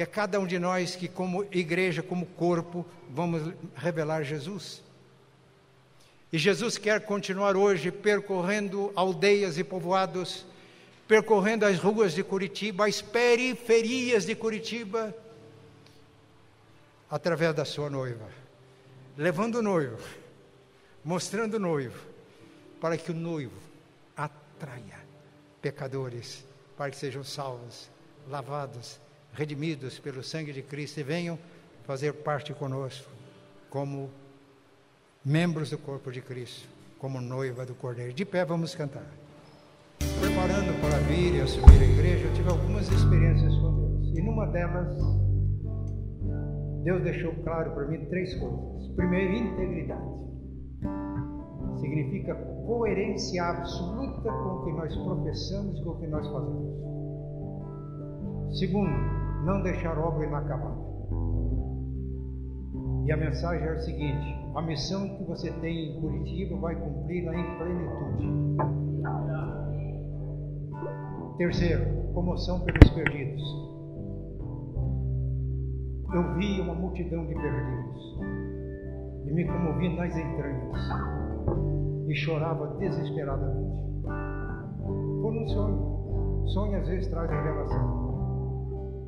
Que 0.01 0.03
é 0.03 0.07
cada 0.07 0.39
um 0.39 0.47
de 0.47 0.57
nós 0.57 0.95
que, 0.95 1.07
como 1.07 1.43
igreja, 1.51 2.01
como 2.01 2.25
corpo, 2.25 2.83
vamos 3.07 3.53
revelar 3.75 4.23
Jesus. 4.23 4.81
E 6.33 6.39
Jesus 6.39 6.75
quer 6.75 7.01
continuar 7.01 7.55
hoje 7.55 7.91
percorrendo 7.91 8.91
aldeias 8.95 9.59
e 9.59 9.63
povoados, 9.63 10.43
percorrendo 11.07 11.67
as 11.67 11.77
ruas 11.77 12.13
de 12.13 12.23
Curitiba, 12.23 12.87
as 12.87 12.99
periferias 12.99 14.25
de 14.25 14.33
Curitiba, 14.33 15.15
através 17.07 17.53
da 17.53 17.63
sua 17.63 17.87
noiva, 17.87 18.27
levando 19.15 19.59
o 19.59 19.61
noivo, 19.61 20.03
mostrando 21.05 21.57
o 21.57 21.59
noivo, 21.59 21.99
para 22.79 22.97
que 22.97 23.11
o 23.11 23.13
noivo 23.13 23.61
atraia 24.17 24.97
pecadores, 25.61 26.43
para 26.75 26.89
que 26.89 26.97
sejam 26.97 27.23
salvos, 27.23 27.87
lavados, 28.27 28.99
redimidos 29.33 29.99
pelo 29.99 30.23
sangue 30.23 30.53
de 30.53 30.61
Cristo 30.61 30.99
e 30.99 31.03
venham 31.03 31.37
fazer 31.83 32.13
parte 32.13 32.53
conosco 32.53 33.09
como 33.69 34.09
membros 35.23 35.69
do 35.69 35.77
corpo 35.77 36.11
de 36.11 36.21
Cristo, 36.21 36.67
como 36.99 37.21
noiva 37.21 37.65
do 37.65 37.73
Cordeiro. 37.73 38.13
De 38.13 38.25
pé 38.25 38.43
vamos 38.43 38.75
cantar. 38.75 39.05
Preparando 40.19 40.79
para 40.81 40.97
vir 41.07 41.35
e 41.35 41.41
assumir 41.41 41.79
a 41.79 41.85
igreja, 41.85 42.27
eu 42.27 42.33
tive 42.33 42.49
algumas 42.49 42.87
experiências 42.89 43.53
com 43.55 43.75
Deus. 43.75 44.17
E 44.17 44.21
numa 44.21 44.47
delas, 44.47 44.97
Deus 46.83 47.03
deixou 47.03 47.33
claro 47.43 47.71
para 47.71 47.87
mim 47.87 48.05
três 48.05 48.33
coisas. 48.35 48.87
Primeiro, 48.95 49.33
integridade. 49.33 50.21
Significa 51.79 52.35
coerência 52.65 53.43
absoluta 53.43 54.31
com 54.31 54.49
o 54.49 54.65
que 54.65 54.71
nós 54.73 54.95
professamos 54.95 55.79
e 55.79 55.83
com 55.83 55.89
o 55.91 55.99
que 55.99 56.07
nós 56.07 56.27
fazemos. 56.27 56.81
Segundo, 58.57 59.20
não 59.45 59.61
deixar 59.63 59.97
obra 59.97 60.25
inacabada. 60.25 60.91
E 63.05 63.11
a 63.11 63.17
mensagem 63.17 63.67
é 63.67 63.73
o 63.73 63.79
seguinte: 63.79 64.39
a 64.55 64.61
missão 64.61 65.17
que 65.17 65.23
você 65.23 65.51
tem 65.59 65.97
em 65.97 66.01
Curitiba 66.01 66.57
vai 66.59 66.75
cumpri-la 66.75 67.35
em 67.35 67.57
plenitude. 67.57 68.57
Terceiro, 71.37 72.13
comoção 72.13 72.59
pelos 72.61 72.89
perdidos. 72.91 73.41
Eu 76.13 76.35
vi 76.35 76.59
uma 76.61 76.75
multidão 76.75 77.25
de 77.25 77.33
perdidos 77.33 78.19
e 79.25 79.31
me 79.31 79.45
comovi 79.45 79.95
nas 79.95 80.15
entranhas 80.15 80.77
e 82.07 82.15
chorava 82.15 82.75
desesperadamente. 82.77 83.81
Foi 85.21 85.37
um 85.37 85.47
sonho. 85.47 86.47
Sonho 86.47 86.77
às 86.77 86.87
vezes 86.87 87.09
traz 87.09 87.29
revelação. 87.29 88.10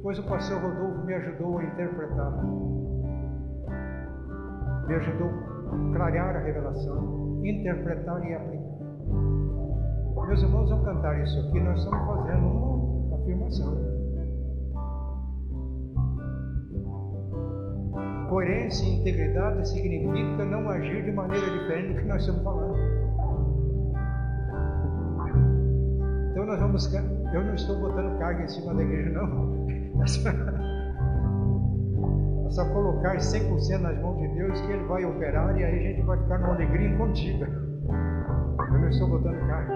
Pois 0.03 0.19
o 0.19 0.23
pastor 0.23 0.61
Rodolfo 0.61 1.05
me 1.05 1.13
ajudou 1.15 1.57
a 1.57 1.63
interpretar 1.63 2.33
me 4.87 4.95
ajudou 4.95 5.29
a 5.29 5.93
clarear 5.95 6.35
a 6.35 6.39
revelação, 6.39 7.41
interpretar 7.43 8.23
e 8.25 8.33
aplicar. 8.33 8.73
Meus 10.27 10.41
irmãos, 10.41 10.71
ao 10.71 10.83
cantar 10.83 11.21
isso 11.21 11.39
aqui, 11.39 11.59
nós 11.59 11.79
estamos 11.79 12.05
fazendo 12.05 12.47
uma 12.47 13.17
afirmação. 13.17 13.93
Coerência 18.29 18.85
e 18.85 18.99
integridade 18.99 19.67
significa 19.69 20.45
não 20.45 20.69
agir 20.69 21.03
de 21.03 21.11
maneira 21.11 21.45
diferente 21.45 21.93
do 21.93 21.99
que 21.99 22.07
nós 22.07 22.21
estamos 22.21 22.43
falando. 22.43 22.77
Então 26.31 26.45
nós 26.45 26.59
vamos. 26.59 26.93
Eu 26.93 27.43
não 27.43 27.53
estou 27.53 27.79
botando 27.79 28.17
carga 28.17 28.43
em 28.43 28.47
cima 28.47 28.73
da 28.73 28.81
igreja, 28.81 29.09
não. 29.11 29.82
Só 32.53 32.65
colocar 32.71 33.17
100% 33.17 33.79
nas 33.79 33.99
mãos 33.99 34.17
de 34.19 34.27
Deus 34.35 34.61
que 34.61 34.71
Ele 34.71 34.83
vai 34.85 35.03
operar 35.05 35.57
e 35.57 35.63
aí 35.63 35.79
a 35.79 35.91
gente 35.91 36.05
vai 36.05 36.21
ficar 36.21 36.39
numa 36.39 36.53
alegria 36.53 36.89
incontida. 36.89 37.45
Eu 37.45 38.79
não 38.79 38.89
estou 38.89 39.09
botando 39.09 39.39
carne, 39.47 39.73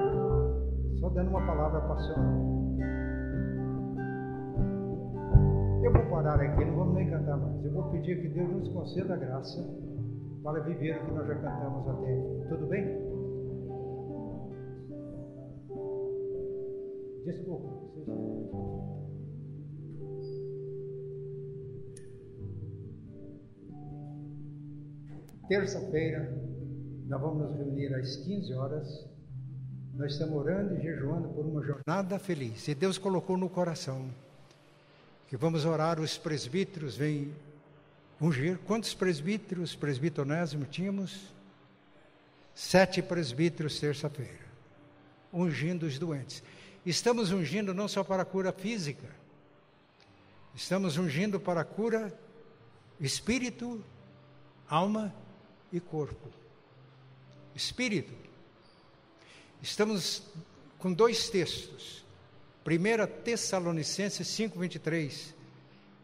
só 1.00 1.10
dando 1.10 1.30
uma 1.30 1.46
palavra 1.46 1.82
passional. 1.82 2.58
Eu 5.84 5.94
vou 5.94 6.06
parar 6.10 6.40
aqui, 6.40 6.66
não 6.66 6.76
vamos 6.76 6.96
nem 6.96 7.10
cantar 7.10 7.38
mais. 7.38 7.66
Eu 7.66 7.72
vou 7.74 7.84
pedir 7.92 8.22
que 8.22 8.28
Deus 8.30 8.50
nos 8.50 8.70
conceda 8.70 9.14
a 9.16 9.18
graça 9.18 9.60
para 10.44 10.60
viver 10.62 10.98
o 10.98 11.06
que 11.06 11.12
nós 11.14 11.28
já 11.28 11.36
cantamos 11.36 11.88
até 11.90 12.14
aqui. 12.14 12.46
Tudo 12.50 12.68
bem? 12.68 13.08
Desculpa, 17.26 17.68
Terça-feira, 25.48 26.30
nós 27.08 27.22
vamos 27.22 27.48
nos 27.48 27.58
reunir 27.58 27.94
às 27.96 28.18
15 28.18 28.54
horas. 28.54 29.08
Nós 29.94 30.12
estamos 30.12 30.36
orando 30.36 30.76
e 30.76 30.82
jejuando 30.82 31.30
por 31.30 31.46
uma 31.46 31.64
jornada 31.64 32.20
feliz. 32.20 32.68
E 32.68 32.76
Deus 32.76 32.98
colocou 32.98 33.38
no 33.38 33.50
coração 33.50 34.10
que 35.30 35.38
vamos 35.38 35.64
orar. 35.64 36.02
Os 36.02 36.18
presbíteros 36.18 36.98
vêm 36.98 37.34
ungir. 38.20 38.58
Quantos 38.68 38.94
presbíteros, 38.94 39.74
presbitonésimo 39.74 40.66
tínhamos? 40.66 41.34
Sete 42.54 43.02
presbíteros 43.02 43.80
terça-feira, 43.80 44.46
ungindo 45.32 45.86
os 45.86 45.98
doentes. 45.98 46.44
Estamos 46.86 47.32
ungindo 47.32 47.74
não 47.74 47.88
só 47.88 48.04
para 48.04 48.24
a 48.24 48.26
cura 48.26 48.52
física, 48.52 49.08
estamos 50.56 50.98
ungindo 50.98 51.40
para 51.40 51.62
a 51.62 51.64
cura 51.64 52.12
espírito, 53.00 53.84
alma 54.68 55.14
e 55.72 55.80
corpo. 55.80 56.30
Espírito. 57.56 58.14
Estamos 59.62 60.24
com 60.78 60.94
dois 60.94 61.30
textos. 61.30 62.06
1 62.66 63.08
Tessalonicenses 63.24 64.28
5:23. 64.28 65.34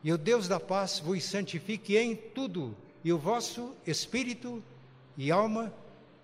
E 0.04 0.12
o 0.12 0.18
Deus 0.18 0.48
da 0.48 0.60
paz 0.60 1.00
vos 1.00 1.24
santifique 1.24 1.96
em 1.96 2.16
tudo, 2.16 2.76
e 3.04 3.14
o 3.14 3.18
vosso 3.18 3.74
espírito 3.86 4.62
e 5.18 5.32
alma 5.32 5.74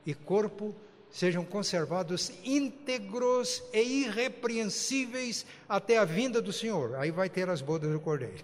e 0.06 0.14
corpo 0.14 0.76
sejam 1.12 1.44
conservados 1.46 2.32
íntegros 2.44 3.64
e 3.74 4.04
irrepreensíveis 4.04 5.46
até 5.68 5.98
a 5.98 6.06
vinda 6.06 6.42
do 6.42 6.54
Senhor. 6.54 6.96
Aí 6.96 7.12
vai 7.12 7.30
ter 7.30 7.50
as 7.50 7.62
bodas 7.62 7.92
do 7.92 8.00
Cordeiro. 8.00 8.44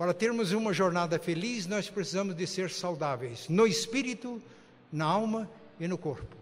Para 0.00 0.14
termos 0.14 0.52
uma 0.52 0.72
jornada 0.72 1.18
feliz, 1.18 1.66
nós 1.66 1.90
precisamos 1.90 2.34
de 2.34 2.46
ser 2.46 2.70
saudáveis 2.70 3.46
no 3.50 3.66
espírito, 3.66 4.40
na 4.90 5.04
alma 5.04 5.46
e 5.78 5.86
no 5.86 5.98
corpo. 5.98 6.34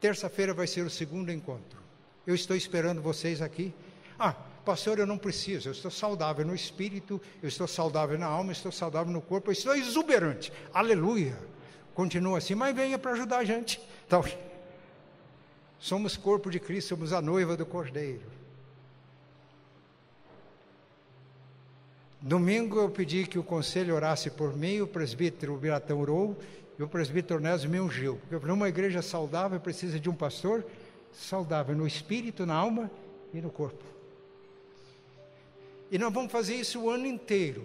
Terça-feira 0.00 0.52
vai 0.52 0.66
ser 0.66 0.84
o 0.84 0.90
segundo 0.90 1.30
encontro. 1.30 1.78
Eu 2.26 2.34
estou 2.34 2.56
esperando 2.56 3.00
vocês 3.00 3.40
aqui. 3.40 3.72
Ah, 4.18 4.32
pastor, 4.64 4.98
eu 4.98 5.06
não 5.06 5.16
preciso, 5.16 5.68
eu 5.68 5.72
estou 5.72 5.88
saudável 5.88 6.44
no 6.44 6.52
espírito, 6.52 7.22
eu 7.40 7.48
estou 7.48 7.68
saudável 7.68 8.18
na 8.18 8.26
alma, 8.26 8.50
eu 8.50 8.54
estou 8.54 8.72
saudável 8.72 9.12
no 9.12 9.22
corpo, 9.22 9.50
eu 9.50 9.52
estou 9.52 9.76
exuberante. 9.76 10.52
Aleluia! 10.74 11.38
continua 11.94 12.38
assim, 12.38 12.56
mas 12.56 12.74
venha 12.74 12.98
para 12.98 13.12
ajudar 13.12 13.38
a 13.38 13.44
gente. 13.44 13.80
Então, 14.04 14.24
somos 15.78 16.16
corpo 16.16 16.50
de 16.50 16.58
Cristo, 16.58 16.88
somos 16.88 17.12
a 17.12 17.22
noiva 17.22 17.56
do 17.56 17.64
Cordeiro. 17.64 18.37
Domingo 22.20 22.80
eu 22.80 22.90
pedi 22.90 23.26
que 23.26 23.38
o 23.38 23.44
conselho 23.44 23.94
orasse 23.94 24.28
por 24.30 24.56
mim, 24.56 24.80
o 24.80 24.86
presbítero 24.86 25.56
Biratão 25.56 26.00
orou 26.00 26.36
e 26.78 26.82
o 26.82 26.88
presbítero 26.88 27.38
Nésio 27.38 27.70
me 27.70 27.80
ungiu. 27.80 28.20
Porque 28.28 28.50
uma 28.50 28.68
igreja 28.68 29.02
saudável 29.02 29.60
precisa 29.60 30.00
de 30.00 30.10
um 30.10 30.14
pastor 30.14 30.64
saudável 31.12 31.76
no 31.76 31.86
espírito, 31.86 32.44
na 32.44 32.54
alma 32.54 32.90
e 33.32 33.40
no 33.40 33.50
corpo. 33.50 33.84
E 35.90 35.98
nós 35.98 36.12
vamos 36.12 36.32
fazer 36.32 36.56
isso 36.56 36.80
o 36.80 36.90
ano 36.90 37.06
inteiro. 37.06 37.64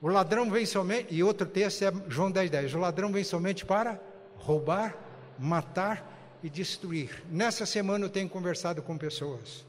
O 0.00 0.08
ladrão 0.08 0.50
vem 0.50 0.64
somente, 0.64 1.14
e 1.14 1.22
outro 1.22 1.46
texto 1.46 1.82
é 1.82 1.92
João 2.08 2.30
10, 2.30 2.48
10. 2.50 2.74
O 2.74 2.78
ladrão 2.78 3.12
vem 3.12 3.22
somente 3.22 3.66
para 3.66 4.00
roubar, 4.36 4.96
matar 5.38 6.38
e 6.42 6.48
destruir. 6.48 7.22
Nessa 7.28 7.66
semana 7.66 8.06
eu 8.06 8.08
tenho 8.08 8.28
conversado 8.28 8.80
com 8.82 8.96
pessoas. 8.96 9.68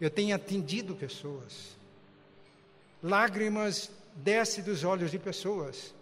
Eu 0.00 0.10
tenho 0.10 0.34
atendido 0.34 0.94
pessoas. 0.94 1.76
Lágrimas 3.02 3.90
descem 4.14 4.62
dos 4.62 4.84
olhos 4.84 5.10
de 5.10 5.18
pessoas. 5.18 5.94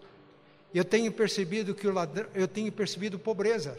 Eu 0.74 0.84
tenho 0.84 1.10
percebido 1.12 1.74
que 1.74 1.86
o 1.86 1.92
ladrão, 1.92 2.26
eu 2.34 2.46
tenho 2.46 2.70
percebido 2.70 3.18
pobreza. 3.18 3.76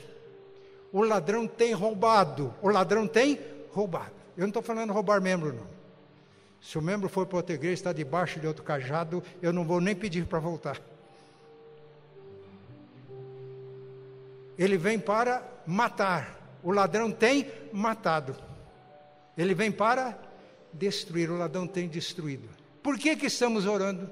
O 0.91 1.03
ladrão 1.03 1.47
tem 1.47 1.74
roubado. 1.74 2.53
O 2.61 2.70
ladrão 2.70 3.07
tem 3.07 3.39
roubado. 3.72 4.13
Eu 4.36 4.41
não 4.41 4.47
estou 4.47 4.63
falando 4.63 4.93
roubar 4.93 5.22
membro, 5.22 5.53
não. 5.53 5.68
Se 6.61 6.78
o 6.78 6.82
membro 6.82 7.07
for 7.07 7.26
para 7.26 7.38
outra 7.38 7.55
igreja, 7.55 7.74
está 7.74 7.93
debaixo 7.93 8.39
de 8.39 8.47
outro 8.47 8.63
cajado, 8.63 9.24
eu 9.41 9.53
não 9.53 9.63
vou 9.63 9.80
nem 9.80 9.95
pedir 9.95 10.26
para 10.26 10.39
voltar. 10.39 10.82
Ele 14.57 14.78
vem 14.78 14.99
para 14.99 15.43
matar. 15.65 16.57
O 16.63 16.72
ladrão 16.72 17.11
tem 17.11 17.51
matado. 17.72 18.36
Ele 19.38 19.54
vem 19.54 19.72
para 19.72 20.18
destruir. 20.74 21.30
O 21.30 21.38
ladrão 21.38 21.68
tem 21.68 21.88
destruído. 21.88 22.50
Por 22.82 22.98
que, 22.98 23.16
que 23.16 23.28
estamos 23.28 23.66
orando? 23.66 24.10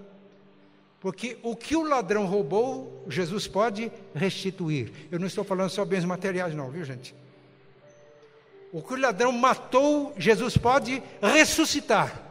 Porque 0.99 1.37
o 1.43 1.55
que 1.55 1.75
o 1.75 1.83
ladrão 1.83 2.25
roubou, 2.25 3.03
Jesus 3.07 3.47
pode 3.47 3.91
restituir. 4.13 4.91
Eu 5.11 5.19
não 5.19 5.27
estou 5.27 5.43
falando 5.43 5.69
só 5.69 5.85
bens 5.85 6.03
materiais, 6.03 6.55
não, 6.55 6.71
viu 6.71 6.83
gente? 6.83 7.13
O 8.71 8.81
que 8.81 8.93
o 8.93 8.99
ladrão 8.99 9.31
matou, 9.31 10.13
Jesus 10.17 10.57
pode 10.57 11.01
ressuscitar. 11.21 12.21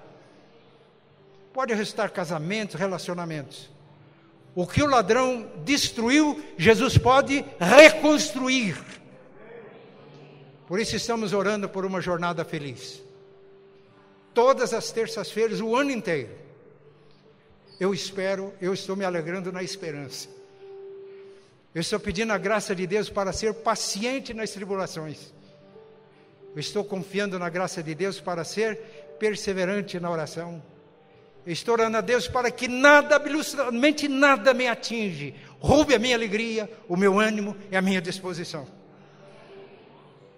Pode 1.52 1.72
ressuscitar 1.72 2.10
casamentos, 2.10 2.74
relacionamentos. 2.74 3.70
O 4.54 4.66
que 4.66 4.82
o 4.82 4.86
ladrão 4.86 5.48
destruiu, 5.64 6.44
Jesus 6.58 6.98
pode 6.98 7.44
reconstruir. 7.58 8.76
Por 10.74 10.80
isso 10.80 10.96
estamos 10.96 11.32
orando 11.32 11.68
por 11.68 11.86
uma 11.86 12.00
jornada 12.00 12.44
feliz. 12.44 13.00
Todas 14.34 14.74
as 14.74 14.90
terças-feiras, 14.90 15.60
o 15.60 15.76
ano 15.76 15.92
inteiro. 15.92 16.30
Eu 17.78 17.94
espero, 17.94 18.52
eu 18.60 18.74
estou 18.74 18.96
me 18.96 19.04
alegrando 19.04 19.52
na 19.52 19.62
esperança. 19.62 20.28
Eu 21.72 21.80
estou 21.80 22.00
pedindo 22.00 22.32
a 22.32 22.38
graça 22.38 22.74
de 22.74 22.88
Deus 22.88 23.08
para 23.08 23.32
ser 23.32 23.54
paciente 23.54 24.34
nas 24.34 24.50
tribulações. 24.50 25.32
Eu 26.52 26.58
estou 26.58 26.82
confiando 26.82 27.38
na 27.38 27.48
graça 27.48 27.80
de 27.80 27.94
Deus 27.94 28.18
para 28.18 28.42
ser 28.42 28.76
perseverante 29.20 30.00
na 30.00 30.10
oração. 30.10 30.60
Eu 31.46 31.52
estou 31.52 31.74
orando 31.74 31.98
a 31.98 32.00
Deus 32.00 32.26
para 32.26 32.50
que 32.50 32.66
nada, 32.66 33.14
absolutamente 33.14 34.08
nada 34.08 34.52
me 34.52 34.66
atinge, 34.66 35.36
roube 35.60 35.94
a 35.94 36.00
minha 36.00 36.16
alegria, 36.16 36.68
o 36.88 36.96
meu 36.96 37.20
ânimo 37.20 37.56
e 37.70 37.76
a 37.76 37.80
minha 37.80 38.02
disposição. 38.02 38.73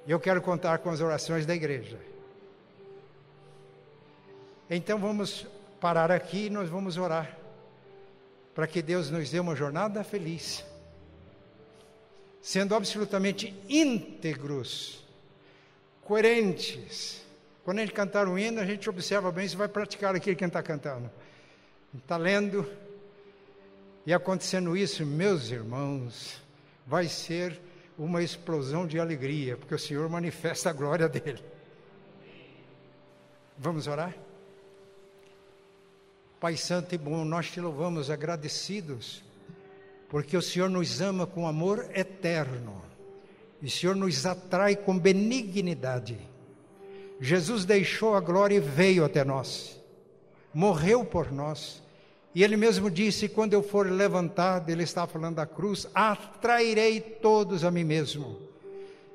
E 0.07 0.11
eu 0.11 0.21
quero 0.21 0.41
contar 0.41 0.79
com 0.79 0.91
as 0.91 1.01
orações 1.01 1.45
da 1.45 1.55
igreja. 1.55 1.99
Então 4.71 4.99
vamos 4.99 5.47
parar 5.81 6.11
aqui 6.13 6.47
e 6.47 6.51
nós 6.51 6.69
vamos 6.69 6.97
orar 6.97 7.37
para 8.55 8.67
que 8.67 8.81
Deus 8.81 9.11
nos 9.11 9.31
dê 9.31 9.39
uma 9.39 9.55
jornada 9.55 10.03
feliz, 10.03 10.65
sendo 12.41 12.75
absolutamente 12.75 13.55
íntegros, 13.69 15.05
coerentes. 16.03 17.23
Quando 17.65 17.79
a 17.79 17.81
gente 17.83 17.93
cantar 17.93 18.29
um 18.29 18.39
hino, 18.39 18.61
a 18.61 18.65
gente 18.65 18.89
observa 18.89 19.31
bem 19.31 19.47
se 19.47 19.57
vai 19.57 19.69
praticar 19.69 20.15
aquilo 20.15 20.37
que 20.37 20.45
gente 20.45 20.51
está 20.51 20.63
cantando. 20.63 21.11
Está 21.95 22.17
lendo 22.17 22.67
e 24.07 24.15
acontecendo 24.15 24.77
isso, 24.77 25.05
meus 25.05 25.51
irmãos, 25.51 26.41
vai 26.87 27.09
ser 27.09 27.61
uma 27.99 28.23
explosão 28.23 28.87
de 28.87 28.99
alegria, 28.99 29.57
porque 29.57 29.75
o 29.75 29.79
Senhor 29.79 30.09
manifesta 30.09 30.71
a 30.71 30.73
glória 30.73 31.09
dele. 31.09 31.43
Vamos 33.59 33.87
orar? 33.87 34.15
Pai 36.39 36.57
Santo 36.57 36.95
e 36.95 36.99
bom, 36.99 37.25
nós 37.25 37.51
te 37.51 37.61
louvamos 37.61 38.11
agradecidos, 38.11 39.25
porque 40.09 40.37
o 40.37 40.43
Senhor 40.43 40.69
nos 40.69 41.01
ama 41.01 41.27
com 41.27 41.49
amor 41.49 41.89
eterno, 41.95 42.83
e 43.63 43.67
o 43.67 43.71
Senhor 43.71 43.97
nos 43.97 44.27
atrai 44.27 44.77
com 44.77 44.99
benignidade. 44.99 46.19
Jesus 47.19 47.65
deixou 47.65 48.15
a 48.15 48.21
glória 48.21 48.57
e 48.57 48.61
veio 48.61 49.05
até 49.05 49.25
nós, 49.25 49.81
morreu 50.53 51.05
por 51.05 51.33
nós, 51.33 51.83
e 52.37 52.45
ele 52.45 52.55
mesmo 52.55 52.91
disse: 52.91 53.31
quando 53.31 53.55
eu 53.55 53.63
for 53.63 53.91
levantado, 53.91 54.69
ele 54.69 54.83
está 54.83 55.07
falando 55.07 55.37
da 55.37 55.47
cruz, 55.47 55.87
atrairei 55.95 57.01
todos 57.01 57.65
a 57.65 57.71
mim 57.71 57.83
mesmo. 57.83 58.37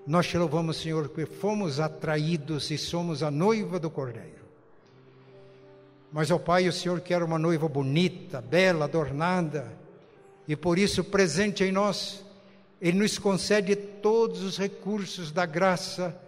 Nós 0.08 0.26
te 0.26 0.40
louvamos, 0.40 0.78
Senhor, 0.78 1.08
porque 1.08 1.28
fomos 1.28 1.80
atraídos 1.80 2.72
e 2.72 2.80
somos 2.80 3.22
a 3.22 3.30
noiva 3.30 3.80
do 3.80 3.92
Cordeiro. 3.92 4.42
Mas, 6.12 6.32
ó 6.32 6.40
Pai, 6.40 6.68
o 6.68 6.74
Senhor 6.74 7.00
quer 7.00 7.22
uma 7.22 7.38
noiva 7.38 7.70
bonita, 7.70 8.42
bela, 8.42 8.86
adornada, 8.86 9.72
e 10.48 10.56
por 10.56 10.80
isso, 10.80 11.04
presente 11.04 11.64
em 11.64 11.72
nós, 11.72 12.26
Ele 12.82 12.98
nos 12.98 13.20
concede 13.20 13.76
todos 13.76 14.42
os 14.42 14.58
recursos 14.58 15.32
da 15.32 15.46
graça 15.46 16.20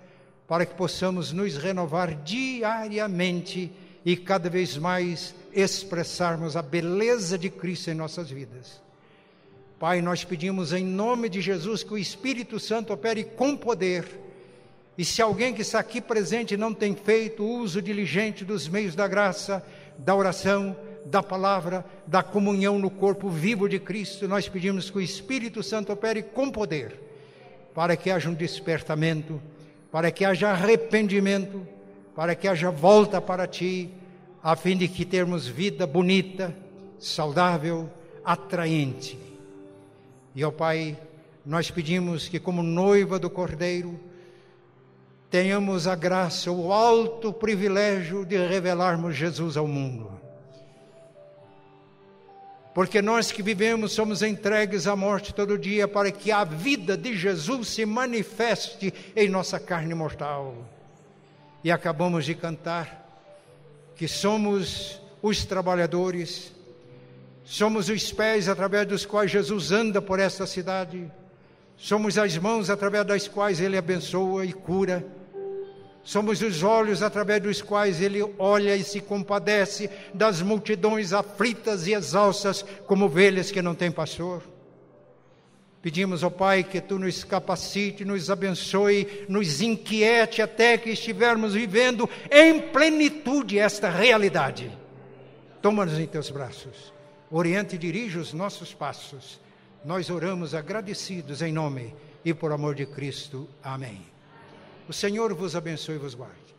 para 0.47 0.63
que 0.63 0.75
possamos 0.75 1.31
nos 1.31 1.57
renovar 1.57 2.13
diariamente 2.21 3.71
e 4.05 4.17
cada 4.17 4.49
vez 4.49 4.77
mais 4.77 5.33
expressarmos 5.53 6.57
a 6.57 6.61
beleza 6.61 7.37
de 7.37 7.49
Cristo 7.49 7.89
em 7.89 7.93
nossas 7.93 8.29
vidas. 8.29 8.81
Pai, 9.79 10.01
nós 10.01 10.23
pedimos 10.23 10.71
em 10.73 10.83
nome 10.83 11.29
de 11.29 11.41
Jesus 11.41 11.83
que 11.83 11.93
o 11.93 11.97
Espírito 11.97 12.59
Santo 12.59 12.93
opere 12.93 13.23
com 13.23 13.55
poder. 13.55 14.05
E 14.97 15.03
se 15.03 15.21
alguém 15.21 15.53
que 15.53 15.61
está 15.61 15.79
aqui 15.79 15.99
presente 15.99 16.55
não 16.55 16.73
tem 16.73 16.95
feito 16.95 17.43
uso 17.43 17.81
diligente 17.81 18.45
dos 18.45 18.67
meios 18.67 18.95
da 18.95 19.07
graça, 19.07 19.65
da 19.97 20.15
oração, 20.15 20.75
da 21.05 21.21
palavra, 21.21 21.85
da 22.07 22.23
comunhão 22.23 22.79
no 22.79 22.89
corpo 22.89 23.29
vivo 23.29 23.67
de 23.67 23.79
Cristo, 23.79 24.27
nós 24.27 24.47
pedimos 24.47 24.89
que 24.89 24.97
o 24.97 25.01
Espírito 25.01 25.61
Santo 25.61 25.91
opere 25.91 26.23
com 26.23 26.49
poder, 26.49 26.99
para 27.73 27.97
que 27.97 28.09
haja 28.09 28.29
um 28.29 28.33
despertamento, 28.33 29.41
para 29.91 30.11
que 30.11 30.23
haja 30.23 30.49
arrependimento, 30.49 31.67
para 32.15 32.35
que 32.35 32.47
haja 32.47 32.69
volta 32.69 33.19
para 33.21 33.47
Ti, 33.47 33.89
a 34.41 34.55
fim 34.55 34.77
de 34.77 34.87
que 34.87 35.05
termos 35.05 35.47
vida 35.47 35.87
bonita, 35.87 36.55
saudável, 36.99 37.89
atraente. 38.23 39.17
E, 40.35 40.43
ó 40.43 40.51
Pai, 40.51 40.97
nós 41.45 41.69
pedimos 41.69 42.27
que, 42.27 42.39
como 42.39 42.63
noiva 42.63 43.19
do 43.19 43.29
Cordeiro, 43.29 43.99
tenhamos 45.29 45.87
a 45.87 45.95
graça, 45.95 46.51
o 46.51 46.71
alto 46.71 47.33
privilégio 47.33 48.25
de 48.25 48.37
revelarmos 48.37 49.15
Jesus 49.15 49.57
ao 49.57 49.67
mundo. 49.67 50.11
Porque 52.73 53.01
nós 53.01 53.31
que 53.31 53.43
vivemos 53.43 53.91
somos 53.91 54.23
entregues 54.23 54.87
à 54.87 54.95
morte 54.95 55.33
todo 55.33 55.59
dia 55.59 55.87
para 55.87 56.11
que 56.11 56.31
a 56.31 56.43
vida 56.43 56.97
de 56.97 57.15
Jesus 57.15 57.69
se 57.69 57.85
manifeste 57.85 58.91
em 59.15 59.29
nossa 59.29 59.59
carne 59.59 59.93
mortal. 59.93 60.55
E 61.63 61.71
acabamos 61.71 62.25
de 62.25 62.35
cantar 62.35 63.03
que 63.95 64.07
somos 64.07 65.01
os 65.21 65.45
trabalhadores, 65.45 66.51
somos 67.45 67.89
os 67.89 68.11
pés 68.11 68.49
através 68.49 68.85
dos 68.87 69.05
quais 69.05 69.31
Jesus 69.31 69.71
anda 69.71 70.01
por 70.01 70.19
esta 70.19 70.45
cidade, 70.45 71.09
somos 71.77 72.17
as 72.17 72.37
mãos 72.37 72.69
através 72.69 73.05
das 73.05 73.27
quais 73.27 73.61
Ele 73.61 73.77
abençoa 73.77 74.45
e 74.45 74.51
cura, 74.51 75.05
somos 76.03 76.41
os 76.41 76.63
olhos 76.63 77.01
através 77.01 77.41
dos 77.41 77.61
quais 77.61 78.01
Ele 78.01 78.21
olha 78.37 78.75
e 78.75 78.83
se 78.83 78.99
compadece 78.99 79.89
das 80.13 80.41
multidões 80.41 81.13
aflitas 81.13 81.87
e 81.87 81.93
exaustas 81.93 82.65
como 82.85 83.05
ovelhas 83.05 83.51
que 83.51 83.61
não 83.61 83.73
têm 83.73 83.91
pastor. 83.91 84.52
Pedimos 85.83 86.23
ao 86.23 86.31
Pai 86.31 86.63
que 86.63 86.79
tu 86.79 86.97
nos 86.97 87.25
capacite, 87.25 88.05
nos 88.05 88.29
abençoe, 88.29 89.25
nos 89.27 89.61
inquiete 89.61 90.41
até 90.41 90.77
que 90.77 90.91
estivermos 90.91 91.55
vivendo 91.55 92.09
em 92.31 92.61
plenitude 92.61 93.59
esta 93.59 93.89
realidade. 93.89 94.71
Toma-nos 95.61 95.99
em 95.99 96.07
teus 96.07 96.29
braços. 96.29 96.93
oriente 97.29 97.75
e 97.75 97.77
dirija 97.77 98.17
os 98.17 98.31
nossos 98.31 98.73
passos. 98.73 99.41
Nós 99.83 100.09
oramos 100.09 100.55
agradecidos 100.55 101.41
em 101.41 101.51
nome 101.51 101.93
e 102.23 102.33
por 102.33 102.53
amor 102.53 102.75
de 102.75 102.85
Cristo. 102.85 103.49
Amém. 103.61 104.01
O 104.87 104.93
Senhor 104.93 105.33
vos 105.33 105.53
abençoe 105.53 105.95
e 105.95 105.97
vos 105.97 106.13
guarde. 106.13 106.55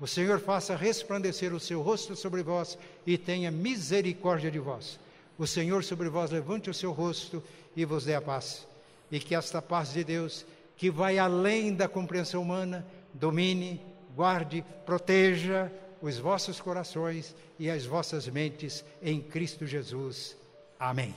O 0.00 0.06
Senhor 0.06 0.40
faça 0.40 0.74
resplandecer 0.74 1.52
o 1.52 1.60
seu 1.60 1.82
rosto 1.82 2.16
sobre 2.16 2.42
vós 2.42 2.78
e 3.06 3.18
tenha 3.18 3.50
misericórdia 3.50 4.50
de 4.50 4.58
vós. 4.58 4.98
O 5.38 5.46
Senhor 5.46 5.82
sobre 5.84 6.08
vós 6.08 6.30
levante 6.30 6.70
o 6.70 6.74
seu 6.74 6.92
rosto 6.92 7.42
e 7.76 7.84
vos 7.84 8.04
dê 8.04 8.14
a 8.14 8.20
paz. 8.20 8.66
E 9.10 9.18
que 9.20 9.34
esta 9.34 9.60
paz 9.60 9.92
de 9.92 10.04
Deus, 10.04 10.46
que 10.76 10.90
vai 10.90 11.18
além 11.18 11.74
da 11.74 11.88
compreensão 11.88 12.42
humana, 12.42 12.86
domine, 13.12 13.80
guarde, 14.14 14.64
proteja 14.84 15.70
os 16.00 16.18
vossos 16.18 16.60
corações 16.60 17.34
e 17.58 17.70
as 17.70 17.86
vossas 17.86 18.26
mentes 18.28 18.84
em 19.00 19.20
Cristo 19.20 19.66
Jesus. 19.66 20.36
Amém. 20.78 21.14